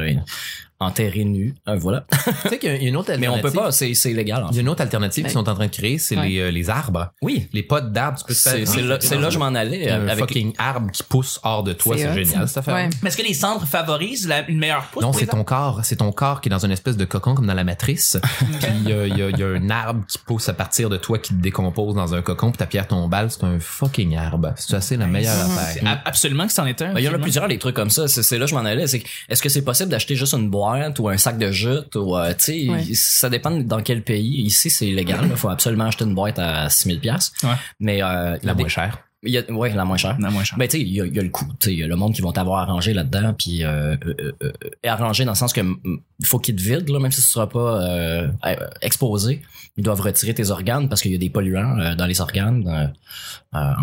enterrer 0.83 1.23
nu. 1.23 1.55
Euh, 1.67 1.75
voilà. 1.75 2.05
Tu 2.43 2.49
sais 2.49 2.59
qu'il 2.59 2.71
y 2.71 2.85
a 2.85 2.89
une 2.89 2.95
autre 2.97 3.07
Mais 3.17 3.25
alternative. 3.27 3.45
on 3.45 3.51
peut 3.51 3.59
pas, 3.65 3.71
c'est, 3.71 3.93
c'est 3.93 4.11
illégal. 4.11 4.43
En 4.43 4.49
Il 4.51 4.55
y 4.55 4.59
a 4.59 4.61
une 4.61 4.69
autre 4.69 4.81
alternative 4.81 5.23
Ben. 5.23 5.29
qu'ils 5.29 5.33
sont 5.39 5.49
en 5.49 5.55
train 5.55 5.65
de 5.67 5.71
créer, 5.71 5.97
c'est 5.97 6.17
Ouais. 6.17 6.29
les, 6.29 6.39
euh, 6.39 6.51
les 6.51 6.69
arbres. 6.69 7.11
Oui. 7.21 7.47
Les 7.53 7.63
potes 7.63 7.91
d'arbres, 7.91 8.17
tu 8.19 8.25
peux 8.25 8.33
te 8.33 8.39
C'est, 8.39 8.57
faire- 8.65 8.67
c'est 8.67 8.81
là, 8.81 8.97
c'est 8.99 9.17
là 9.17 9.27
que 9.27 9.33
je 9.33 9.39
m'en 9.39 9.45
allais. 9.55 9.89
un 9.89 10.07
avec 10.07 10.19
fucking 10.19 10.53
arbre 10.57 10.91
qui 10.91 11.03
pousse 11.03 11.39
hors 11.43 11.63
de 11.63 11.73
toi, 11.73 11.95
C'est 11.97 12.13
génial 12.13 12.41
ça. 12.43 12.47
cette 12.47 12.57
affaire. 12.57 12.75
Ouais. 12.75 12.89
Mais 13.01 13.09
est-ce 13.09 13.17
que 13.17 13.23
les 13.23 13.33
cendres 13.33 13.65
favorisent 13.65 14.27
la- 14.27 14.47
une 14.49 14.59
meilleure 14.59 14.85
pousse 14.91 15.01
Non, 15.03 15.13
c'est 15.13 15.21
les 15.21 15.27
ton 15.27 15.43
corps, 15.43 15.79
c'est 15.83 15.97
ton 15.97 16.11
corps 16.11 16.41
qui 16.41 16.49
est 16.49 16.51
dans 16.51 16.63
une 16.65 16.71
espèce 16.71 16.97
de 16.97 17.05
cocon 17.05 17.33
comme 17.35 17.47
dans 17.47 17.53
la 17.53 17.63
matrice. 17.63 18.17
puis 18.39 18.67
il 18.83 18.89
y 18.89 18.93
a, 18.93 19.07
il 19.07 19.17
y 19.17 19.21
a- 19.21 19.29
il 19.29 19.37
y 19.39 19.43
a 19.43 19.47
un 19.47 19.69
arbre 19.69 20.03
qui 20.07 20.17
pousse 20.19 20.49
à 20.49 20.53
partir 20.53 20.89
de 20.89 20.97
toi 20.97 21.17
qui 21.19 21.33
te 21.33 21.41
décompose 21.41 21.95
dans 21.95 22.13
un 22.13 22.21
cocon, 22.21 22.51
puis 22.51 22.57
ta 22.57 22.65
pierre 22.65 22.87
tombale, 22.87 23.29
c'est 23.31 23.43
un 23.43 23.59
fucking 23.59 24.15
arbre. 24.15 24.53
C'est 24.55 24.75
assez 24.75 24.97
la 24.97 25.07
meilleure 25.07 25.33
affaire. 25.39 26.01
Absolument 26.05 26.47
que 26.47 26.53
c'en 26.53 26.65
est 26.65 26.81
un. 26.81 26.93
Il 26.97 27.03
y 27.03 27.09
en 27.09 27.13
a 27.13 27.19
plusieurs 27.19 27.47
des 27.47 27.57
trucs 27.57 27.75
comme 27.75 27.89
ça. 27.89 28.07
C'est, 28.07 28.37
là 28.37 28.45
que 28.45 28.49
je 28.51 28.55
m'en 28.55 28.65
allais. 28.65 28.83
Est-ce 28.83 29.41
que 29.41 29.49
c'est 29.49 29.63
possible 29.63 29.89
d'acheter 29.89 30.15
juste 30.15 30.33
une 30.33 30.49
boîte? 30.49 30.72
Ou 30.99 31.09
un 31.09 31.17
sac 31.17 31.37
de 31.37 31.51
jute 31.51 31.95
ou 31.95 32.15
euh, 32.17 32.29
tu 32.33 32.35
sais 32.39 32.69
Ouais. 32.69 32.83
ça 32.93 33.29
dépend 33.29 33.51
dans 33.51 33.81
quel 33.81 34.03
pays 34.03 34.41
ici 34.43 34.69
c'est 34.69 34.87
illégal 34.87 35.21
il 35.29 35.35
faut 35.35 35.49
absolument 35.49 35.85
acheter 35.85 36.05
une 36.05 36.15
boîte 36.15 36.39
à 36.39 36.69
6000 36.69 36.99
pièces 36.99 37.31
Ouais. 37.43 37.49
mais 37.79 38.01
euh, 38.03 38.37
La 38.43 38.53
moins 38.53 38.67
chère. 38.67 38.99
il 39.23 39.31
y 39.31 39.37
a, 39.37 39.51
ouais 39.51 39.73
la 39.73 39.85
moins 39.85 39.97
chère 39.97 40.19
Non, 40.19 40.31
moins 40.31 40.43
cher. 40.43 40.57
ben 40.57 40.67
tu 40.67 40.77
sais, 40.77 40.81
il 40.83 40.89
y 40.93 41.01
a, 41.01 41.05
il 41.05 41.15
y 41.15 41.19
a 41.19 41.23
le 41.23 41.29
coût. 41.29 41.45
Tu 41.59 41.67
sais, 41.69 41.73
il 41.73 41.79
y 41.79 41.83
a 41.83 41.87
le 41.87 41.95
monde 41.95 42.13
qui 42.13 42.21
vont 42.21 42.31
t'avoir 42.33 42.59
arrangé 42.67 42.93
là-dedans, 42.93 43.33
puis 43.37 43.63
euh, 43.63 43.95
euh, 44.05 44.51
arrangé 44.85 45.23
dans 45.25 45.31
le 45.31 45.37
sens 45.37 45.53
que 45.53 45.61
il 45.61 46.25
faut 46.25 46.39
qu'ils 46.39 46.55
te 46.57 46.61
vident, 46.61 46.91
là, 46.93 46.99
même 46.99 47.11
si 47.11 47.21
tu 47.21 47.27
seras 47.27 47.47
pas 47.47 47.81
euh, 47.83 48.27
euh, 48.45 48.55
exposé. 48.81 49.41
Ils 49.77 49.83
doivent 49.83 50.01
retirer 50.01 50.33
tes 50.33 50.49
organes 50.51 50.87
parce 50.89 51.01
qu'il 51.01 51.11
y 51.11 51.15
a 51.15 51.17
des 51.17 51.29
polluants 51.29 51.79
euh, 51.79 51.95
dans 51.95 52.05
les 52.05 52.19
organes, 52.21 52.67
euh, 52.67 53.57
euh, 53.57 53.73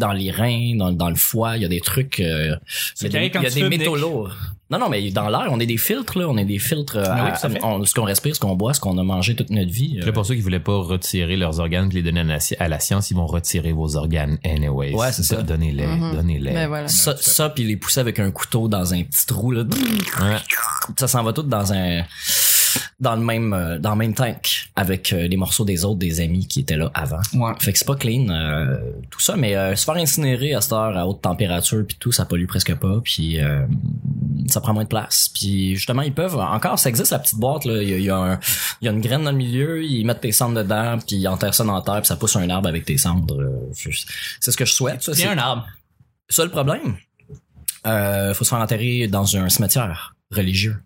dans 0.00 0.12
les 0.12 0.30
reins, 0.32 0.74
dans, 0.76 0.90
dans 0.90 1.10
le 1.10 1.14
foie. 1.16 1.56
Il 1.56 1.62
y 1.62 1.64
a 1.64 1.68
des 1.68 1.80
trucs. 1.80 2.18
euh, 2.18 2.56
C'est 2.94 3.06
il 3.08 3.14
y 3.14 3.16
a 3.16 3.20
des, 3.20 3.30
quand 3.30 3.42
y 3.42 3.46
a 3.46 3.50
des 3.50 3.68
métaux 3.68 3.92
Nick. 3.96 4.00
lourds. 4.00 4.34
Non, 4.70 4.78
non, 4.78 4.88
mais 4.88 5.10
dans 5.10 5.28
l'air, 5.28 5.48
on 5.50 5.58
est 5.58 5.66
des 5.66 5.76
filtres, 5.78 6.16
là. 6.16 6.28
On 6.28 6.36
est 6.36 6.44
des 6.44 6.60
filtres. 6.60 6.96
euh, 6.96 7.04
Ah 7.06 7.34
oui, 7.44 7.56
à- 7.60 7.66
on- 7.66 7.84
ce 7.84 7.92
qu'on 7.92 8.04
respire, 8.04 8.36
ce 8.36 8.40
qu'on 8.40 8.54
boit, 8.54 8.72
ce 8.72 8.78
qu'on 8.78 8.96
a 8.98 9.02
mangé 9.02 9.34
toute 9.34 9.50
notre 9.50 9.70
vie. 9.72 9.98
euh, 10.00 10.06
Là, 10.06 10.12
pour 10.12 10.24
ceux 10.24 10.36
qui 10.36 10.40
voulaient 10.42 10.60
pas 10.60 10.76
retirer 10.76 11.36
leurs 11.36 11.58
organes 11.58 11.88
puis 11.88 11.98
les 11.98 12.02
donner 12.04 12.20
à 12.20 12.24
la, 12.24 12.38
sci- 12.38 12.54
à 12.60 12.68
la 12.68 12.78
science, 12.78 13.10
ils 13.10 13.16
vont 13.16 13.26
retirer 13.26 13.72
vos 13.72 13.96
organes 13.96 14.38
anyways. 14.44 14.94
Ouais, 14.94 15.10
c'est 15.10 15.24
ça. 15.24 15.42
Donnez-les, 15.42 15.86
Mhm. 15.86 16.12
donnez-les. 16.14 16.52
Ben 16.52 16.68
voilà. 16.68 16.86
ça, 16.86 17.16
ça 17.18 17.48
puis 17.50 17.64
les 17.64 17.76
pousser 17.76 17.98
avec 17.98 18.20
un 18.20 18.30
couteau 18.30 18.68
dans 18.68 18.94
un 18.94 19.02
petit 19.02 19.26
trou, 19.26 19.50
là. 19.50 19.62
Ouais. 19.64 20.36
ça 20.98 21.08
s'en 21.08 21.24
va 21.24 21.32
tout 21.32 21.42
dans 21.42 21.72
un 21.72 22.02
dans 23.00 23.16
le 23.16 23.22
même 23.22 23.52
euh, 23.52 23.78
dans 23.78 23.90
le 23.92 23.96
même 23.96 24.14
tank 24.14 24.70
avec 24.76 25.12
euh, 25.12 25.26
les 25.28 25.36
morceaux 25.36 25.64
des 25.64 25.84
autres 25.84 25.98
des 25.98 26.20
amis 26.20 26.46
qui 26.46 26.60
étaient 26.60 26.76
là 26.76 26.90
avant. 26.94 27.20
Ouais. 27.34 27.52
Fait 27.60 27.72
que 27.72 27.78
c'est 27.78 27.86
pas 27.86 27.96
clean 27.96 28.28
euh, 28.30 28.76
tout 29.10 29.20
ça 29.20 29.36
mais 29.36 29.56
euh, 29.56 29.74
se 29.76 29.84
faire 29.84 29.96
incinérer 29.96 30.54
à 30.54 30.60
cette 30.60 30.72
heure 30.72 30.96
à 30.96 31.06
haute 31.06 31.22
température 31.22 31.84
puis 31.86 31.96
tout 32.00 32.12
ça 32.12 32.24
pollue 32.24 32.46
presque 32.46 32.74
pas 32.74 33.00
puis 33.02 33.40
euh, 33.40 33.64
ça 34.48 34.60
prend 34.60 34.72
moins 34.74 34.84
de 34.84 34.88
place 34.88 35.30
puis 35.34 35.76
justement 35.76 36.02
ils 36.02 36.12
peuvent 36.14 36.36
encore 36.36 36.78
ça 36.78 36.88
existe 36.88 37.12
la 37.12 37.18
petite 37.18 37.38
boîte 37.38 37.64
là 37.64 37.82
il 37.82 37.88
y 37.88 37.94
a, 37.94 37.98
y 37.98 38.10
a 38.10 38.16
un 38.16 38.40
il 38.80 38.86
y 38.86 38.88
a 38.88 38.92
une 38.92 39.00
graine 39.00 39.24
dans 39.24 39.30
le 39.32 39.36
milieu 39.36 39.84
ils 39.84 40.04
mettent 40.04 40.20
tes 40.20 40.32
cendres 40.32 40.56
dedans 40.62 40.98
puis 40.98 41.16
ils 41.16 41.28
enterrent 41.28 41.54
ça 41.54 41.64
dans 41.64 41.74
la 41.74 41.82
terre 41.82 41.98
puis 42.00 42.06
ça 42.06 42.16
pousse 42.16 42.36
un 42.36 42.48
arbre 42.50 42.68
avec 42.68 42.84
tes 42.84 42.98
cendres 42.98 43.40
Euh, 43.40 43.72
c'est 44.40 44.50
ce 44.50 44.56
que 44.56 44.64
je 44.64 44.72
souhaite 44.72 45.02
c'est- 45.02 45.26
un 45.26 45.38
arbre. 45.38 45.66
ça, 46.28 46.44
le 46.44 46.50
problème, 46.50 46.96
euh, 47.86 48.34
faut 48.34 48.44
se 48.44 48.50
faire 48.50 48.58
enterrer 48.60 49.08
dans 49.08 49.36
un 49.36 49.48
cimetière 49.48 50.14
religieux. 50.30 50.76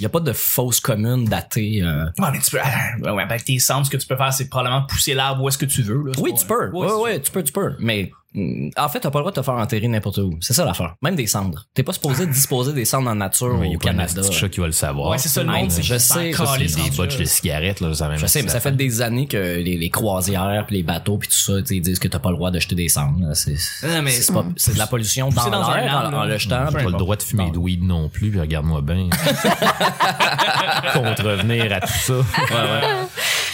Il 0.00 0.02
n'y 0.02 0.06
a 0.06 0.08
pas 0.08 0.18
de 0.20 0.32
fosse 0.32 0.80
commune 0.80 1.24
datée. 1.24 1.80
euh. 1.82 2.06
Ouais, 2.18 2.28
mais 2.32 2.40
tu 2.40 2.50
peux, 2.50 2.58
ah, 2.60 3.12
ouais, 3.14 3.22
avec 3.22 3.44
tes 3.44 3.58
cendres, 3.60 3.86
ce 3.86 3.90
que 3.90 3.96
tu 3.96 4.06
peux 4.08 4.16
faire, 4.16 4.32
c'est 4.32 4.48
probablement 4.48 4.82
pousser 4.86 5.14
l'arbre 5.14 5.44
où 5.44 5.48
est-ce 5.48 5.58
que 5.58 5.66
tu 5.66 5.82
veux, 5.82 6.02
là. 6.02 6.12
Oui, 6.18 6.32
pas- 6.32 6.36
tu 6.38 6.46
peux. 6.46 6.68
Ouais, 6.70 6.86
Ouais, 6.88 7.00
ouais, 7.02 7.20
tu 7.20 7.30
peux, 7.30 7.44
tu 7.44 7.52
peux. 7.52 7.74
Mais 7.78 8.10
en 8.36 8.88
fait, 8.88 8.98
t'as 9.00 9.10
pas 9.10 9.18
le 9.20 9.22
droit 9.22 9.30
de 9.30 9.36
te 9.36 9.42
faire 9.42 9.54
enterrer 9.54 9.86
n'importe 9.86 10.18
où. 10.18 10.36
C'est 10.40 10.54
ça 10.54 10.64
l'affaire. 10.64 10.96
Même 11.02 11.14
des 11.14 11.26
cendres. 11.28 11.66
T'es 11.72 11.82
pas 11.84 11.92
supposé 11.92 12.26
disposer 12.26 12.72
des 12.72 12.84
cendres 12.84 13.08
en 13.10 13.14
nature 13.14 13.60
au 13.60 13.78
Canada. 13.78 14.22
petit 14.22 14.32
chat 14.32 14.48
qui 14.48 14.58
va 14.60 14.66
le 14.66 14.72
savoir. 14.72 15.10
Ouais, 15.10 15.18
c'est 15.18 15.28
ça 15.28 15.42
le 15.44 15.50
monde, 15.52 15.70
c'est 15.70 15.82
Je 15.82 15.96
sais, 15.98 16.32
s'en 16.32 16.44
je 16.44 16.50
sais, 16.50 16.56
calissent 16.58 16.76
des 16.76 16.90
botches 16.96 17.16
de 17.18 17.24
cigarettes, 17.24 17.80
là, 17.80 17.94
ça 17.94 18.08
même 18.08 18.18
Je 18.18 18.26
sais, 18.26 18.42
mais 18.42 18.48
ça 18.48 18.58
fait 18.60 18.72
des 18.76 19.02
années 19.02 19.26
que 19.28 19.36
les, 19.36 19.76
les 19.78 19.90
croisières 19.90 20.64
puis 20.66 20.76
les 20.76 20.82
bateaux 20.82 21.16
puis 21.18 21.28
tout 21.28 21.34
ça, 21.34 21.52
ils 21.70 21.80
disent 21.80 21.98
que 21.98 22.08
t'as 22.08 22.18
pas 22.18 22.30
le 22.30 22.36
droit 22.36 22.50
de 22.50 22.58
jeter 22.58 22.74
des 22.74 22.88
cendres. 22.88 23.34
C'est 23.34 23.54
Non, 23.86 24.02
mais- 24.02 24.10
c'est 24.10 24.32
pas- 24.32 24.44
c'est 24.56 24.74
de 24.74 24.78
la 24.78 24.86
pollution 24.86 25.28
dans 25.28 25.48
l'air 25.72 26.10
en, 26.12 26.24
le 26.24 26.36
jetant. 26.38 26.66
Peu 26.66 26.72
Pas 26.78 26.82
le 26.84 26.92
droit 26.92 27.16
de 27.16 27.22
fumer 27.22 27.50
de 27.52 27.58
weed 27.58 27.82
non 27.84 28.08
plus, 28.08 28.30
puis 28.30 28.40
regarde-moi 28.40 28.80
bien. 28.82 29.08
Contrevenir 30.92 31.72
à 31.72 31.80
tout 31.80 31.92
ça. 31.92 32.14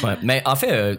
Ouais, 0.02 0.16
mais 0.22 0.42
en 0.46 0.56
fait, 0.56 0.72
euh, 0.72 0.96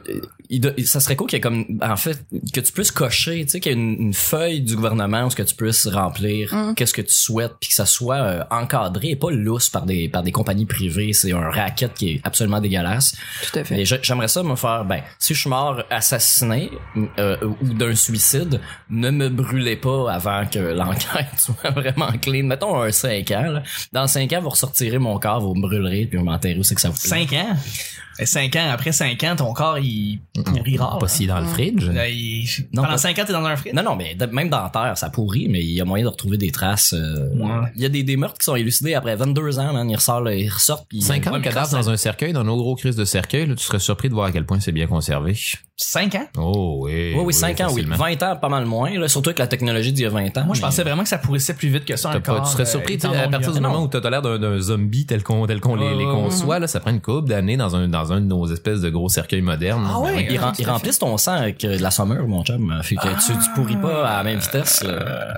il 0.51 0.87
ça 0.87 0.99
serait 0.99 1.15
cool 1.15 1.27
qu'il 1.27 1.37
y 1.37 1.39
ait 1.39 1.41
comme, 1.41 1.65
en 1.81 1.95
fait, 1.95 2.25
que 2.53 2.59
tu 2.59 2.71
puisses 2.73 2.91
cocher, 2.91 3.45
tu 3.45 3.51
sais, 3.51 3.59
qu'il 3.61 3.71
y 3.71 3.75
ait 3.75 3.77
une, 3.77 3.95
une 3.99 4.13
feuille 4.13 4.61
du 4.61 4.75
gouvernement 4.75 5.23
où 5.25 5.29
ce 5.29 5.35
que 5.35 5.43
tu 5.43 5.55
puisses 5.55 5.87
remplir, 5.87 6.53
qu'est-ce 6.75 6.93
que 6.93 7.01
tu 7.01 7.13
souhaites, 7.13 7.53
puis 7.59 7.69
que 7.69 7.75
ça 7.75 7.85
soit 7.85 8.21
euh, 8.21 8.43
encadré 8.51 9.11
et 9.11 9.15
pas 9.15 9.31
lousse 9.31 9.69
par 9.69 9.85
des 9.85 10.09
par 10.09 10.23
des 10.23 10.33
compagnies 10.33 10.65
privées. 10.65 11.13
C'est 11.13 11.31
un 11.31 11.49
racket 11.49 11.93
qui 11.93 12.09
est 12.09 12.21
absolument 12.25 12.59
dégueulasse. 12.59 13.15
Tout 13.49 13.59
à 13.59 13.63
fait. 13.63 13.85
J'aimerais 13.85 14.27
ça 14.27 14.43
me 14.43 14.55
faire, 14.55 14.83
ben, 14.83 15.01
si 15.19 15.33
je 15.33 15.39
suis 15.39 15.49
mort 15.49 15.83
assassiné 15.89 16.69
euh, 17.17 17.37
ou 17.61 17.73
d'un 17.73 17.95
suicide, 17.95 18.59
ne 18.89 19.09
me 19.09 19.29
brûlez 19.29 19.77
pas 19.77 20.11
avant 20.11 20.45
que 20.45 20.59
l'enquête 20.59 21.27
soit 21.37 21.71
vraiment 21.71 22.11
clean. 22.21 22.43
Mettons 22.43 22.81
un 22.81 22.91
5 22.91 23.31
ans. 23.31 23.51
Là. 23.51 23.63
Dans 23.93 24.07
5 24.07 24.33
ans, 24.33 24.41
vous 24.41 24.49
ressortirez 24.49 24.99
mon 24.99 25.17
corps, 25.17 25.39
vous 25.39 25.55
me 25.55 25.61
brûlerez, 25.61 26.07
puis 26.07 26.17
vous 26.17 26.25
m'enterrez 26.25 26.57
où 26.59 26.63
c'est 26.63 26.75
que 26.75 26.81
ça 26.81 26.89
vous 26.89 26.99
plaît? 26.99 27.25
Cinq 27.27 27.33
ans? 27.33 27.55
Et 28.19 28.26
cinq 28.26 28.56
ans, 28.56 28.69
après 28.71 28.91
cinq 28.91 29.24
ans, 29.24 29.36
ton 29.36 29.54
corps, 29.54 29.80
il 29.80 30.19
pourrira. 30.45 30.97
Pas 31.00 31.08
si 31.08 31.28
dans 31.28 31.39
le 31.39 31.45
fridge. 31.47 31.86
Là, 31.89 32.08
il- 32.10 32.45
Non, 32.74 32.82
Pendant 32.84 32.89
pas- 32.93 32.97
cinq 32.97 33.17
ans, 33.19 33.24
t'es 33.26 33.34
dans 33.34 33.43
un 33.45 33.56
frit? 33.56 33.71
Non, 33.74 33.84
non, 33.84 33.95
mais 33.95 34.15
même 34.32 34.50
dans 34.50 34.62
la 34.63 34.69
terre, 34.69 34.97
ça 34.97 35.10
pourrit, 35.10 35.47
mais 35.50 35.62
il 35.62 35.71
y 35.71 35.82
a 35.82 35.86
moyen 35.86 36.06
de 36.06 36.10
retrouver 36.10 36.38
des 36.38 36.52
traces. 36.52 36.93
euh, 36.93 37.30
Ouais. 37.36 37.69
Il 37.76 37.82
y 37.82 37.86
a 37.86 37.89
des, 37.89 38.04
des 38.04 38.17
meurtres 38.17 38.38
qui 38.38 38.45
sont 38.45 38.56
élucidés 38.56 38.93
après 38.93 39.15
22 39.15 39.60
ans, 39.60 39.74
man. 39.74 39.89
Ils 39.89 39.95
ressortent, 39.95 40.26
là, 40.26 40.36
ils 40.36 40.50
ressortent. 40.50 40.86
puis- 40.89 41.02
50 41.02 41.34
Ouais, 41.34 41.41
cadavres 41.41 41.71
dans 41.71 41.89
un 41.89 41.97
cercueil, 41.97 42.34
dans 42.34 42.43
nos 42.43 42.58
gros 42.58 42.76
crises 42.76 42.95
de 42.95 43.06
cercueil, 43.06 43.45
là, 43.47 43.56
tu 43.56 43.63
serais 43.63 43.80
surpris 43.80 44.10
de 44.10 44.13
voir 44.13 44.28
à 44.28 44.32
quel 44.32 44.45
point 44.45 44.60
c'est 44.60 44.71
bien 44.71 44.88
conservé. 44.88 45.36
Cinq 45.78 46.13
ans? 46.15 46.28
Oh 46.38 46.82
oui. 46.84 47.13
Oui, 47.15 47.24
oui, 47.26 47.34
5 47.34 47.60
ans, 47.62 47.67
oui. 47.69 47.82
facilement. 47.84 47.95
20 47.95 48.24
ans, 48.24 48.36
pas 48.36 48.50
mal 48.50 48.65
moins, 48.65 48.91
là, 49.00 49.08
surtout 49.08 49.30
avec 49.30 49.39
la 49.39 49.47
technologie 49.47 49.91
d'il 49.91 50.04
y 50.04 50.06
a 50.06 50.10
20 50.10 50.38
ans. 50.38 50.45
Moi, 50.45 50.56
je 50.56 50.62
pensais 50.62 50.84
vraiment 50.84 51.02
que 51.04 51.10
ça 51.10 51.17
pourrissait 51.17 51.56
plus 51.56 51.69
vite 51.69 51.86
que 51.86 51.95
ça. 51.95 52.10
Pas- 52.19 52.41
tu 52.41 52.52
serais 52.52 52.63
euh, 52.63 52.65
surpris 52.65 53.00
à 53.04 53.28
partir 53.30 53.52
du 53.52 53.60
moment 53.60 53.82
où 53.84 53.88
t'as 53.88 54.08
l'air 54.10 54.21
d'un, 54.21 54.60
zombie 54.60 55.06
tel 55.08 55.24
qu'on 55.24 55.47
tel 55.47 55.60
qu'on 55.60 55.76
les, 55.76 55.95
les 55.95 56.04
conçoit 56.06 56.60
là 56.60 56.67
ça 56.67 56.80
prend 56.80 56.91
une 56.91 57.02
couple 57.02 57.30
d'années 57.30 57.58
dans 57.58 57.76
un 57.76 57.91
dans 58.03 58.13
un 58.13 58.21
de 58.21 58.25
nos 58.25 58.47
espèces 58.47 58.81
de 58.81 58.89
gros 58.89 59.09
cercueils 59.09 59.41
modernes 59.41 59.85
Ah 59.89 59.99
ouais? 59.99 60.27
Ils, 60.29 60.37
rem- 60.39 60.53
ils 60.59 60.67
remplissent 60.69 60.99
ton 60.99 61.17
sang 61.17 61.33
avec 61.33 61.63
euh, 61.65 61.77
de 61.77 61.81
la 61.83 61.91
sommeur, 61.91 62.27
mon 62.27 62.43
chum. 62.43 62.79
Fait 62.83 62.95
que 62.95 63.07
tu, 63.25 63.33
tu 63.33 63.49
pourris 63.55 63.75
pas 63.77 64.07
à 64.07 64.17
la 64.17 64.23
même 64.23 64.39
vitesse. 64.39 64.83
là. 64.83 65.37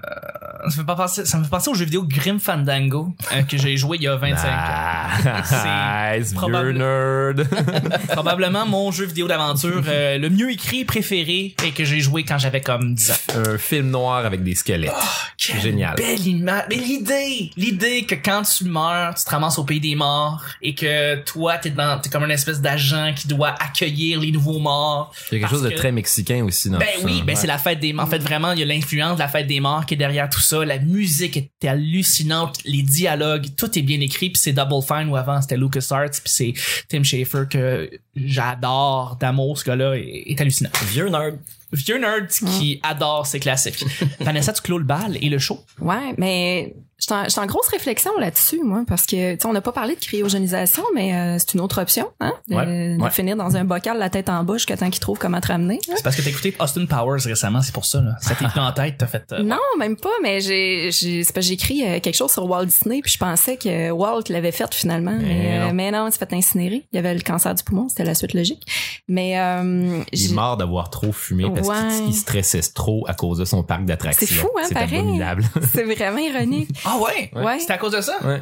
Ça 0.69 0.81
me 0.81 0.87
fait 0.87 0.95
penser, 0.95 1.25
ça 1.25 1.37
me 1.37 1.43
fait 1.43 1.49
penser 1.49 1.69
au 1.69 1.73
jeu 1.73 1.85
vidéo 1.85 2.03
Grim 2.07 2.39
Fandango, 2.39 3.13
euh, 3.33 3.43
que 3.43 3.57
j'ai 3.57 3.75
joué 3.77 3.97
il 3.97 4.03
y 4.03 4.07
a 4.07 4.15
25 4.15 4.47
ans. 4.47 4.51
Ah, 4.51 6.17
nice, 6.17 6.33
probable- 6.33 6.73
nerd. 6.73 7.47
Probablement 8.09 8.65
mon 8.65 8.91
jeu 8.91 9.05
vidéo 9.05 9.27
d'aventure 9.27 9.83
euh, 9.87 10.17
le 10.17 10.29
mieux 10.29 10.51
écrit 10.51 10.85
préféré 10.85 11.55
et 11.65 11.71
que 11.71 11.83
j'ai 11.83 11.99
joué 11.99 12.23
quand 12.23 12.37
j'avais 12.37 12.61
comme 12.61 12.95
10 12.95 13.11
ans. 13.11 13.13
un 13.53 13.57
film 13.57 13.89
noir 13.89 14.25
avec 14.25 14.43
des 14.43 14.55
squelettes. 14.55 14.91
Quelle 15.37 15.59
Génial. 15.61 15.95
Belle 15.95 16.25
image. 16.25 16.63
Mais 16.69 16.75
l'idée, 16.75 17.51
l'idée 17.57 18.05
que 18.05 18.15
quand 18.15 18.43
tu 18.43 18.65
meurs, 18.65 19.15
tu 19.15 19.23
te 19.25 19.29
ramasses 19.29 19.57
au 19.59 19.63
pays 19.63 19.79
des 19.79 19.95
morts 19.95 20.41
et 20.61 20.73
que 20.75 21.15
toi, 21.23 21.57
t'es 21.57 21.69
dans, 21.69 21.99
t'es 21.99 22.09
comme 22.09 22.23
un 22.23 22.29
espèce 22.29 22.61
d'agent 22.61 23.13
qui 23.15 23.27
doit 23.27 23.55
accueillir 23.59 24.19
les 24.19 24.31
nouveaux 24.31 24.59
morts. 24.59 25.13
Il 25.31 25.35
y 25.35 25.37
a 25.37 25.41
quelque 25.47 25.51
chose 25.57 25.63
de 25.63 25.69
très 25.75 25.91
mexicain 25.91 26.43
aussi 26.43 26.69
dans 26.69 26.77
Ben 26.79 26.87
oui, 27.03 27.21
ben 27.25 27.33
Ouais. 27.33 27.35
c'est 27.35 27.47
la 27.47 27.57
fête 27.57 27.79
des 27.79 27.93
morts. 27.93 28.05
En 28.05 28.09
fait, 28.09 28.19
vraiment, 28.19 28.51
il 28.51 28.59
y 28.59 28.63
a 28.63 28.65
l'influence 28.65 29.15
de 29.15 29.19
la 29.19 29.27
fête 29.27 29.47
des 29.47 29.59
morts 29.59 29.85
qui 29.85 29.95
est 29.95 29.97
derrière 29.97 30.29
tout 30.29 30.39
ça. 30.39 30.52
La 30.61 30.79
musique 30.79 31.37
était 31.37 31.67
hallucinante, 31.67 32.59
les 32.65 32.83
dialogues, 32.83 33.47
tout 33.57 33.77
est 33.77 33.81
bien 33.81 33.99
écrit. 33.99 34.29
Puis 34.29 34.41
c'est 34.41 34.53
Double 34.53 34.83
Fine 34.85 35.09
ou 35.09 35.15
avant 35.15 35.41
c'était 35.41 35.57
LucasArts, 35.57 36.11
puis 36.11 36.21
c'est 36.25 36.53
Tim 36.89 37.03
Schafer 37.03 37.45
que 37.49 37.89
j'adore 38.15 39.17
d'amour. 39.19 39.57
Ce 39.57 39.65
gars-là 39.65 39.95
est, 39.95 40.23
est 40.27 40.39
hallucinant. 40.39 40.69
Vieux 40.91 41.09
nerd. 41.09 41.39
Vieux 41.71 41.97
nerd 41.97 42.27
qui 42.27 42.79
adore 42.83 43.25
ses 43.25 43.39
classiques. 43.39 43.83
Vanessa, 44.19 44.53
tu 44.53 44.61
clôt 44.61 44.77
le 44.77 44.83
bal 44.83 45.17
et 45.19 45.29
le 45.29 45.39
show? 45.39 45.59
Ouais, 45.79 46.13
mais 46.17 46.75
j'étais 47.03 47.13
en, 47.13 47.23
j'étais 47.25 47.39
en 47.39 47.45
grosse 47.45 47.67
réflexion 47.67 48.11
là-dessus, 48.19 48.61
moi, 48.63 48.83
parce 48.87 49.05
que, 49.05 49.33
tu 49.33 49.39
sais, 49.41 49.45
on 49.47 49.53
n'a 49.53 49.61
pas 49.61 49.71
parlé 49.71 49.95
de 49.95 49.99
cryogénisation, 49.99 50.83
mais 50.95 51.13
euh, 51.15 51.37
c'est 51.39 51.53
une 51.53 51.61
autre 51.61 51.81
option, 51.81 52.09
hein, 52.19 52.33
de, 52.47 52.55
Ouais, 52.55 52.65
de 52.97 53.01
ouais. 53.01 53.09
finir 53.11 53.35
dans 53.35 53.55
un 53.55 53.63
bocal 53.65 53.97
la 53.97 54.09
tête 54.09 54.29
en 54.29 54.43
bas 54.43 54.53
jusqu'à 54.53 54.77
temps 54.77 54.89
qu'ils 54.89 54.99
trouvent 54.99 55.17
comment 55.19 55.41
te 55.41 55.47
ramener. 55.47 55.79
hein. 55.89 55.93
C'est 55.97 56.03
parce 56.03 56.15
que 56.15 56.21
t'as 56.21 56.29
écouté 56.29 56.55
Austin 56.59 56.85
Powers 56.85 57.21
récemment, 57.25 57.61
c'est 57.61 57.73
pour 57.73 57.85
ça. 57.85 58.01
Là. 58.01 58.15
Ça 58.21 58.35
t'est 58.35 58.45
en 58.59 58.71
tête, 58.71 58.95
t'as 58.97 59.07
fait. 59.07 59.23
euh, 59.33 59.43
Non, 59.43 59.57
même 59.77 59.97
pas, 59.97 60.09
mais 60.21 60.41
j'ai, 60.41 60.89
j'ai, 60.91 61.23
c'est 61.23 61.33
parce 61.33 61.45
que 61.45 61.49
j'ai 61.49 61.53
écrit 61.53 61.83
euh, 61.85 61.99
quelque 61.99 62.15
chose 62.15 62.31
sur 62.31 62.45
Walt 62.49 62.65
Disney, 62.65 63.01
puis 63.01 63.11
je 63.11 63.17
pensais 63.17 63.57
que 63.57 63.91
Walt 63.91 64.23
l'avait 64.29 64.51
fait 64.51 64.73
finalement, 64.73 65.17
mais, 65.19 65.59
non. 65.59 65.73
mais 65.73 65.91
non, 65.91 66.07
il 66.07 66.11
s'est 66.11 66.19
fait 66.19 66.33
incinérer. 66.33 66.85
Il 66.91 66.95
y 66.95 66.99
avait 66.99 67.13
le 67.13 67.21
cancer 67.21 67.53
du 67.55 67.63
poumon, 67.63 67.89
c'était 67.89 68.03
la 68.05 68.15
suite 68.15 68.33
logique. 68.33 68.63
Mais 69.07 69.37
euh, 69.39 70.01
Il 70.11 70.31
est 70.31 70.33
mort 70.33 70.57
d'avoir 70.57 70.89
trop 70.89 71.11
fumé 71.11 71.45
parce 71.53 71.67
Ouais. 71.67 71.75
qu'il 71.97 72.07
il 72.09 72.13
stressait 72.13 72.61
trop 72.73 73.03
à 73.07 73.13
cause 73.13 73.37
de 73.39 73.45
son 73.45 73.63
parc 73.63 73.85
d'attractions. 73.85 74.27
C'est 74.27 74.33
fou, 74.35 74.49
hein, 74.57 74.63
C'est 74.67 74.73
pareil. 74.73 75.21
c'est 75.73 75.83
vraiment 75.83 76.17
ironique. 76.19 76.69
Ah 76.93 76.97
ouais? 76.99 77.31
Ouais. 77.33 77.59
C'était 77.59 77.73
à 77.73 77.77
cause 77.77 77.93
de 77.93 78.01
ça? 78.01 78.17
Ouais. 78.23 78.41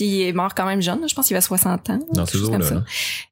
Il 0.00 0.22
est 0.22 0.32
mort 0.32 0.54
quand 0.54 0.66
même 0.66 0.80
jeune, 0.82 1.08
je 1.08 1.14
pense 1.14 1.26
qu'il 1.26 1.36
avait 1.36 1.44
60 1.44 1.90
ans. 1.90 1.98
Dans 2.12 2.26
ces 2.26 2.38
eaux-là. 2.42 2.82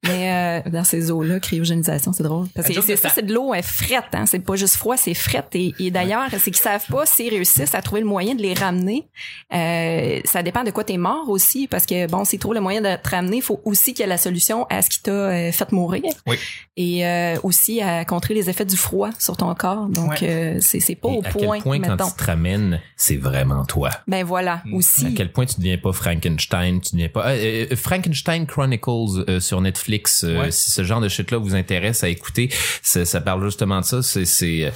Mais 0.05 0.63
euh, 0.67 0.71
dans 0.71 0.85
ces 0.85 1.11
eaux-là, 1.11 1.41
cryogénisation, 1.41 2.13
c'est 2.13 2.23
drôle. 2.23 2.47
Parce 2.55 2.69
que 2.69 2.81
c'est 2.81 2.93
de 2.95 2.97
ça, 2.97 3.09
c'est 3.09 3.25
de 3.27 3.33
l'eau 3.35 3.53
euh, 3.55 3.63
frette, 3.63 4.05
hein. 4.13 4.27
C'est 4.27 4.39
pas 4.41 4.57
juste 4.57 4.77
froid, 4.77 4.97
c'est 4.97 5.15
frette. 5.15 5.49
Et, 5.55 5.75
et 5.79 5.91
d'ailleurs, 5.91 6.29
c'est 6.31 6.51
qu'ils 6.51 6.57
savent 6.57 6.87
pas 6.91 7.07
s'ils 7.07 7.31
réussissent 7.31 7.75
à 7.75 7.83
trouver 7.83 8.01
le 8.03 8.07
moyen 8.07 8.35
de 8.35 8.43
les 8.43 8.55
ramener. 8.55 9.07
Euh, 9.55 10.21
ça 10.25 10.43
dépend 10.43 10.65
de 10.65 10.71
quoi 10.71 10.85
t'es 10.85 10.97
mort 10.99 11.29
aussi, 11.29 11.67
parce 11.69 11.87
que 11.87 12.07
bon, 12.09 12.25
s'ils 12.25 12.39
trouvent 12.39 12.55
le 12.55 12.61
moyen 12.61 12.81
de 12.81 12.97
te 13.03 13.09
ramener, 13.11 13.37
il 13.39 13.43
faut 13.43 13.61
aussi 13.65 13.95
qu'il 13.95 14.01
y 14.03 14.05
ait 14.05 14.09
la 14.09 14.19
solution 14.19 14.67
à 14.71 14.83
ce 14.83 14.91
qui 14.91 15.03
t'a 15.03 15.11
euh, 15.11 15.53
fait 15.53 15.73
mourir. 15.73 16.03
Oui. 16.27 16.37
Et 16.77 17.07
euh, 17.07 17.37
aussi 17.43 17.81
à 17.81 18.05
contrer 18.05 18.35
les 18.35 18.49
effets 18.51 18.65
du 18.65 18.77
froid 18.77 19.11
sur 19.19 19.37
ton 19.37 19.53
corps. 19.55 19.87
Donc 19.89 20.11
Ouais. 20.11 20.17
euh, 20.23 20.59
c'est 20.61 20.81
c'est 20.81 20.95
pas 20.95 21.09
Et 21.09 21.17
au 21.17 21.21
à 21.25 21.29
point, 21.31 21.57
quel 21.57 21.63
point, 21.63 21.81
quand 21.81 21.97
tu 22.11 22.17
te 22.17 22.25
ramènes, 22.25 22.81
c'est 22.97 23.17
vraiment 23.17 23.65
toi. 23.65 23.91
Ben 24.07 24.25
voilà, 24.25 24.63
aussi. 24.73 25.07
À 25.07 25.11
quel 25.17 25.33
point 25.33 25.45
tu 25.47 25.57
deviens 25.57 25.79
pas 25.79 25.93
Frankenstein? 25.93 26.58
Frankenstein, 26.59 26.81
tu 26.81 27.09
pas. 27.09 27.29
euh, 27.31 27.66
euh, 27.71 27.77
Frankenstein 27.77 28.47
Chronicles 28.47 29.25
euh, 29.29 29.40
sur 29.40 29.61
Netflix. 29.61 30.25
euh, 30.25 30.38
Ouais. 30.42 30.51
Si 30.51 30.71
ce 30.71 30.85
genre 30.85 31.01
de 31.01 31.09
shit 31.09 31.31
là 31.31 31.38
vous 31.38 31.55
intéresse 31.55 32.05
à 32.05 32.09
écouter, 32.09 32.49
ça, 32.83 33.05
ça 33.05 33.21
parle 33.21 33.44
justement 33.44 33.81
de 33.81 33.85
ça. 33.85 34.03
C'est, 34.03 34.25
c'est 34.25 34.64
euh, 34.64 34.71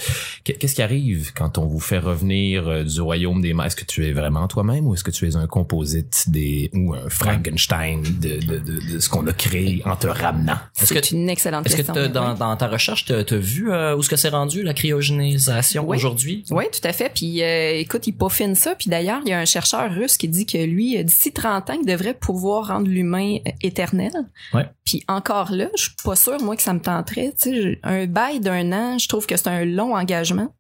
qu'est-ce 0.45 0.75
qui 0.75 0.83
arrive 0.83 1.33
quand 1.35 1.59
on 1.59 1.67
vous 1.67 1.81
fait 1.81 1.99
revenir 1.99 2.67
euh, 2.69 2.83
du 2.85 3.01
royaume 3.01 3.41
des 3.43 3.53
morts 3.53 3.67
Est-ce 3.67 3.77
que 3.77 3.85
tu 3.85 4.07
es 4.07 4.13
vraiment 4.13 4.49
toi-même 4.49 4.87
ou 4.87 4.95
est-ce 4.95 5.05
que 5.05 5.11
tu 5.11 5.29
es 5.29 5.37
un 5.37 5.47
composite 5.47 6.25
des 6.29 6.71
ou 6.73 6.95
un 6.95 7.09
Frankenstein 7.09 8.03
de, 8.03 8.37
de, 8.45 8.59
de, 8.59 8.93
de 8.95 8.99
ce 8.99 9.09
qu'on 9.09 9.27
a 9.27 9.33
créé 9.33 9.83
en 9.85 9.97
te 9.97 10.07
ramenant? 10.07 10.57
Est-ce 10.81 10.87
C'est 10.95 11.01
que- 11.01 11.15
une 11.15 11.29
excellente 11.31 11.67
Est-ce 11.67 11.77
que 11.77 11.83
question. 11.83 12.09
dans, 12.09 12.35
dans 12.35 12.57
ta 12.57 12.69
recherche, 12.69 13.05
t'as 13.05 13.19
as 13.21 13.37
vu 13.37 13.71
euh, 13.73 13.97
où 13.97 14.01
est-ce 14.01 14.09
que 14.09 14.17
c'est 14.17 14.29
rendu 14.31 14.63
la 14.63 14.75
cryogénisation 14.75 15.85
Oui. 15.87 15.97
aujourd'hui? 15.97 16.45
Oui, 16.51 16.65
tout 16.73 16.87
à 16.87 16.93
fait. 16.93 17.11
Puis 17.15 17.43
euh, 17.43 17.75
écoute, 17.79 18.07
il 18.07 18.13
peaufine 18.13 18.55
ça. 18.55 18.75
Puis 18.75 18.91
d'ailleurs, 18.91 19.21
il 19.25 19.31
y 19.31 19.33
a 19.33 19.39
un 19.39 19.45
chercheur 19.45 19.93
russe 19.93 20.17
qui 20.17 20.29
dit 20.29 20.47
que 20.47 20.59
lui, 20.59 20.99
euh, 20.99 21.03
d'ici 21.03 21.33
30 21.33 21.71
ans, 21.71 21.72
il 21.81 21.87
devrait 21.87 22.15
pouvoir 22.15 22.69
rendre 22.69 22.89
l'humain 22.89 23.37
euh, 23.47 23.51
éternel. 23.63 24.13
Ouais. 24.55 24.67
Puis 24.85 25.03
encore 25.09 25.53
là, 25.53 25.69
je 25.77 25.83
suis 25.85 25.93
pas 26.05 26.17
sûre, 26.17 26.41
moi, 26.43 26.57
que 26.57 26.63
ça 26.63 26.73
me 26.73 26.81
tenterait. 26.81 27.33
Tu 27.41 27.51
sais, 27.51 27.63
je- 27.63 27.79
un 27.83 28.07
bail 28.07 28.41
d'un 28.41 28.73
an, 28.73 28.99
je 28.99 29.09
trouve 29.09 29.27
que 29.27 29.37
c'est 29.37 29.49
un 29.49 29.65
long 29.65 29.95
engagement. 29.97 30.53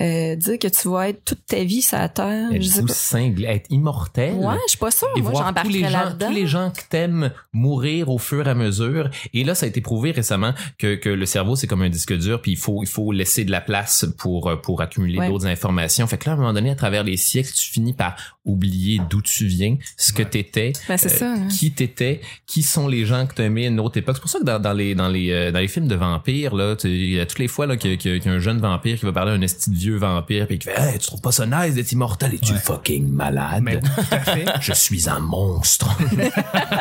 Euh, 0.00 0.36
dire 0.36 0.58
que 0.58 0.68
tu 0.68 0.88
vas 0.88 1.10
être 1.10 1.22
toute 1.22 1.44
ta 1.44 1.62
vie 1.64 1.82
sur 1.82 1.98
la 1.98 2.08
Terre, 2.08 2.48
je 2.50 2.62
sais 2.62 2.82
pas. 2.82 3.20
être 3.52 3.66
immortel 3.70 4.32
Ouais, 4.36 4.54
je 4.66 4.70
suis 4.70 4.78
pas 4.78 4.90
sûre. 4.90 5.08
et 5.16 5.20
Moi, 5.20 5.32
voir 5.32 5.52
tous 5.54 5.68
les 5.68 5.80
gens, 5.84 5.90
là-dedans. 6.04 6.28
tous 6.28 6.32
les 6.34 6.46
gens 6.46 6.70
que 6.70 6.80
t'aimes 6.88 7.30
mourir 7.52 8.08
au 8.08 8.16
fur 8.16 8.46
et 8.46 8.50
à 8.50 8.54
mesure. 8.54 9.10
Et 9.34 9.44
là, 9.44 9.54
ça 9.54 9.66
a 9.66 9.68
été 9.68 9.82
prouvé 9.82 10.12
récemment 10.12 10.54
que, 10.78 10.94
que 10.94 11.10
le 11.10 11.26
cerveau 11.26 11.56
c'est 11.56 11.66
comme 11.66 11.82
un 11.82 11.90
disque 11.90 12.16
dur, 12.16 12.40
puis 12.40 12.52
il 12.52 12.56
faut 12.56 12.82
il 12.82 12.88
faut 12.88 13.12
laisser 13.12 13.44
de 13.44 13.50
la 13.50 13.60
place 13.60 14.06
pour 14.16 14.48
euh, 14.48 14.56
pour 14.56 14.80
accumuler 14.80 15.18
Ouais. 15.18 15.28
d'autres 15.28 15.46
informations. 15.46 16.06
Fait 16.06 16.16
que 16.16 16.24
là, 16.24 16.32
à 16.32 16.34
un 16.36 16.38
moment 16.38 16.54
donné, 16.54 16.70
à 16.70 16.74
travers 16.74 17.04
les 17.04 17.18
siècles, 17.18 17.52
tu 17.52 17.70
finis 17.70 17.92
par 17.92 18.16
oublier 18.46 18.98
d'où 19.10 19.20
tu 19.20 19.44
viens, 19.46 19.76
ce 19.98 20.14
que 20.14 20.22
t'étais, 20.42 20.72
Ben, 20.88 20.94
euh, 20.94 21.08
ça. 21.08 21.26
hein. 21.32 21.48
qui 21.48 21.72
t'étais, 21.72 22.20
qui 22.46 22.62
sont 22.62 22.88
les 22.88 23.04
gens 23.06 23.26
que 23.26 23.34
t'as 23.34 23.44
aimé 23.44 23.66
à 23.66 23.68
une 23.68 23.80
autre 23.80 23.96
époque. 23.98 24.16
C'est 24.16 24.22
pour 24.22 24.30
ça 24.30 24.38
que 24.38 24.44
dans, 24.44 24.58
dans 24.58 24.72
les 24.72 24.94
dans 24.94 25.08
les 25.08 25.30
euh, 25.30 25.50
dans 25.52 25.58
les 25.58 25.68
films 25.68 25.88
de 25.88 25.94
vampires 25.94 26.54
là, 26.54 26.76
tu- 26.76 26.88
il 26.88 27.12
y 27.14 27.20
a 27.20 27.26
toutes 27.26 27.38
les 27.38 27.48
fois 27.48 27.66
là 27.66 27.76
qu'il 27.76 27.92
y 27.92 28.08
a- 28.08 28.16
y 28.16 28.28
un 28.28 28.38
jeune 28.38 28.60
vampire 28.60 28.98
qui 28.98 29.04
va 29.04 29.12
parler 29.12 29.32
à 29.32 29.34
un 29.34 29.40
esti 29.42 29.70
de 29.70 29.76
vieux 29.76 29.96
vampire 29.96 30.46
puis 30.46 30.58
qui 30.58 30.68
fait 30.68 30.80
hey, 30.80 30.98
tu 30.98 31.06
trouves 31.06 31.20
pas 31.20 31.32
ça 31.32 31.46
nice 31.46 31.74
d'être 31.74 31.92
immortel? 31.92 32.34
Et 32.34 32.38
tu 32.38 32.52
Ouais. 32.52 32.58
fucking 32.58 33.08
malade? 33.10 33.62
Mais 33.62 33.76
oui, 33.76 33.82
tout 33.82 34.14
à 34.14 34.20
fait. 34.20 34.44
Je 34.60 34.72
suis 34.72 35.08
un 35.08 35.20
monstre. 35.20 35.88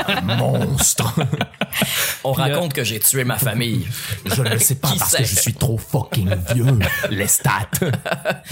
un 0.07 0.21
monstre. 0.37 1.13
On 2.23 2.33
Puis 2.33 2.43
là- 2.43 2.55
raconte 2.55 2.73
que 2.73 2.83
j'ai 2.83 2.99
tué 2.99 3.23
ma 3.23 3.37
famille. 3.37 3.85
Je 4.25 4.41
ne 4.41 4.49
le 4.49 4.59
sais 4.59 4.75
pas 4.75 4.89
Qui 4.91 4.99
parce 4.99 5.11
sait? 5.11 5.17
que 5.23 5.23
je 5.23 5.35
suis 5.39 5.53
trop 5.53 5.77
fucking 5.77 6.29
vieux. 6.53 6.65
Les 7.09 7.27
stats. 7.27 7.69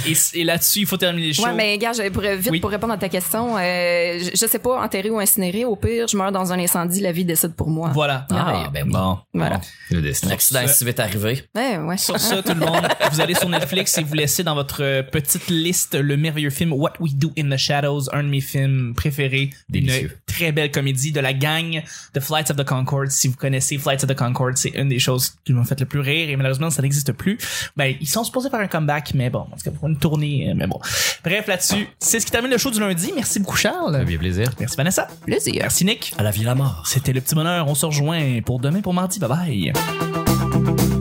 Et, 0.08 0.14
et 0.40 0.44
là-dessus, 0.44 0.80
il 0.80 0.86
faut 0.86 0.98
terminer 0.98 1.28
les 1.28 1.34
choses. 1.34 1.46
Ouais, 1.46 1.54
mais 1.54 1.78
gars, 1.78 1.92
pour, 2.12 2.24
vite 2.24 2.50
Oui. 2.52 2.60
pour 2.60 2.70
répondre 2.72 2.94
à 2.94 2.98
ta 2.98 3.10
question, 3.10 3.58
euh, 3.58 4.20
je, 4.20 4.30
je 4.40 4.46
sais 4.48 4.60
pas, 4.60 4.82
enterré 5.00 5.10
ou 5.10 5.20
incinéré, 5.20 5.66
au 5.66 5.76
pire, 5.76 6.08
je 6.08 6.18
meurs 6.18 6.32
dans 6.32 6.52
un 6.52 6.60
incendie, 6.60 7.02
la 7.02 7.12
vie 7.12 7.26
décide 7.26 7.54
pour 7.54 7.70
moi. 7.70 7.92
Voilà. 7.94 8.26
Ah, 8.32 8.70
ben 8.74 8.84
oui. 8.86 8.92
Bon. 8.92 9.18
Voilà. 9.34 9.62
Le 9.92 10.02
destin. 10.02 10.28
Un 10.28 10.32
accident 10.32 10.62
est 10.62 10.68
si 10.68 10.86
vite 10.86 11.00
arrivé. 11.00 11.44
Ouais, 11.56 11.78
ouais. 11.78 11.98
Sur 11.98 12.20
ça, 12.20 12.42
tout 12.42 12.54
le 12.54 12.60
monde, 12.60 12.88
vous 13.12 13.22
allez 13.22 13.36
sur 13.36 13.50
Netflix 13.50 13.98
et 13.98 14.04
vous 14.04 14.14
laissez 14.14 14.44
dans 14.44 14.56
votre 14.56 14.84
euh, 14.84 15.04
petite 15.04 15.48
liste 15.50 15.96
le 15.96 16.18
merveilleux 16.18 16.50
film 16.50 16.74
What 16.74 16.94
We 17.00 17.14
Do 17.14 17.32
in 17.38 17.50
the 17.50 17.58
Shadows, 17.58 18.14
un 18.14 18.24
de 18.24 18.30
mes 18.30 18.42
films 18.42 18.94
préférés. 18.96 19.50
Délicieux. 19.70 20.12
Une 20.12 20.34
très 20.34 20.52
belle 20.52 20.72
comédie 20.72 21.12
de 21.12 21.20
la 21.20 21.34
gang 21.34 21.82
de 22.14 22.20
Flights 22.20 22.52
of 22.52 22.58
the 22.58 22.66
Concord. 22.66 23.10
Si 23.10 23.28
vous 23.28 23.36
connaissez 23.36 23.78
Flights 23.78 24.04
of 24.04 24.10
the 24.10 24.16
Concord, 24.16 24.52
c'est 24.56 24.70
une 24.70 24.90
des 24.90 25.00
choses 25.00 25.36
qui 25.46 25.54
m'ont 25.54 25.64
fait 25.64 25.80
le 25.80 25.86
plus 25.86 26.00
rire 26.00 26.30
et 26.30 26.36
malheureusement, 26.36 26.70
ça 26.70 26.82
n'existe 26.82 27.14
plus. 27.14 27.38
Ben, 27.78 27.96
ils 28.00 28.08
sont 28.08 28.24
supposés 28.24 28.50
faire 28.50 28.60
un 28.60 28.68
comeback, 28.68 29.14
mais 29.14 29.30
bon, 29.30 29.40
en 29.40 29.58
tout 29.58 29.64
cas, 29.64 29.72
pour 29.72 29.88
une 29.88 29.98
tournée, 29.98 30.50
euh, 30.50 30.54
mais 30.56 30.68
bon. 30.68 30.80
Bref, 31.24 31.48
là-dessus, 31.48 31.88
c'est 32.00 32.20
ce 32.20 32.26
qui 32.26 32.32
termine 32.32 32.52
le 32.52 32.58
show 32.58 32.72
du 32.72 32.80
lundi. 32.80 33.12
Merci 33.16 33.40
beaucoup, 33.40 33.58
Charles. 33.58 33.94
Ça 33.94 34.06
fait 34.06 34.18
plaisir. 34.18 34.50
Merci, 34.60 34.76
Vanessa? 34.90 35.08
Plaisir. 35.24 35.60
Merci, 35.62 35.86
Nick. 35.86 36.14
À 36.18 36.24
la 36.24 36.32
vie, 36.32 36.44
la 36.44 36.56
mort. 36.56 36.84
C'était 36.86 37.14
le 37.14 37.22
petit 37.22 37.36
bonheur. 37.36 37.68
On 37.68 37.76
se 37.76 37.86
rejoint 37.86 38.42
pour 38.42 38.60
demain, 38.60 38.82
pour 38.82 38.94
mardi. 38.94 39.20
Bye 39.20 39.30
bye. 39.30 40.99